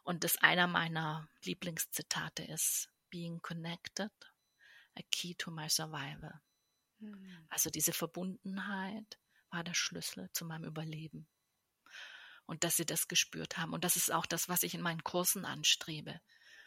Und 0.04 0.24
das 0.24 0.38
einer 0.38 0.68
meiner 0.68 1.28
Lieblingszitate 1.44 2.44
ist, 2.44 2.90
being 3.10 3.42
connected, 3.42 4.12
a 4.96 5.02
key 5.12 5.36
to 5.36 5.52
my 5.52 5.70
survival. 5.70 6.42
Mhm. 7.00 7.48
Also 7.50 7.70
diese 7.70 7.94
Verbundenheit 7.94 9.18
war 9.50 9.64
der 9.64 9.74
Schlüssel 9.74 10.30
zu 10.34 10.46
meinem 10.46 10.66
Überleben. 10.66 11.28
Und 12.46 12.64
dass 12.64 12.78
sie 12.78 12.86
das 12.86 13.08
gespürt 13.08 13.58
haben. 13.58 13.74
Und 13.74 13.84
das 13.84 13.96
ist 13.96 14.12
auch 14.12 14.26
das, 14.26 14.50
was 14.50 14.64
ich 14.64 14.76
in 14.76 14.82
meinen 14.82 15.04
Kursen 15.04 15.46
anstrebe. 15.46 16.22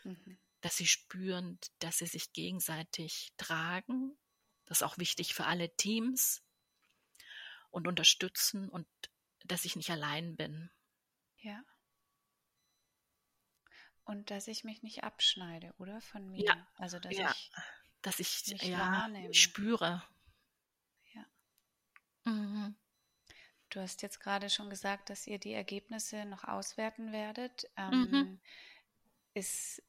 Mhm. 0.05 0.39
Dass 0.61 0.77
sie 0.77 0.87
spüren, 0.87 1.59
dass 1.79 1.99
sie 1.99 2.07
sich 2.07 2.33
gegenseitig 2.33 3.33
tragen. 3.37 4.19
Das 4.65 4.79
ist 4.79 4.83
auch 4.83 4.99
wichtig 4.99 5.35
für 5.35 5.47
alle 5.47 5.75
Teams. 5.77 6.43
Und 7.71 7.87
unterstützen 7.87 8.69
und 8.69 8.89
dass 9.45 9.65
ich 9.65 9.77
nicht 9.77 9.91
allein 9.91 10.37
bin. 10.37 10.71
Ja. 11.41 11.63
Und 14.05 14.31
dass 14.31 14.49
ich 14.49 14.65
mich 14.65 14.83
nicht 14.83 15.05
abschneide, 15.05 15.75
oder? 15.79 16.01
Von 16.01 16.31
mir. 16.31 16.45
Ja. 16.45 16.67
Also, 16.77 16.99
dass 16.99 17.17
ja. 17.17 17.31
ich, 17.31 17.53
dass 18.03 18.21
ich 18.21 18.47
ja, 18.63 19.09
spüre. 19.33 20.03
Ja. 21.13 21.27
Mhm. 22.25 22.75
Du 23.71 23.81
hast 23.81 24.01
jetzt 24.01 24.21
gerade 24.21 24.49
schon 24.49 24.71
gesagt, 24.71 25.11
dass 25.11 25.27
ihr 25.27 25.39
die 25.39 25.53
Ergebnisse 25.53 26.25
noch 26.25 26.45
auswerten 26.45 27.13
werdet. 27.13 27.71
Ähm, 27.77 28.11
mhm. 28.11 28.41
ist, 29.35 29.83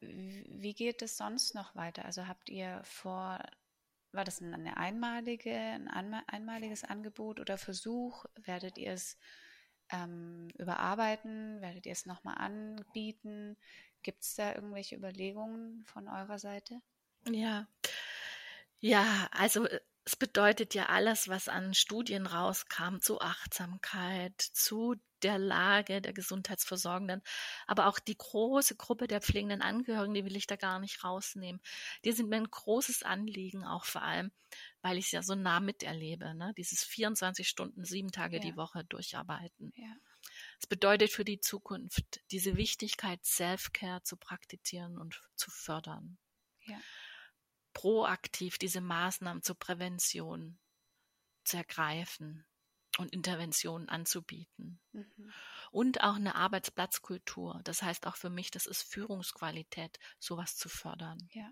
wie 0.00 0.74
geht 0.74 1.00
es 1.00 1.16
sonst 1.16 1.54
noch 1.54 1.74
weiter? 1.74 2.04
Also 2.04 2.28
habt 2.28 2.50
ihr 2.50 2.82
vor, 2.84 3.42
war 4.12 4.24
das 4.24 4.42
eine 4.42 4.76
einmalige, 4.76 5.54
ein 5.54 5.88
einmaliges 5.88 6.84
Angebot 6.84 7.40
oder 7.40 7.56
Versuch? 7.56 8.26
Werdet 8.36 8.76
ihr 8.76 8.92
es 8.92 9.16
ähm, 9.90 10.48
überarbeiten? 10.58 11.60
Werdet 11.60 11.86
ihr 11.86 11.92
es 11.92 12.06
nochmal 12.06 12.36
anbieten? 12.38 13.56
Gibt 14.02 14.22
es 14.22 14.34
da 14.34 14.54
irgendwelche 14.54 14.96
Überlegungen 14.96 15.84
von 15.84 16.08
eurer 16.08 16.38
Seite? 16.38 16.80
Ja, 17.30 17.66
ja, 18.84 19.28
also 19.30 19.66
äh, 19.66 19.80
es 20.04 20.14
bedeutet 20.14 20.74
ja 20.74 20.90
alles, 20.90 21.28
was 21.28 21.48
an 21.48 21.72
Studien 21.72 22.26
rauskam 22.26 22.98
zu 23.00 23.18
Achtsamkeit, 23.22 24.38
zu 24.38 24.96
der 25.24 25.38
Lage 25.38 26.00
der 26.02 26.12
Gesundheitsversorgenden, 26.12 27.22
aber 27.66 27.86
auch 27.86 27.98
die 27.98 28.16
große 28.16 28.76
Gruppe 28.76 29.06
der 29.06 29.22
pflegenden 29.22 29.62
Angehörigen, 29.62 30.14
die 30.14 30.24
will 30.24 30.36
ich 30.36 30.46
da 30.46 30.56
gar 30.56 30.78
nicht 30.78 31.02
rausnehmen. 31.02 31.60
Die 32.04 32.12
sind 32.12 32.28
mir 32.28 32.36
ein 32.36 32.50
großes 32.50 33.02
Anliegen, 33.02 33.64
auch 33.64 33.86
vor 33.86 34.02
allem, 34.02 34.30
weil 34.82 34.98
ich 34.98 35.06
es 35.06 35.12
ja 35.12 35.22
so 35.22 35.34
nah 35.34 35.60
miterlebe, 35.60 36.34
ne? 36.34 36.52
dieses 36.56 36.84
24 36.84 37.48
Stunden, 37.48 37.84
sieben 37.84 38.12
Tage 38.12 38.36
ja. 38.36 38.42
die 38.42 38.56
Woche 38.56 38.84
durcharbeiten. 38.84 39.72
Ja. 39.76 39.96
Es 40.60 40.66
bedeutet 40.66 41.10
für 41.10 41.24
die 41.24 41.40
Zukunft, 41.40 42.22
diese 42.30 42.56
Wichtigkeit, 42.56 43.24
Self-Care 43.24 44.02
zu 44.02 44.16
praktizieren 44.16 44.98
und 44.98 45.20
zu 45.36 45.50
fördern. 45.50 46.18
Ja. 46.66 46.78
Proaktiv 47.72 48.58
diese 48.58 48.80
Maßnahmen 48.80 49.42
zur 49.42 49.58
Prävention 49.58 50.58
zu 51.44 51.56
ergreifen 51.56 52.46
und 52.98 53.12
Interventionen 53.12 53.88
anzubieten. 53.88 54.80
Mhm. 54.92 55.32
Und 55.70 56.02
auch 56.02 56.16
eine 56.16 56.34
Arbeitsplatzkultur. 56.34 57.60
Das 57.64 57.82
heißt 57.82 58.06
auch 58.06 58.16
für 58.16 58.30
mich, 58.30 58.50
das 58.50 58.66
ist 58.66 58.82
Führungsqualität, 58.82 59.98
sowas 60.18 60.56
zu 60.56 60.68
fördern. 60.68 61.28
Ja. 61.32 61.50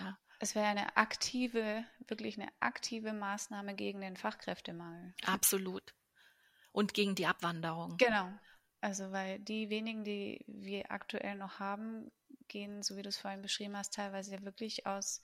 ja. 0.00 0.18
Es 0.40 0.54
wäre 0.54 0.66
eine 0.66 0.96
aktive, 0.96 1.84
wirklich 2.06 2.38
eine 2.38 2.50
aktive 2.60 3.12
Maßnahme 3.12 3.74
gegen 3.74 4.00
den 4.00 4.16
Fachkräftemangel. 4.16 5.14
Absolut. 5.26 5.94
Und 6.72 6.94
gegen 6.94 7.14
die 7.14 7.26
Abwanderung. 7.26 7.96
Genau. 7.96 8.32
Also, 8.80 9.10
weil 9.10 9.40
die 9.40 9.70
wenigen, 9.70 10.04
die 10.04 10.44
wir 10.46 10.92
aktuell 10.92 11.34
noch 11.34 11.58
haben, 11.58 12.12
gehen, 12.46 12.82
so 12.82 12.96
wie 12.96 13.02
du 13.02 13.08
es 13.08 13.18
vorhin 13.18 13.42
beschrieben 13.42 13.76
hast, 13.76 13.94
teilweise 13.94 14.32
ja 14.32 14.42
wirklich 14.42 14.86
aus 14.86 15.20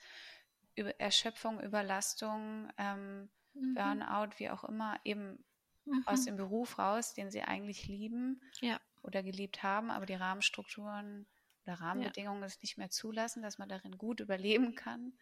Erschöpfung, 0.75 1.61
Überlastung, 1.61 2.69
ähm, 2.79 3.31
mhm. 3.55 3.75
Burnout, 3.75 4.39
wie 4.39 4.51
auch 4.51 4.65
immer, 4.65 4.99
eben 5.05 5.45
mhm. 5.85 6.03
aus 6.07 6.25
dem 6.25 6.37
Beruf 6.37 6.79
raus, 6.79 7.15
den 7.15 7.31
sie 7.31 7.43
eigentlich 7.43 7.87
lieben 7.87 8.41
ja. 8.61 8.81
oder 9.03 9.23
geliebt 9.23 9.63
haben, 9.63 9.91
aber 9.91 10.07
die 10.07 10.15
Rahmenstrukturen 10.15 11.27
oder 11.65 11.81
Rahmenbedingungen 11.81 12.41
ja. 12.41 12.47
es 12.47 12.61
nicht 12.61 12.79
mehr 12.79 12.91
zulassen, 12.91 13.43
dass 13.43 13.59
man 13.59 13.69
darin 13.69 13.97
gut 13.97 14.21
überleben 14.21 14.75
kann. 14.75 15.13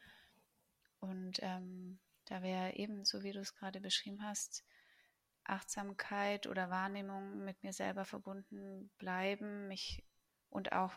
Und 1.01 1.39
ähm, 1.43 1.99
da 2.27 2.43
wäre 2.43 2.75
eben, 2.77 3.05
so 3.05 3.23
wie 3.23 3.33
du 3.33 3.41
es 3.41 3.55
gerade 3.55 3.81
beschrieben 3.81 4.23
hast, 4.23 4.65
Achtsamkeit 5.45 6.47
oder 6.47 6.71
Wahrnehmung 6.71 7.45
mit 7.45 7.63
mir 7.63 7.73
selber 7.73 8.05
verbunden 8.05 8.91
bleiben, 8.99 9.67
mich 9.69 10.05
und 10.49 10.73
auch 10.73 10.97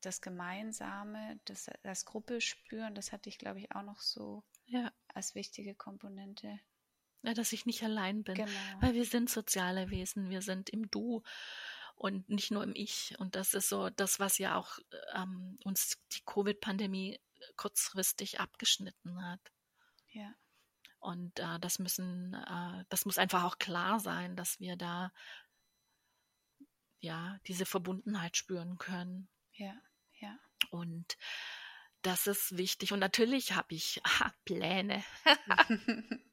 das 0.00 0.20
Gemeinsame, 0.20 1.38
das, 1.44 1.70
das 1.82 2.04
Gruppe 2.04 2.40
spüren, 2.40 2.94
das 2.94 3.12
hatte 3.12 3.28
ich, 3.28 3.38
glaube 3.38 3.58
ich, 3.60 3.72
auch 3.72 3.82
noch 3.82 4.00
so 4.00 4.42
ja. 4.66 4.92
als 5.08 5.34
wichtige 5.34 5.74
Komponente. 5.74 6.58
Ja, 7.22 7.34
dass 7.34 7.52
ich 7.52 7.66
nicht 7.66 7.82
allein 7.82 8.24
bin. 8.24 8.34
Genau. 8.34 8.50
Weil 8.80 8.94
wir 8.94 9.04
sind 9.04 9.30
soziale 9.30 9.90
Wesen, 9.90 10.30
wir 10.30 10.42
sind 10.42 10.70
im 10.70 10.90
Du 10.90 11.22
und 11.94 12.28
nicht 12.28 12.50
nur 12.50 12.64
im 12.64 12.74
Ich. 12.74 13.14
Und 13.18 13.36
das 13.36 13.54
ist 13.54 13.68
so 13.68 13.90
das, 13.90 14.18
was 14.18 14.38
ja 14.38 14.56
auch 14.56 14.78
ähm, 15.14 15.58
uns 15.64 15.98
die 16.12 16.22
Covid-Pandemie 16.26 17.20
kurzfristig 17.56 18.40
abgeschnitten 18.40 19.24
hat. 19.24 19.40
Ja. 20.10 20.34
Und 20.98 21.38
äh, 21.38 21.58
das 21.60 21.78
müssen, 21.78 22.34
äh, 22.34 22.84
das 22.88 23.04
muss 23.04 23.18
einfach 23.18 23.44
auch 23.44 23.58
klar 23.58 24.00
sein, 24.00 24.36
dass 24.36 24.58
wir 24.60 24.76
da 24.76 25.12
ja 26.98 27.38
diese 27.46 27.66
Verbundenheit 27.66 28.36
spüren 28.36 28.78
können. 28.78 29.28
Ja, 29.52 29.74
ja. 30.20 30.38
Und 30.70 31.16
das 32.02 32.26
ist 32.26 32.56
wichtig. 32.56 32.92
Und 32.92 33.00
natürlich 33.00 33.52
habe 33.52 33.74
ich 33.74 34.00
ah, 34.04 34.32
Pläne. 34.44 35.04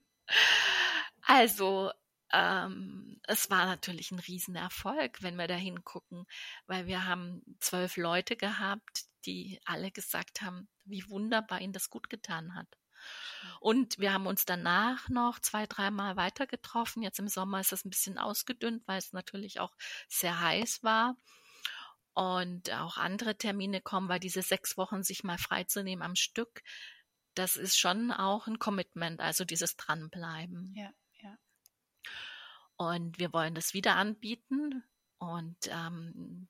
also 1.29 1.91
ähm, 2.31 3.21
es 3.27 3.51
war 3.51 3.67
natürlich 3.67 4.09
ein 4.09 4.17
Riesenerfolg, 4.17 5.21
wenn 5.21 5.35
wir 5.35 5.47
da 5.47 5.53
hingucken, 5.53 6.25
weil 6.65 6.87
wir 6.87 7.05
haben 7.05 7.43
zwölf 7.59 7.97
Leute 7.97 8.35
gehabt, 8.35 9.05
die 9.27 9.61
alle 9.65 9.91
gesagt 9.91 10.41
haben, 10.41 10.67
wie 10.85 11.07
wunderbar 11.07 11.61
ihnen 11.61 11.71
das 11.73 11.91
gut 11.91 12.09
getan 12.09 12.55
hat. 12.55 12.67
Und 13.59 13.99
wir 13.99 14.11
haben 14.11 14.25
uns 14.25 14.45
danach 14.45 15.07
noch 15.09 15.37
zwei, 15.37 15.67
dreimal 15.67 16.15
weiter 16.15 16.47
getroffen. 16.47 17.03
Jetzt 17.03 17.19
im 17.19 17.27
Sommer 17.27 17.59
ist 17.59 17.73
es 17.73 17.85
ein 17.85 17.91
bisschen 17.91 18.17
ausgedünnt, 18.17 18.81
weil 18.87 18.97
es 18.97 19.13
natürlich 19.13 19.59
auch 19.59 19.75
sehr 20.07 20.41
heiß 20.41 20.81
war. 20.81 21.15
Und 22.13 22.73
auch 22.73 22.97
andere 22.97 23.37
Termine 23.37 23.81
kommen, 23.81 24.09
weil 24.09 24.19
diese 24.19 24.41
sechs 24.41 24.77
Wochen 24.77 25.03
sich 25.03 25.23
mal 25.23 25.37
freizunehmen 25.37 26.03
am 26.03 26.15
Stück, 26.15 26.63
das 27.35 27.55
ist 27.55 27.77
schon 27.77 28.11
auch 28.11 28.47
ein 28.47 28.57
Commitment, 28.57 29.19
also 29.19 29.45
dieses 29.45 29.75
Dranbleiben. 29.77 30.73
Ja. 30.75 30.91
Und 32.79 33.19
wir 33.19 33.33
wollen 33.33 33.55
das 33.55 33.73
wieder 33.73 33.97
anbieten 33.97 34.83
und 35.17 35.57
ähm, 35.67 36.47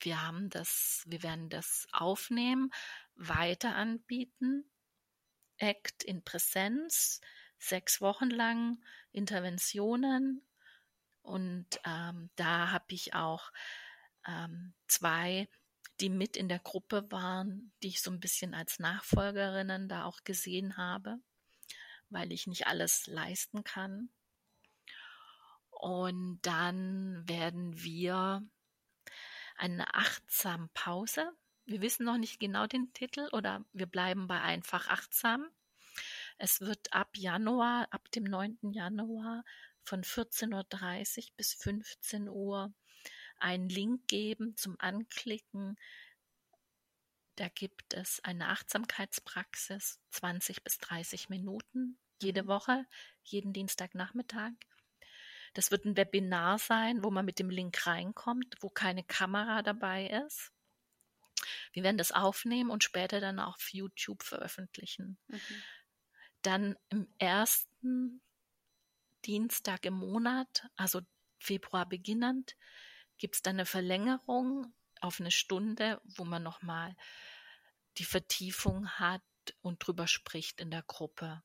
wir 0.00 0.22
haben 0.22 0.48
das, 0.50 1.04
wir 1.06 1.22
werden 1.22 1.50
das 1.50 1.86
aufnehmen, 1.92 2.72
weiter 3.14 3.76
anbieten. 3.76 4.64
Act 5.58 6.02
in 6.02 6.24
Präsenz, 6.24 7.20
sechs 7.58 8.00
Wochen 8.00 8.30
lang 8.30 8.82
Interventionen 9.12 10.42
Und 11.22 11.68
ähm, 11.84 12.30
da 12.36 12.70
habe 12.72 12.94
ich 12.94 13.14
auch 13.14 13.52
ähm, 14.26 14.74
zwei, 14.88 15.48
die 16.00 16.10
mit 16.10 16.36
in 16.38 16.48
der 16.48 16.60
Gruppe 16.60 17.10
waren, 17.12 17.72
die 17.82 17.88
ich 17.88 18.02
so 18.02 18.10
ein 18.10 18.20
bisschen 18.20 18.54
als 18.54 18.78
Nachfolgerinnen 18.78 19.88
da 19.88 20.04
auch 20.06 20.24
gesehen 20.24 20.78
habe, 20.78 21.18
weil 22.10 22.32
ich 22.32 22.46
nicht 22.46 22.66
alles 22.68 23.06
leisten 23.08 23.64
kann. 23.64 24.10
Und 25.80 26.40
dann 26.42 27.28
werden 27.28 27.82
wir 27.82 28.42
eine 29.56 29.94
achtsame 29.94 30.68
Pause. 30.74 31.30
Wir 31.66 31.80
wissen 31.80 32.04
noch 32.04 32.16
nicht 32.16 32.40
genau 32.40 32.66
den 32.66 32.92
Titel 32.92 33.28
oder 33.32 33.64
wir 33.72 33.86
bleiben 33.86 34.26
bei 34.26 34.40
einfach 34.40 34.88
achtsam. 34.88 35.46
Es 36.38 36.60
wird 36.60 36.92
ab 36.92 37.16
Januar, 37.16 37.88
ab 37.90 38.10
dem 38.10 38.24
9. 38.24 38.72
Januar 38.72 39.44
von 39.82 40.02
14.30 40.02 40.52
Uhr 41.18 41.32
bis 41.36 41.54
15 41.54 42.28
Uhr 42.28 42.72
einen 43.38 43.68
Link 43.68 44.08
geben 44.08 44.56
zum 44.56 44.76
Anklicken. 44.78 45.78
Da 47.36 47.48
gibt 47.48 47.92
es 47.92 48.24
eine 48.24 48.48
Achtsamkeitspraxis, 48.48 50.00
20 50.10 50.64
bis 50.64 50.78
30 50.78 51.28
Minuten 51.28 51.98
jede 52.22 52.44
mhm. 52.44 52.48
Woche, 52.48 52.86
jeden 53.24 53.52
Dienstagnachmittag. 53.52 54.52
Das 55.56 55.70
wird 55.70 55.86
ein 55.86 55.96
Webinar 55.96 56.58
sein, 56.58 57.02
wo 57.02 57.10
man 57.10 57.24
mit 57.24 57.38
dem 57.38 57.48
Link 57.48 57.86
reinkommt, 57.86 58.56
wo 58.60 58.68
keine 58.68 59.02
Kamera 59.02 59.62
dabei 59.62 60.06
ist. 60.26 60.52
Wir 61.72 61.82
werden 61.82 61.96
das 61.96 62.12
aufnehmen 62.12 62.68
und 62.68 62.84
später 62.84 63.20
dann 63.20 63.40
auf 63.40 63.72
YouTube 63.72 64.22
veröffentlichen. 64.22 65.16
Mhm. 65.28 65.40
Dann 66.42 66.76
im 66.90 67.08
ersten 67.16 68.20
Dienstag 69.24 69.86
im 69.86 69.94
Monat, 69.94 70.68
also 70.76 71.00
Februar 71.38 71.88
beginnend, 71.88 72.54
gibt 73.16 73.36
es 73.36 73.42
dann 73.42 73.56
eine 73.56 73.64
Verlängerung 73.64 74.74
auf 75.00 75.20
eine 75.20 75.30
Stunde, 75.30 76.02
wo 76.04 76.26
man 76.26 76.42
nochmal 76.42 76.94
die 77.96 78.04
Vertiefung 78.04 78.90
hat 78.90 79.22
und 79.62 79.78
drüber 79.78 80.06
spricht 80.06 80.60
in 80.60 80.70
der 80.70 80.82
Gruppe. 80.82 81.42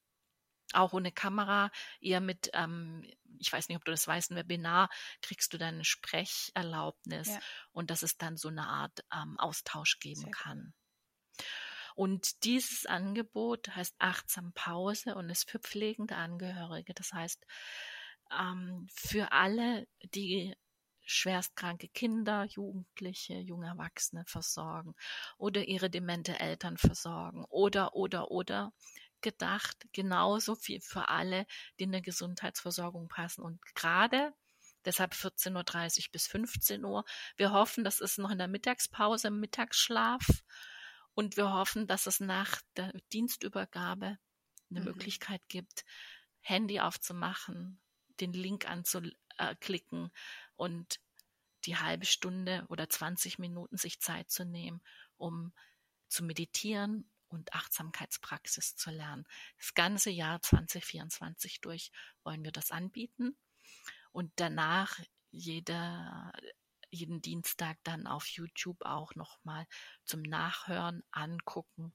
Auch 0.74 0.94
ohne 0.94 1.12
Kamera, 1.12 1.72
eher 2.00 2.22
mit, 2.22 2.50
ähm, 2.54 3.04
ich 3.40 3.52
weiß 3.52 3.68
nicht, 3.68 3.78
ob 3.78 3.86
du 3.86 3.92
das 3.92 4.08
weißt, 4.08 4.32
ein 4.32 4.38
Webinar 4.38 4.90
kriegst 5.22 5.54
du 5.54 5.58
dann 5.58 5.76
eine 5.76 5.86
Sprecherlaubnis 5.86 7.28
ja. 7.28 7.40
und 7.72 7.90
dass 7.90 8.04
es 8.04 8.18
dann 8.18 8.38
so 8.38 8.50
eine 8.50 8.68
Art 8.68 9.04
ähm, 9.14 9.40
Austausch 9.40 10.00
geben 10.00 10.22
Sehr 10.22 10.32
kann. 10.32 10.74
Und 11.96 12.44
dieses 12.46 12.86
Angebot 12.86 13.76
heißt 13.76 13.96
Achtsam 14.00 14.54
Pause 14.54 15.16
und 15.16 15.30
ist 15.30 15.50
für 15.50 15.60
pflegende 15.60 16.16
Angehörige. 16.16 16.94
Das 16.94 17.12
heißt, 17.14 17.46
ähm, 18.32 18.88
für 18.94 19.32
alle, 19.32 19.88
die 20.14 20.56
schwerstkranke 21.04 21.90
Kinder, 21.90 22.46
Jugendliche, 22.46 23.36
junge 23.36 23.68
Erwachsene 23.68 24.24
versorgen 24.26 24.96
oder 25.38 25.68
ihre 25.68 25.90
demente 25.90 26.40
Eltern 26.40 26.78
versorgen 26.78 27.44
oder, 27.50 27.96
oder, 27.96 28.32
oder 28.32 28.72
gedacht, 29.22 29.88
genauso 29.94 30.56
viel 30.56 30.82
für 30.82 31.10
alle, 31.10 31.46
die 31.80 31.84
in 31.84 31.92
der 31.92 32.02
Gesundheitsversorgung 32.02 33.08
passen. 33.08 33.42
Und 33.42 33.62
gerade 33.76 34.34
deshalb 34.86 35.14
14.30 35.14 36.00
Uhr 36.00 36.12
bis 36.12 36.28
15 36.28 36.86
Uhr. 36.86 37.06
Wir 37.38 37.52
hoffen, 37.52 37.84
das 37.84 38.00
ist 38.02 38.18
noch 38.18 38.32
in 38.32 38.38
der 38.38 38.48
Mittagspause, 38.48 39.28
im 39.28 39.40
Mittagsschlaf. 39.40 40.26
Und 41.14 41.38
wir 41.38 41.52
hoffen, 41.52 41.88
dass 41.88 42.08
es 42.08 42.20
nach 42.20 42.62
der 42.78 42.94
Dienstübergabe 43.12 44.18
eine 44.70 44.80
mhm. 44.80 44.86
Möglichkeit 44.86 45.42
gibt, 45.50 45.84
Handy 46.40 46.80
aufzumachen, 46.80 47.80
den 48.20 48.34
Link 48.34 48.68
anzuklicken 48.70 50.12
und 50.56 51.00
die 51.66 51.78
halbe 51.78 52.06
Stunde 52.06 52.66
oder 52.70 52.90
20 52.90 53.38
Minuten 53.40 53.78
sich 53.78 54.00
Zeit 54.00 54.32
zu 54.32 54.46
nehmen, 54.46 54.82
um 55.18 55.54
zu 56.08 56.24
meditieren 56.24 57.10
und 57.32 57.54
Achtsamkeitspraxis 57.54 58.76
zu 58.76 58.92
lernen. 58.92 59.26
Das 59.58 59.74
ganze 59.74 60.10
Jahr 60.10 60.42
2024 60.42 61.62
durch 61.62 61.92
wollen 62.24 62.44
wir 62.44 62.52
das 62.52 62.72
anbieten 62.72 63.38
und 64.12 64.32
danach 64.36 65.00
jeder, 65.32 66.34
jeden 66.90 67.22
Dienstag 67.22 67.78
dann 67.84 68.06
auf 68.06 68.28
YouTube 68.28 68.82
auch 68.84 69.16
nochmal 69.16 69.66
zum 70.04 70.22
Nachhören, 70.22 71.04
Angucken, 71.12 71.94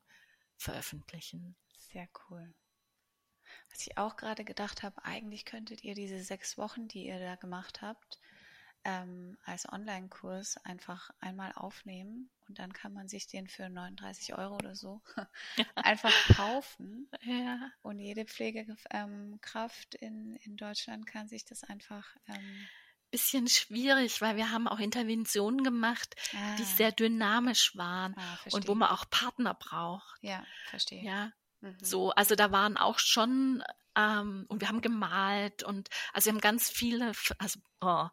Veröffentlichen. 0.57 1.57
Sehr 1.77 2.09
cool. 2.29 2.55
Was 3.71 3.87
ich 3.87 3.99
auch 3.99 4.17
gerade 4.17 4.45
gedacht 4.45 4.83
habe, 4.83 5.05
eigentlich 5.05 5.45
könntet 5.45 5.85
ihr 5.85 5.95
diese 5.95 6.23
sechs 6.23 6.57
Wochen, 6.57 6.89
die 6.89 7.07
ihr 7.07 7.19
da 7.19 7.37
gemacht 7.37 7.83
habt, 7.83 8.19
ähm, 8.87 9.37
als 9.45 9.71
Online-Kurs 9.71 10.59
einfach 10.59 11.11
einmal 11.19 11.53
aufnehmen 11.53 12.31
und 12.49 12.61
dann 12.61 12.73
kann 12.73 12.93
man 12.93 13.09
sich 13.09 13.27
den 13.27 13.49
für 13.49 13.69
39 13.69 14.39
Euro 14.39 14.55
oder 14.55 14.77
so 14.77 15.03
einfach 15.75 16.13
kaufen. 16.37 17.11
Ja. 17.23 17.73
Und 17.83 17.99
jede 17.99 18.25
Pflegekraft 18.25 19.97
in, 19.97 20.37
in 20.37 20.57
Deutschland 20.57 21.05
kann 21.07 21.27
sich 21.29 21.45
das 21.45 21.65
einfach. 21.65 22.17
Ähm, 22.29 22.69
bisschen 23.11 23.49
schwierig, 23.49 24.21
weil 24.21 24.37
wir 24.37 24.53
haben 24.53 24.69
auch 24.69 24.79
Interventionen 24.79 25.65
gemacht, 25.65 26.15
ah. 26.35 26.57
die 26.57 26.65
sehr 26.65 26.93
dynamisch 26.93 27.77
waren 27.77 28.15
ah, 28.17 28.39
und 28.53 28.69
wo 28.69 28.75
man 28.77 28.91
auch 28.91 29.09
Partner 29.11 29.55
braucht. 29.55 30.23
Ja, 30.23 30.45
verstehe. 30.69 31.03
Ja. 31.03 31.33
Mhm. 31.61 31.77
So, 31.83 32.11
also 32.11 32.35
da 32.35 32.53
waren 32.53 32.77
auch 32.77 32.99
schon 32.99 33.63
ähm, 33.97 34.45
und 34.49 34.61
wir 34.61 34.69
haben 34.69 34.83
gemalt 34.83 35.63
und 35.63 35.89
also 36.13 36.27
wir 36.27 36.35
haben 36.35 36.41
ganz 36.41 36.69
viele, 36.69 37.13
also 37.39 37.61
oh, 37.81 38.09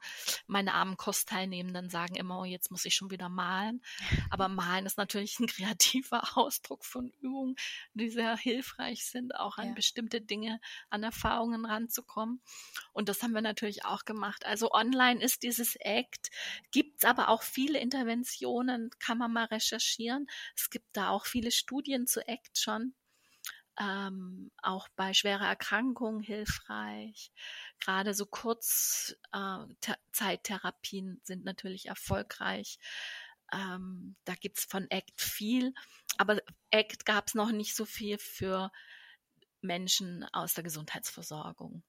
meine 0.48 0.74
armen 0.74 0.96
Kursteilnehmenden 0.96 1.90
sagen 1.90 2.16
immer, 2.16 2.40
oh, 2.40 2.46
jetzt 2.46 2.72
muss 2.72 2.86
ich 2.86 2.96
schon 2.96 3.12
wieder 3.12 3.28
malen. 3.28 3.84
Aber 4.30 4.48
malen 4.48 4.86
ist 4.86 4.98
natürlich 4.98 5.40
ein 5.40 5.48
kreativer 5.48 6.38
Ausdruck 6.38 6.86
von 6.86 7.10
Übungen, 7.20 7.56
die 7.94 8.10
sehr 8.10 8.38
hilfreich 8.38 9.06
sind, 9.06 9.36
auch 9.36 9.58
an 9.58 9.70
ja. 9.70 9.74
bestimmte 9.74 10.22
Dinge, 10.22 10.62
an 10.90 11.04
Erfahrungen 11.04 11.66
ranzukommen. 11.66 12.42
Und 12.94 13.10
das 13.10 13.22
haben 13.22 13.34
wir 13.34 13.42
natürlich 13.42 13.84
auch 13.84 14.06
gemacht. 14.06 14.46
Also 14.46 14.72
online 14.72 15.22
ist 15.22 15.44
dieses 15.44 15.76
Act, 15.76 16.30
gibt's 16.72 17.04
aber 17.04 17.28
auch 17.28 17.44
viele 17.44 17.80
Interventionen, 17.80 18.90
kann 19.00 19.18
man 19.18 19.34
mal 19.34 19.46
recherchieren. 19.46 20.28
Es 20.56 20.70
gibt 20.70 20.96
da 20.96 21.10
auch 21.10 21.26
viele 21.26 21.52
Studien 21.52 22.08
zu 22.08 22.26
Act 22.26 22.58
schon 22.58 22.94
ähm, 23.80 24.52
auch 24.62 24.90
bei 24.96 25.14
schwerer 25.14 25.48
Erkrankung 25.48 26.22
hilfreich. 26.22 27.32
Gerade 27.80 28.14
so 28.14 28.26
Kurzzeittherapien 28.26 31.18
äh, 31.18 31.20
sind 31.24 31.46
natürlich 31.46 31.88
erfolgreich. 31.88 32.78
Ähm, 33.52 34.16
da 34.26 34.36
gibt's 34.36 34.66
von 34.66 34.88
ACT 34.92 35.22
viel, 35.22 35.74
aber 36.18 36.40
ACT 36.72 37.06
gab 37.06 37.28
es 37.28 37.36
noch 37.36 37.52
nicht 37.52 37.76
so 37.76 37.86
viel 37.86 38.18
für 38.18 38.72
Menschen 39.62 40.26
aus 40.34 40.54
der 40.54 40.64
Gesundheitsversorgung 40.64 41.84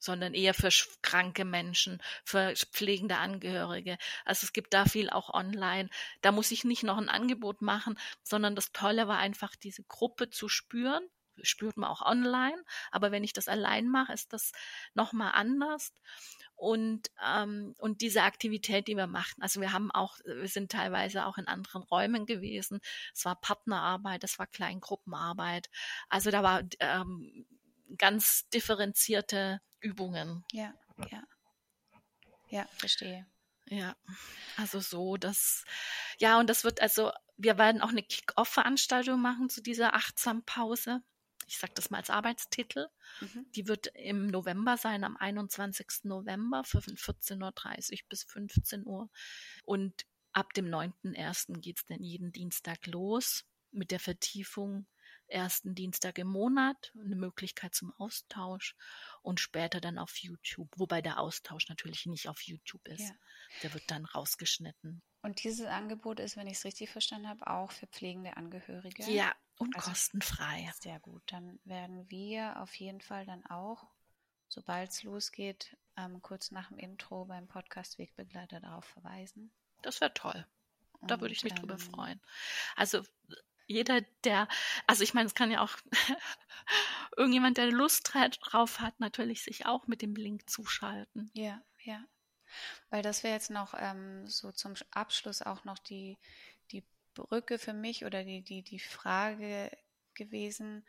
sondern 0.00 0.32
eher 0.32 0.54
für 0.54 0.70
kranke 1.02 1.44
Menschen, 1.44 2.00
für 2.24 2.54
pflegende 2.72 3.16
Angehörige. 3.16 3.98
Also 4.24 4.44
es 4.44 4.52
gibt 4.52 4.72
da 4.72 4.84
viel 4.84 5.10
auch 5.10 5.34
online. 5.34 5.90
Da 6.20 6.30
muss 6.30 6.52
ich 6.52 6.62
nicht 6.62 6.84
noch 6.84 6.98
ein 6.98 7.08
Angebot 7.08 7.62
machen, 7.62 7.98
sondern 8.22 8.54
das 8.54 8.70
Tolle 8.72 9.08
war 9.08 9.18
einfach, 9.18 9.56
diese 9.56 9.82
Gruppe 9.82 10.30
zu 10.30 10.48
spüren 10.48 11.02
spürt 11.42 11.76
man 11.76 11.90
auch 11.90 12.02
online. 12.02 12.62
Aber 12.90 13.10
wenn 13.12 13.24
ich 13.24 13.32
das 13.32 13.48
allein 13.48 13.88
mache, 13.88 14.12
ist 14.12 14.32
das 14.32 14.52
nochmal 14.94 15.32
anders. 15.34 15.92
Und, 16.56 17.08
ähm, 17.24 17.74
und 17.78 18.00
diese 18.00 18.22
Aktivität, 18.22 18.88
die 18.88 18.96
wir 18.96 19.06
machten, 19.06 19.42
also 19.42 19.60
wir 19.60 19.72
haben 19.72 19.92
auch, 19.92 20.18
wir 20.24 20.48
sind 20.48 20.72
teilweise 20.72 21.24
auch 21.24 21.38
in 21.38 21.46
anderen 21.46 21.84
Räumen 21.84 22.26
gewesen. 22.26 22.80
Es 23.14 23.24
war 23.24 23.40
Partnerarbeit, 23.40 24.24
es 24.24 24.40
war 24.40 24.48
Kleingruppenarbeit. 24.48 25.70
Also 26.08 26.32
da 26.32 26.42
war 26.42 26.62
ähm, 26.80 27.46
ganz 27.96 28.48
differenzierte 28.48 29.60
Übungen. 29.80 30.44
Ja, 30.52 30.74
ja. 31.10 31.22
Ja, 32.50 32.66
verstehe. 32.76 33.26
Ja, 33.70 33.94
also 34.56 34.80
so, 34.80 35.16
dass, 35.16 35.64
ja, 36.18 36.40
und 36.40 36.48
das 36.48 36.64
wird 36.64 36.80
also, 36.80 37.12
wir 37.36 37.58
werden 37.58 37.82
auch 37.82 37.90
eine 37.90 38.02
Kick-Off-Veranstaltung 38.02 39.20
machen 39.20 39.50
zu 39.50 39.62
dieser 39.62 39.94
Achtsam-Pause 39.94 41.02
ich 41.48 41.58
sage 41.58 41.72
das 41.74 41.90
mal 41.90 41.98
als 41.98 42.10
Arbeitstitel. 42.10 42.88
Mhm. 43.20 43.46
Die 43.56 43.66
wird 43.66 43.88
im 43.94 44.26
November 44.26 44.76
sein, 44.76 45.04
am 45.04 45.16
21. 45.16 46.04
November 46.04 46.62
von 46.64 46.82
14.30 46.82 47.92
Uhr 47.92 47.98
bis 48.08 48.24
15 48.24 48.86
Uhr. 48.86 49.10
Und 49.64 50.06
ab 50.32 50.52
dem 50.52 50.66
9.1. 50.66 51.60
geht 51.60 51.78
es 51.78 51.86
dann 51.86 52.02
jeden 52.02 52.32
Dienstag 52.32 52.86
los 52.86 53.44
mit 53.70 53.90
der 53.90 54.00
Vertiefung 54.00 54.86
ersten 55.28 55.74
Dienstag 55.74 56.18
im 56.18 56.28
Monat, 56.28 56.92
eine 56.98 57.16
Möglichkeit 57.16 57.74
zum 57.74 57.92
Austausch 57.98 58.74
und 59.22 59.40
später 59.40 59.80
dann 59.80 59.98
auf 59.98 60.16
YouTube, 60.16 60.68
wobei 60.76 61.02
der 61.02 61.20
Austausch 61.20 61.68
natürlich 61.68 62.06
nicht 62.06 62.28
auf 62.28 62.40
YouTube 62.42 62.86
ist. 62.88 63.08
Ja. 63.08 63.14
Der 63.62 63.74
wird 63.74 63.90
dann 63.90 64.04
rausgeschnitten. 64.06 65.02
Und 65.22 65.42
dieses 65.42 65.66
Angebot 65.66 66.20
ist, 66.20 66.36
wenn 66.36 66.46
ich 66.46 66.58
es 66.58 66.64
richtig 66.64 66.90
verstanden 66.90 67.28
habe, 67.28 67.46
auch 67.46 67.72
für 67.72 67.86
pflegende 67.86 68.36
Angehörige. 68.36 69.04
Ja, 69.10 69.34
und 69.58 69.76
also, 69.76 69.90
kostenfrei. 69.90 70.70
Sehr 70.80 71.00
gut. 71.00 71.22
Dann 71.26 71.58
werden 71.64 72.08
wir 72.10 72.60
auf 72.60 72.74
jeden 72.76 73.00
Fall 73.00 73.26
dann 73.26 73.44
auch 73.46 73.86
sobald 74.48 74.90
es 74.90 75.02
losgeht, 75.02 75.76
ähm, 75.96 76.20
kurz 76.22 76.50
nach 76.50 76.68
dem 76.68 76.78
Intro 76.78 77.26
beim 77.26 77.46
Podcast 77.46 77.98
Wegbegleiter 77.98 78.60
darauf 78.60 78.84
verweisen. 78.84 79.50
Das 79.82 80.00
wäre 80.00 80.12
toll. 80.14 80.46
Da 81.02 81.20
würde 81.20 81.32
ich 81.32 81.44
mich 81.44 81.52
ähm, 81.52 81.60
drüber 81.60 81.78
freuen. 81.78 82.20
Also 82.74 83.02
jeder, 83.66 84.00
der, 84.24 84.48
also 84.86 85.04
ich 85.04 85.14
meine, 85.14 85.26
es 85.26 85.34
kann 85.34 85.50
ja 85.50 85.60
auch 85.60 85.76
irgendjemand, 87.16 87.58
der 87.58 87.70
Lust 87.70 88.10
drauf 88.12 88.80
hat, 88.80 88.98
natürlich 88.98 89.42
sich 89.42 89.66
auch 89.66 89.86
mit 89.86 90.02
dem 90.02 90.16
Link 90.16 90.48
zuschalten. 90.50 91.30
Ja, 91.34 91.62
ja. 91.84 92.02
Weil 92.88 93.02
das 93.02 93.22
wäre 93.22 93.34
jetzt 93.34 93.50
noch 93.50 93.74
ähm, 93.76 94.26
so 94.26 94.50
zum 94.50 94.74
Abschluss 94.90 95.42
auch 95.42 95.64
noch 95.64 95.78
die 95.78 96.16
Brücke 97.18 97.58
für 97.58 97.72
mich 97.72 98.04
oder 98.04 98.24
die, 98.24 98.42
die, 98.42 98.62
die 98.62 98.78
Frage 98.78 99.70
gewesen, 100.14 100.84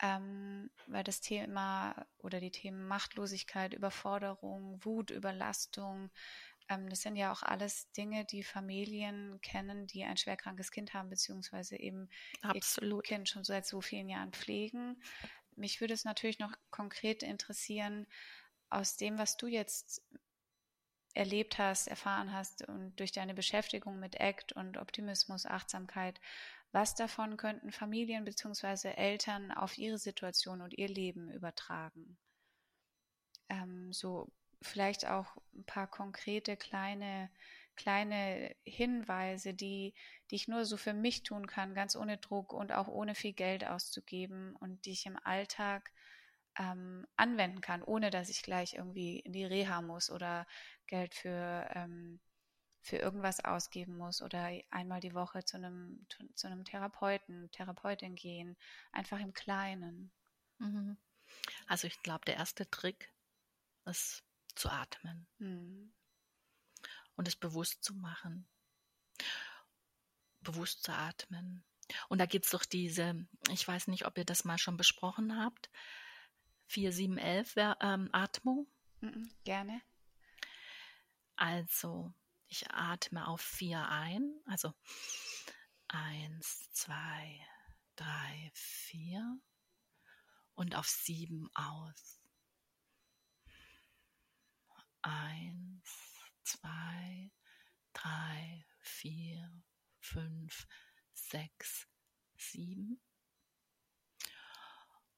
ähm, 0.00 0.70
weil 0.86 1.04
das 1.04 1.20
Thema 1.20 2.06
oder 2.18 2.40
die 2.40 2.50
Themen 2.50 2.86
Machtlosigkeit, 2.86 3.72
Überforderung, 3.72 4.84
Wut, 4.84 5.10
Überlastung, 5.10 6.10
ähm, 6.68 6.88
das 6.88 7.02
sind 7.02 7.16
ja 7.16 7.32
auch 7.32 7.42
alles 7.42 7.90
Dinge, 7.92 8.24
die 8.24 8.42
Familien 8.42 9.40
kennen, 9.40 9.86
die 9.86 10.04
ein 10.04 10.16
schwerkrankes 10.16 10.70
Kind 10.70 10.94
haben, 10.94 11.08
beziehungsweise 11.08 11.76
eben 11.76 12.08
Absolut. 12.42 13.04
ihr 13.04 13.16
Kind 13.16 13.28
schon 13.28 13.44
seit 13.44 13.66
so 13.66 13.80
vielen 13.80 14.08
Jahren 14.08 14.32
pflegen. 14.32 15.00
Mich 15.54 15.80
würde 15.80 15.94
es 15.94 16.04
natürlich 16.04 16.38
noch 16.38 16.52
konkret 16.70 17.22
interessieren, 17.22 18.06
aus 18.68 18.96
dem, 18.96 19.16
was 19.16 19.36
du 19.36 19.46
jetzt 19.46 20.02
erlebt 21.16 21.58
hast, 21.58 21.88
erfahren 21.88 22.32
hast 22.32 22.66
und 22.68 22.98
durch 22.98 23.12
deine 23.12 23.34
Beschäftigung 23.34 23.98
mit 23.98 24.20
ACT 24.20 24.52
und 24.52 24.76
Optimismus, 24.76 25.46
Achtsamkeit, 25.46 26.20
was 26.72 26.94
davon 26.94 27.36
könnten 27.36 27.72
Familien 27.72 28.24
bzw. 28.24 28.90
Eltern 28.90 29.52
auf 29.52 29.78
ihre 29.78 29.98
Situation 29.98 30.60
und 30.60 30.76
ihr 30.76 30.88
Leben 30.88 31.30
übertragen? 31.30 32.18
Ähm, 33.48 33.92
so 33.92 34.30
vielleicht 34.62 35.06
auch 35.06 35.36
ein 35.54 35.64
paar 35.64 35.86
konkrete 35.86 36.56
kleine 36.56 37.30
kleine 37.76 38.56
Hinweise, 38.64 39.54
die, 39.54 39.94
die 40.30 40.34
ich 40.34 40.48
nur 40.48 40.64
so 40.64 40.76
für 40.76 40.94
mich 40.94 41.22
tun 41.22 41.46
kann, 41.46 41.74
ganz 41.74 41.94
ohne 41.94 42.16
Druck 42.16 42.52
und 42.52 42.72
auch 42.72 42.88
ohne 42.88 43.14
viel 43.14 43.34
Geld 43.34 43.64
auszugeben 43.64 44.56
und 44.56 44.84
die 44.86 44.92
ich 44.92 45.06
im 45.06 45.18
Alltag 45.22 45.92
ähm, 46.58 47.06
anwenden 47.16 47.60
kann, 47.60 47.82
ohne 47.82 48.10
dass 48.10 48.28
ich 48.30 48.42
gleich 48.42 48.74
irgendwie 48.74 49.20
in 49.20 49.32
die 49.32 49.44
Reha 49.44 49.82
muss 49.82 50.10
oder 50.10 50.46
Geld 50.86 51.14
für, 51.14 51.68
ähm, 51.74 52.20
für 52.80 52.96
irgendwas 52.96 53.44
ausgeben 53.44 53.96
muss 53.96 54.22
oder 54.22 54.50
einmal 54.70 55.00
die 55.00 55.14
Woche 55.14 55.44
zu 55.44 55.56
einem, 55.56 56.06
zu 56.34 56.46
einem 56.46 56.64
Therapeuten, 56.64 57.50
Therapeutin 57.50 58.14
gehen, 58.14 58.56
einfach 58.92 59.18
im 59.20 59.32
Kleinen. 59.32 60.12
Mhm. 60.58 60.96
Also 61.66 61.86
ich 61.86 62.00
glaube, 62.02 62.24
der 62.24 62.36
erste 62.36 62.68
Trick 62.70 63.12
ist 63.84 64.24
zu 64.54 64.70
atmen 64.70 65.26
mhm. 65.38 65.92
und 67.16 67.28
es 67.28 67.36
bewusst 67.36 67.84
zu 67.84 67.94
machen. 67.94 68.48
Bewusst 70.40 70.84
zu 70.84 70.92
atmen. 70.92 71.64
Und 72.08 72.18
da 72.18 72.26
gibt 72.26 72.46
es 72.46 72.50
doch 72.50 72.64
diese, 72.64 73.26
ich 73.50 73.66
weiß 73.66 73.88
nicht, 73.88 74.06
ob 74.06 74.16
ihr 74.18 74.24
das 74.24 74.44
mal 74.44 74.58
schon 74.58 74.76
besprochen 74.76 75.36
habt, 75.38 75.70
4, 76.66 76.92
7, 76.92 77.18
11 77.18 77.54
ähm, 77.80 78.08
Atmung. 78.12 78.66
Mhm, 79.00 79.30
gerne. 79.44 79.82
Also, 81.36 82.12
ich 82.48 82.70
atme 82.70 83.26
auf 83.28 83.40
4 83.40 83.88
ein, 83.88 84.40
also 84.46 84.72
1, 85.88 86.70
2, 86.72 87.46
3, 87.96 88.50
4 88.54 89.40
und 90.54 90.74
auf 90.74 90.88
7 90.88 91.48
aus. 91.54 92.20
1, 95.02 95.82
2, 96.44 97.30
3, 97.92 98.66
4, 98.80 99.62
5, 100.00 100.66
6, 101.12 101.88
7. 102.36 103.00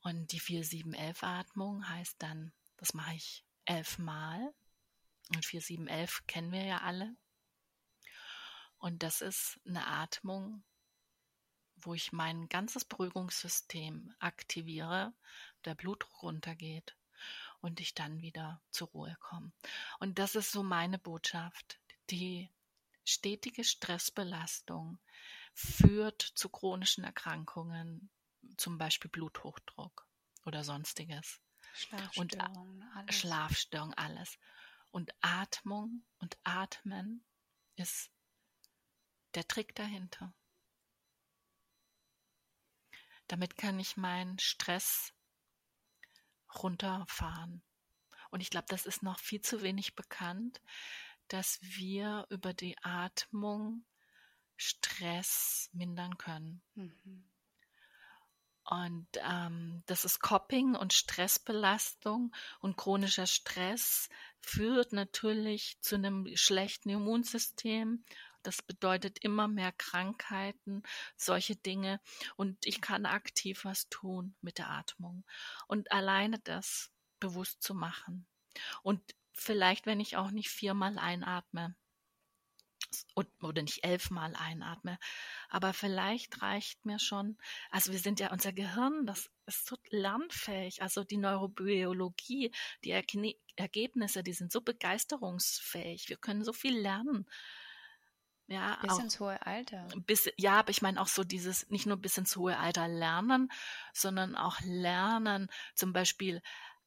Und 0.08 0.32
die 0.32 0.40
4-7-11-Atmung 0.40 1.86
heißt 1.86 2.22
dann, 2.22 2.50
das 2.78 2.94
mache 2.94 3.14
ich 3.14 3.44
elfmal. 3.66 4.54
Und 5.34 5.44
4-7-11 5.44 6.22
kennen 6.26 6.50
wir 6.50 6.64
ja 6.64 6.78
alle. 6.78 7.14
Und 8.78 9.02
das 9.02 9.20
ist 9.20 9.60
eine 9.66 9.86
Atmung, 9.86 10.64
wo 11.76 11.92
ich 11.92 12.10
mein 12.10 12.48
ganzes 12.48 12.86
Beruhigungssystem 12.86 14.14
aktiviere, 14.18 15.12
der 15.66 15.74
Blutdruck 15.74 16.22
runtergeht 16.22 16.96
und 17.60 17.78
ich 17.78 17.94
dann 17.94 18.22
wieder 18.22 18.62
zur 18.70 18.88
Ruhe 18.88 19.14
komme. 19.20 19.52
Und 19.98 20.18
das 20.18 20.36
ist 20.36 20.52
so 20.52 20.62
meine 20.62 20.98
Botschaft. 20.98 21.80
Die 22.08 22.48
stetige 23.04 23.62
Stressbelastung 23.62 24.98
führt 25.52 26.22
zu 26.22 26.48
chronischen 26.48 27.04
Erkrankungen, 27.04 28.08
zum 28.56 28.78
Beispiel 28.78 29.10
Bluthochdruck 29.10 30.06
oder 30.44 30.64
sonstiges. 30.64 31.40
Schlafstörungen, 31.74 32.82
und, 32.82 32.96
alles. 32.96 33.14
Schlafstörungen, 33.16 33.94
alles. 33.94 34.38
Und 34.90 35.12
Atmung 35.20 36.04
und 36.18 36.38
Atmen 36.44 37.24
ist 37.76 38.10
der 39.34 39.46
Trick 39.46 39.74
dahinter. 39.74 40.34
Damit 43.28 43.56
kann 43.56 43.78
ich 43.78 43.96
meinen 43.96 44.38
Stress 44.38 45.12
runterfahren. 46.54 47.62
Und 48.30 48.40
ich 48.40 48.50
glaube, 48.50 48.66
das 48.68 48.86
ist 48.86 49.02
noch 49.02 49.18
viel 49.20 49.42
zu 49.42 49.62
wenig 49.62 49.94
bekannt, 49.94 50.62
dass 51.28 51.58
wir 51.60 52.26
über 52.30 52.54
die 52.54 52.76
Atmung 52.82 53.84
Stress 54.56 55.68
mindern 55.72 56.16
können. 56.18 56.62
Mhm. 56.74 57.30
Und 58.70 59.08
ähm, 59.26 59.82
das 59.86 60.04
ist 60.04 60.20
Coping 60.20 60.74
und 60.74 60.92
Stressbelastung 60.92 62.34
und 62.60 62.76
chronischer 62.76 63.26
Stress 63.26 64.10
führt 64.40 64.92
natürlich 64.92 65.78
zu 65.80 65.94
einem 65.94 66.28
schlechten 66.36 66.90
Immunsystem. 66.90 68.04
Das 68.42 68.60
bedeutet 68.60 69.24
immer 69.24 69.48
mehr 69.48 69.72
Krankheiten, 69.72 70.82
solche 71.16 71.56
Dinge. 71.56 71.98
Und 72.36 72.58
ich 72.66 72.82
kann 72.82 73.06
aktiv 73.06 73.64
was 73.64 73.88
tun 73.88 74.36
mit 74.42 74.58
der 74.58 74.68
Atmung. 74.68 75.24
Und 75.66 75.90
alleine 75.90 76.38
das 76.40 76.90
bewusst 77.20 77.62
zu 77.62 77.74
machen. 77.74 78.26
Und 78.82 79.00
vielleicht, 79.32 79.86
wenn 79.86 80.00
ich 80.00 80.18
auch 80.18 80.30
nicht 80.30 80.50
viermal 80.50 80.98
einatme, 80.98 81.74
oder 83.42 83.62
nicht 83.62 83.84
elfmal 83.84 84.34
einatme. 84.36 84.98
Aber 85.48 85.72
vielleicht 85.72 86.42
reicht 86.42 86.84
mir 86.84 86.98
schon, 86.98 87.36
also 87.70 87.92
wir 87.92 87.98
sind 87.98 88.20
ja 88.20 88.32
unser 88.32 88.52
Gehirn, 88.52 89.06
das 89.06 89.30
ist 89.46 89.66
so 89.66 89.76
lernfähig. 89.90 90.82
Also 90.82 91.04
die 91.04 91.16
Neurobiologie, 91.16 92.52
die 92.84 92.90
Ergne 92.90 93.34
Ergebnisse, 93.56 94.22
die 94.22 94.32
sind 94.32 94.52
so 94.52 94.60
begeisterungsfähig. 94.60 96.08
Wir 96.08 96.16
können 96.16 96.44
so 96.44 96.52
viel 96.52 96.78
lernen. 96.78 97.26
Ja, 98.46 98.78
bis 98.80 98.92
auch, 98.92 99.00
ins 99.00 99.20
hohe 99.20 99.44
Alter. 99.44 99.88
Bis, 100.06 100.30
ja, 100.36 100.60
aber 100.60 100.70
ich 100.70 100.80
meine 100.80 101.00
auch 101.00 101.08
so 101.08 101.22
dieses, 101.22 101.68
nicht 101.68 101.84
nur 101.84 101.98
bis 101.98 102.16
ins 102.16 102.36
hohe 102.36 102.56
Alter 102.56 102.88
lernen, 102.88 103.50
sondern 103.92 104.36
auch 104.36 104.58
lernen, 104.62 105.50
zum 105.74 105.92
Beispiel 105.92 106.40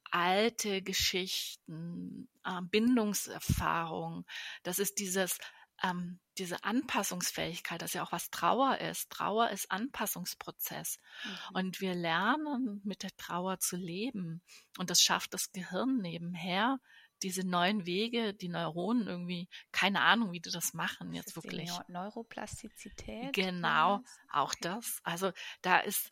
alte 0.09 0.81
Geschichten, 0.81 2.29
äh, 2.43 2.61
Bindungserfahrung. 2.63 4.25
Das 4.63 4.79
ist 4.79 4.99
dieses, 4.99 5.37
ähm, 5.83 6.19
diese 6.37 6.63
Anpassungsfähigkeit, 6.63 7.81
dass 7.81 7.93
ja 7.93 8.03
auch 8.03 8.11
was 8.11 8.29
Trauer 8.29 8.77
ist. 8.79 9.09
Trauer 9.09 9.49
ist 9.49 9.69
Anpassungsprozess. 9.71 10.97
Mhm. 11.23 11.55
Und 11.55 11.81
wir 11.81 11.93
lernen 11.93 12.81
mit 12.83 13.03
der 13.03 13.15
Trauer 13.17 13.59
zu 13.59 13.75
leben. 13.75 14.41
Und 14.77 14.89
das 14.89 15.01
schafft 15.01 15.33
das 15.33 15.51
Gehirn 15.51 15.97
nebenher, 15.97 16.79
diese 17.21 17.45
neuen 17.45 17.85
Wege, 17.85 18.33
die 18.33 18.49
Neuronen 18.49 19.07
irgendwie, 19.07 19.47
keine 19.71 20.01
Ahnung, 20.01 20.31
wie 20.31 20.39
die 20.39 20.49
das 20.49 20.73
machen 20.73 21.13
jetzt 21.13 21.35
das 21.35 21.43
wirklich. 21.43 21.69
Neuroplastizität. 21.87 23.33
Genau, 23.33 24.01
auch 24.31 24.55
das. 24.61 24.99
Also 25.03 25.31
da 25.61 25.79
ist, 25.79 26.09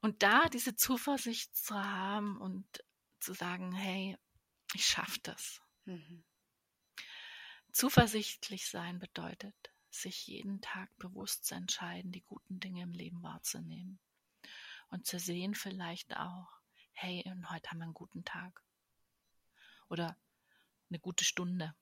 und 0.00 0.22
da 0.22 0.48
diese 0.48 0.74
Zuversicht 0.74 1.54
zu 1.54 1.74
haben 1.74 2.40
und 2.40 2.66
zu 3.20 3.34
sagen, 3.34 3.72
hey, 3.72 4.16
ich 4.74 4.86
schaffe 4.86 5.20
das. 5.22 5.60
Mhm. 5.84 6.24
Zuversichtlich 7.72 8.68
sein 8.68 8.98
bedeutet, 8.98 9.54
sich 9.90 10.26
jeden 10.26 10.60
Tag 10.60 10.94
bewusst 10.98 11.46
zu 11.46 11.54
entscheiden, 11.54 12.12
die 12.12 12.20
guten 12.22 12.60
Dinge 12.60 12.82
im 12.82 12.92
Leben 12.92 13.22
wahrzunehmen. 13.22 13.98
Und 14.90 15.06
zu 15.06 15.18
sehen 15.18 15.54
vielleicht 15.54 16.16
auch, 16.16 16.48
hey, 16.92 17.22
und 17.26 17.50
heute 17.50 17.70
haben 17.70 17.78
wir 17.78 17.84
einen 17.84 17.94
guten 17.94 18.24
Tag. 18.24 18.62
Oder 19.88 20.16
eine 20.90 20.98
gute 20.98 21.24
Stunde. 21.24 21.74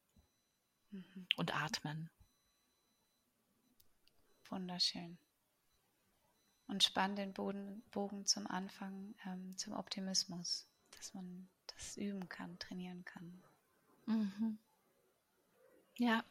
Mhm. 0.90 1.26
Und 1.36 1.54
atmen. 1.54 2.08
Wunderschön. 4.48 5.18
Und 6.68 6.84
spann 6.84 7.16
den 7.16 7.32
Boden, 7.32 7.82
Bogen 7.90 8.26
zum 8.26 8.46
Anfang, 8.46 9.16
ähm, 9.26 9.56
zum 9.56 9.72
Optimismus, 9.72 10.68
dass 10.92 11.14
man, 11.14 11.48
dass 11.66 11.88
es 11.88 11.96
üben 11.96 12.28
kann, 12.28 12.58
trainieren 12.60 13.04
kann. 13.04 13.42
Mhm. 14.06 14.58
Ja, 15.98 16.24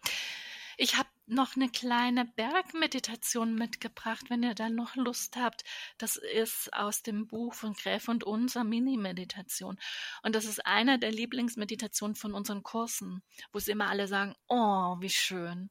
ich 0.78 0.96
habe 0.96 1.10
noch 1.28 1.58
eine 1.58 1.70
kleine 1.70 2.26
Bergmeditation 2.26 3.54
mitgebracht, 3.56 4.30
wenn 4.30 4.44
ihr 4.44 4.56
dann 4.56 4.76
noch 4.76 4.96
Lust 4.96 5.36
habt. 5.36 5.64
Das 5.98 6.16
ist 6.16 6.74
aus 6.74 7.04
dem 7.04 7.28
Buch 7.28 7.54
von 7.54 7.74
Gräf 7.74 8.08
und 8.08 8.24
Unser 8.24 8.64
Mini-Meditation. 8.64 9.78
Und 10.24 10.36
das 10.36 10.46
ist 10.46 10.66
eine 10.66 10.98
der 10.98 11.12
Lieblingsmeditationen 11.12 12.16
von 12.16 12.34
unseren 12.34 12.64
Kursen, 12.64 13.22
wo 13.52 13.60
sie 13.60 13.72
immer 13.72 13.90
alle 13.90 14.08
sagen, 14.08 14.36
oh, 14.48 14.96
wie 15.02 15.10
schön. 15.10 15.70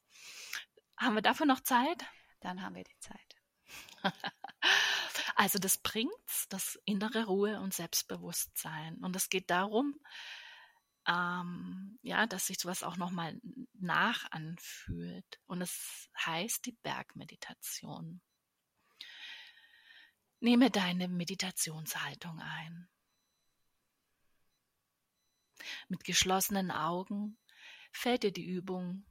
Haben 0.96 1.14
wir 1.14 1.22
dafür 1.22 1.46
noch 1.46 1.60
Zeit? 1.60 2.04
Dann 2.40 2.62
haben 2.62 2.76
wir 2.76 2.84
die 2.84 2.98
Zeit. 3.00 3.36
also 5.36 5.58
das 5.58 5.78
bringt's, 5.78 6.48
das 6.48 6.78
innere 6.84 7.24
Ruhe 7.24 7.60
und 7.60 7.72
Selbstbewusstsein. 7.74 8.98
Und 8.98 9.16
es 9.16 9.30
geht 9.30 9.50
darum, 9.50 9.98
ähm, 11.08 11.98
ja, 12.02 12.26
dass 12.26 12.46
sich 12.46 12.58
sowas 12.58 12.82
auch 12.82 12.96
nochmal 12.96 13.40
nach 13.72 14.30
anfühlt. 14.30 15.40
Und 15.46 15.62
es 15.62 16.10
heißt 16.24 16.66
die 16.66 16.72
Bergmeditation. 16.82 18.20
Nehme 20.40 20.70
deine 20.70 21.08
Meditationshaltung 21.08 22.38
ein. 22.40 22.88
Mit 25.88 26.04
geschlossenen 26.04 26.70
Augen 26.70 27.38
fällt 27.90 28.22
dir 28.22 28.32
die 28.32 28.46
Übung, 28.46 29.04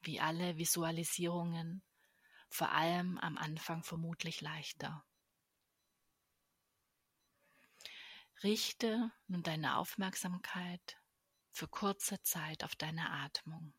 wie 0.00 0.20
alle 0.20 0.56
Visualisierungen, 0.56 1.82
vor 2.48 2.70
allem 2.70 3.18
am 3.18 3.36
Anfang 3.36 3.84
vermutlich 3.84 4.40
leichter. 4.40 5.04
Richte 8.42 9.10
nun 9.28 9.42
deine 9.42 9.76
Aufmerksamkeit 9.76 10.98
für 11.56 11.68
kurze 11.68 12.20
Zeit 12.20 12.64
auf 12.64 12.76
deine 12.76 13.10
Atmung. 13.10 13.72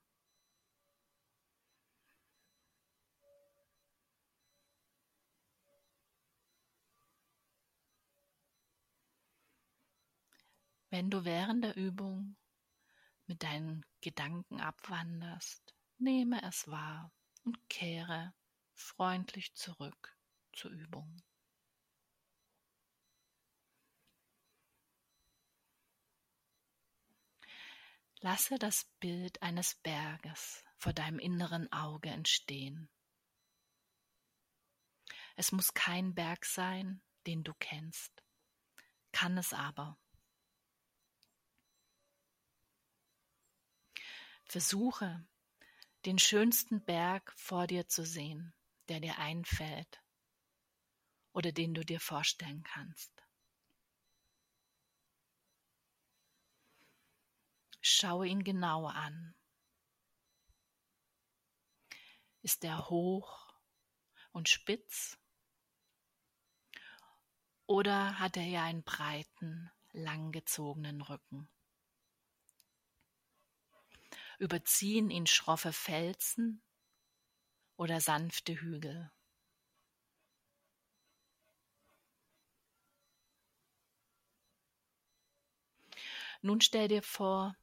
Wenn 10.90 11.12
du 11.12 11.24
während 11.24 11.64
der 11.64 11.76
Übung 11.76 12.36
mit 13.28 13.44
deinen 13.44 13.86
Gedanken 14.02 14.60
abwanderst, 14.60 15.76
nehme 16.00 16.42
es 16.42 16.68
wahr 16.68 17.12
und 17.44 17.70
kehre 17.70 18.34
freundlich 18.74 19.54
zurück 19.54 20.18
zur 20.52 20.72
Übung. 20.72 21.22
Lasse 28.30 28.60
das 28.60 28.84
Bild 29.00 29.42
eines 29.42 29.76
Berges 29.76 30.62
vor 30.76 30.92
deinem 30.92 31.18
inneren 31.18 31.72
Auge 31.72 32.10
entstehen. 32.10 32.90
Es 35.38 35.54
muss 35.54 35.74
kein 35.74 36.14
Berg 36.14 36.44
sein, 36.44 37.02
den 37.26 37.46
du 37.46 37.54
kennst, 37.54 38.22
kann 39.14 39.38
es 39.38 39.54
aber. 39.54 39.98
Versuche, 44.44 45.26
den 46.04 46.20
schönsten 46.20 46.84
Berg 46.84 47.34
vor 47.38 47.66
dir 47.66 47.88
zu 47.88 48.04
sehen, 48.06 48.54
der 48.90 49.00
dir 49.00 49.20
einfällt 49.20 50.04
oder 51.32 51.54
den 51.54 51.74
du 51.74 51.86
dir 51.86 52.02
vorstellen 52.02 52.64
kannst. 52.64 53.17
Schaue 57.90 58.28
ihn 58.28 58.44
genau 58.44 58.88
an. 58.88 59.34
Ist 62.42 62.66
er 62.66 62.90
hoch 62.90 63.54
und 64.34 64.50
spitz? 64.50 65.18
Oder 67.66 68.20
hat 68.20 68.36
er 68.36 68.44
ja 68.44 68.66
einen 68.66 68.84
breiten, 68.84 69.72
langgezogenen 69.94 71.02
Rücken? 71.02 71.50
Überziehen 74.38 75.10
ihn 75.10 75.26
schroffe 75.26 75.72
Felsen 75.72 76.62
oder 77.78 78.02
sanfte 78.02 78.60
Hügel? 78.60 79.10
Nun 86.42 86.60
stell 86.60 86.90
dir 86.90 87.02
vor, 87.02 87.56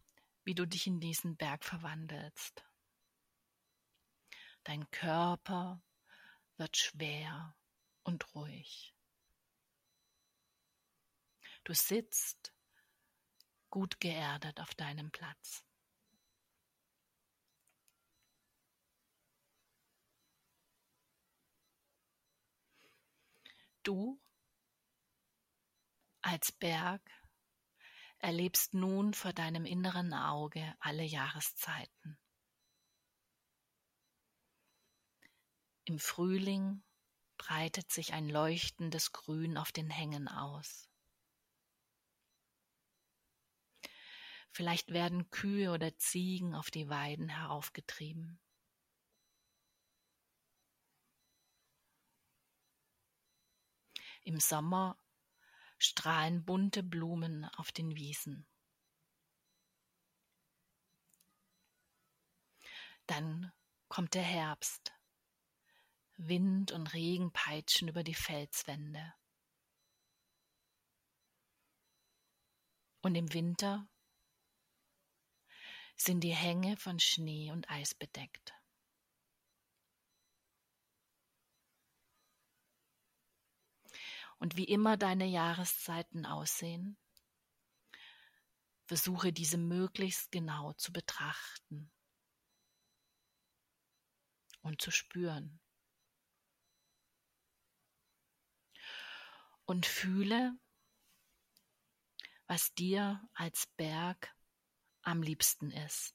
wie 0.44 0.54
du 0.54 0.66
dich 0.66 0.86
in 0.86 1.00
diesen 1.00 1.36
Berg 1.36 1.64
verwandelst. 1.64 2.64
Dein 4.62 4.90
Körper 4.90 5.82
wird 6.56 6.76
schwer 6.76 7.56
und 8.02 8.34
ruhig. 8.34 8.94
Du 11.64 11.72
sitzt 11.72 12.54
gut 13.70 13.98
geerdet 14.00 14.60
auf 14.60 14.74
deinem 14.74 15.10
Platz. 15.10 15.64
Du 23.82 24.18
als 26.22 26.52
Berg 26.52 27.02
erlebst 28.24 28.72
nun 28.72 29.12
vor 29.12 29.34
deinem 29.34 29.66
inneren 29.66 30.14
Auge 30.14 30.74
alle 30.80 31.02
Jahreszeiten. 31.04 32.18
Im 35.84 35.98
Frühling 35.98 36.82
breitet 37.36 37.92
sich 37.92 38.14
ein 38.14 38.30
leuchtendes 38.30 39.12
Grün 39.12 39.58
auf 39.58 39.72
den 39.72 39.90
Hängen 39.90 40.28
aus. 40.28 40.88
Vielleicht 44.52 44.90
werden 44.94 45.28
Kühe 45.30 45.70
oder 45.70 45.94
Ziegen 45.98 46.54
auf 46.54 46.70
die 46.70 46.88
Weiden 46.88 47.28
heraufgetrieben. 47.28 48.40
Im 54.22 54.40
Sommer 54.40 54.96
strahlen 55.84 56.44
bunte 56.44 56.82
Blumen 56.82 57.44
auf 57.56 57.72
den 57.72 57.94
Wiesen. 57.96 58.46
Dann 63.06 63.52
kommt 63.88 64.14
der 64.14 64.22
Herbst. 64.22 64.92
Wind 66.16 66.72
und 66.72 66.94
Regen 66.94 67.32
peitschen 67.32 67.88
über 67.88 68.04
die 68.04 68.14
Felswände. 68.14 69.14
Und 73.02 73.14
im 73.16 73.32
Winter 73.34 73.86
sind 75.96 76.20
die 76.20 76.34
Hänge 76.34 76.76
von 76.76 76.98
Schnee 76.98 77.50
und 77.50 77.68
Eis 77.70 77.94
bedeckt. 77.94 78.54
Und 84.44 84.58
wie 84.58 84.64
immer 84.64 84.98
deine 84.98 85.24
Jahreszeiten 85.24 86.26
aussehen, 86.26 86.98
versuche 88.84 89.32
diese 89.32 89.56
möglichst 89.56 90.30
genau 90.32 90.74
zu 90.74 90.92
betrachten 90.92 91.90
und 94.60 94.82
zu 94.82 94.90
spüren. 94.90 95.60
Und 99.64 99.86
fühle, 99.86 100.52
was 102.46 102.74
dir 102.74 103.26
als 103.32 103.66
Berg 103.78 104.36
am 105.00 105.22
liebsten 105.22 105.70
ist. 105.70 106.14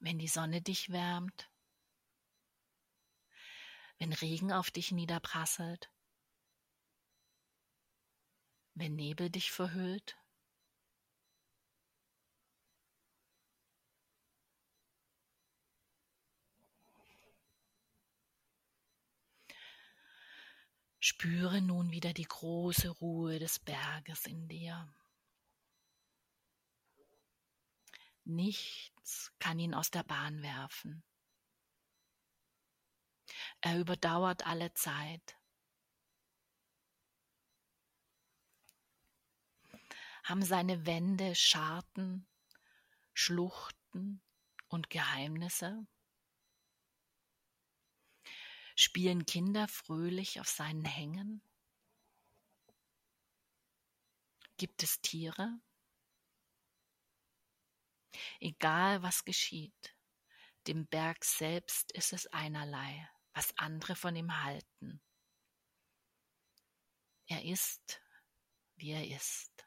Wenn 0.00 0.18
die 0.18 0.26
Sonne 0.26 0.60
dich 0.62 0.90
wärmt, 0.90 1.48
wenn 3.98 4.12
Regen 4.12 4.52
auf 4.52 4.70
dich 4.70 4.92
niederprasselt, 4.92 5.90
wenn 8.74 8.94
Nebel 8.94 9.30
dich 9.30 9.50
verhüllt? 9.50 10.16
Spüre 21.00 21.62
nun 21.62 21.90
wieder 21.90 22.12
die 22.12 22.24
große 22.24 22.88
Ruhe 22.88 23.38
des 23.38 23.58
Berges 23.60 24.26
in 24.26 24.48
dir. 24.48 24.92
Nichts 28.24 29.32
kann 29.38 29.58
ihn 29.58 29.74
aus 29.74 29.90
der 29.90 30.02
Bahn 30.02 30.42
werfen. 30.42 31.02
Er 33.60 33.78
überdauert 33.78 34.46
alle 34.46 34.72
Zeit. 34.74 35.36
Haben 40.24 40.42
seine 40.42 40.84
Wände 40.86 41.34
Scharten, 41.34 42.26
Schluchten 43.14 44.22
und 44.68 44.90
Geheimnisse? 44.90 45.86
Spielen 48.76 49.26
Kinder 49.26 49.66
fröhlich 49.66 50.38
auf 50.40 50.48
seinen 50.48 50.84
Hängen? 50.84 51.42
Gibt 54.56 54.82
es 54.82 55.00
Tiere? 55.00 55.60
Egal 58.40 59.02
was 59.02 59.24
geschieht, 59.24 59.96
dem 60.66 60.86
Berg 60.86 61.24
selbst 61.24 61.90
ist 61.92 62.12
es 62.12 62.26
einerlei 62.28 63.08
was 63.38 63.56
andere 63.56 63.94
von 63.94 64.16
ihm 64.16 64.42
halten. 64.42 65.00
Er 67.28 67.44
ist, 67.44 68.02
wie 68.74 68.90
er 68.90 69.06
ist. 69.16 69.64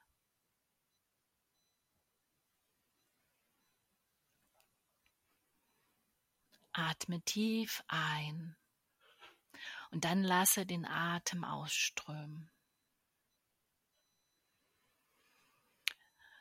Atme 6.74 7.22
tief 7.22 7.82
ein 7.88 8.58
und 9.92 10.04
dann 10.04 10.22
lasse 10.22 10.66
den 10.66 10.86
Atem 10.86 11.46
ausströmen. 11.46 12.52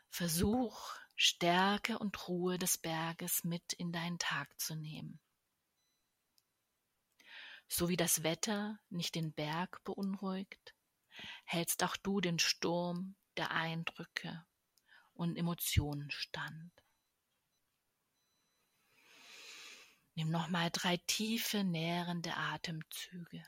Versuch, 0.09 0.97
Stärke 1.15 1.97
und 2.01 2.27
Ruhe 2.27 2.59
des 2.59 2.77
Berges 2.79 3.45
mit 3.45 3.73
in 3.75 3.93
deinen 3.93 4.19
Tag 4.19 4.59
zu 4.59 4.75
nehmen. 4.75 5.21
So 7.73 7.89
wie 7.89 7.97
das 7.97 8.25
Wetter 8.25 8.81
nicht 8.91 9.15
den 9.15 9.33
Berg 9.33 9.85
beunruhigt, 9.85 10.75
hältst 11.45 11.85
auch 11.85 11.97
du 11.97 12.21
den 12.21 12.41
Sturm 12.41 13.15
der 13.37 13.53
Eindrücke 13.53 14.45
und 15.13 15.37
Emotionen 15.37 16.11
stand. 16.11 16.73
Nimm 20.17 20.33
nochmal 20.33 20.71
drei 20.73 20.97
tiefe, 21.07 21.63
nährende 21.63 22.37
Atemzüge 22.37 23.47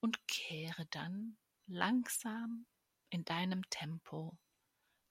und 0.00 0.26
kehre 0.26 0.86
dann 0.86 1.36
langsam 1.66 2.64
in 3.10 3.26
deinem 3.26 3.68
Tempo 3.68 4.38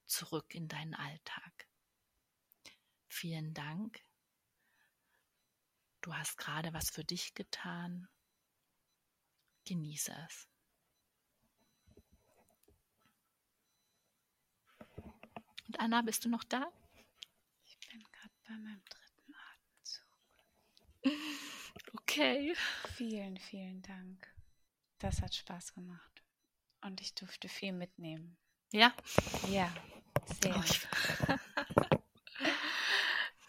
zurück 0.08 0.56
in 0.56 0.68
deinen 0.68 0.96
Alltag. 0.96 1.68
Vielen 3.08 3.54
Dank. 3.54 4.04
Du 6.02 6.16
hast 6.16 6.40
gerade 6.40 6.74
was 6.74 6.90
für 6.90 7.04
dich 7.04 7.36
getan. 7.36 8.10
Genieße 9.66 10.14
es. 10.28 10.48
Und 15.68 15.80
Anna, 15.80 16.02
bist 16.02 16.26
du 16.26 16.30
noch 16.30 16.44
da? 16.44 16.72
Ich 17.64 17.78
bin 17.90 18.04
gerade 18.12 18.34
bei 18.48 18.58
meinem 18.58 18.84
dritten 18.86 19.34
Atemzug. 19.34 20.06
Okay. 21.94 22.54
Vielen, 22.96 23.38
vielen 23.38 23.82
Dank. 23.84 24.28
Das 25.00 25.22
hat 25.22 25.34
Spaß 25.34 25.74
gemacht. 25.74 26.24
Und 26.82 27.00
ich 27.00 27.16
durfte 27.16 27.48
viel 27.48 27.72
mitnehmen. 27.72 28.38
Ja? 28.74 28.94
Ja, 29.50 29.74
sehr. 30.42 30.56
Oh, 30.56 31.36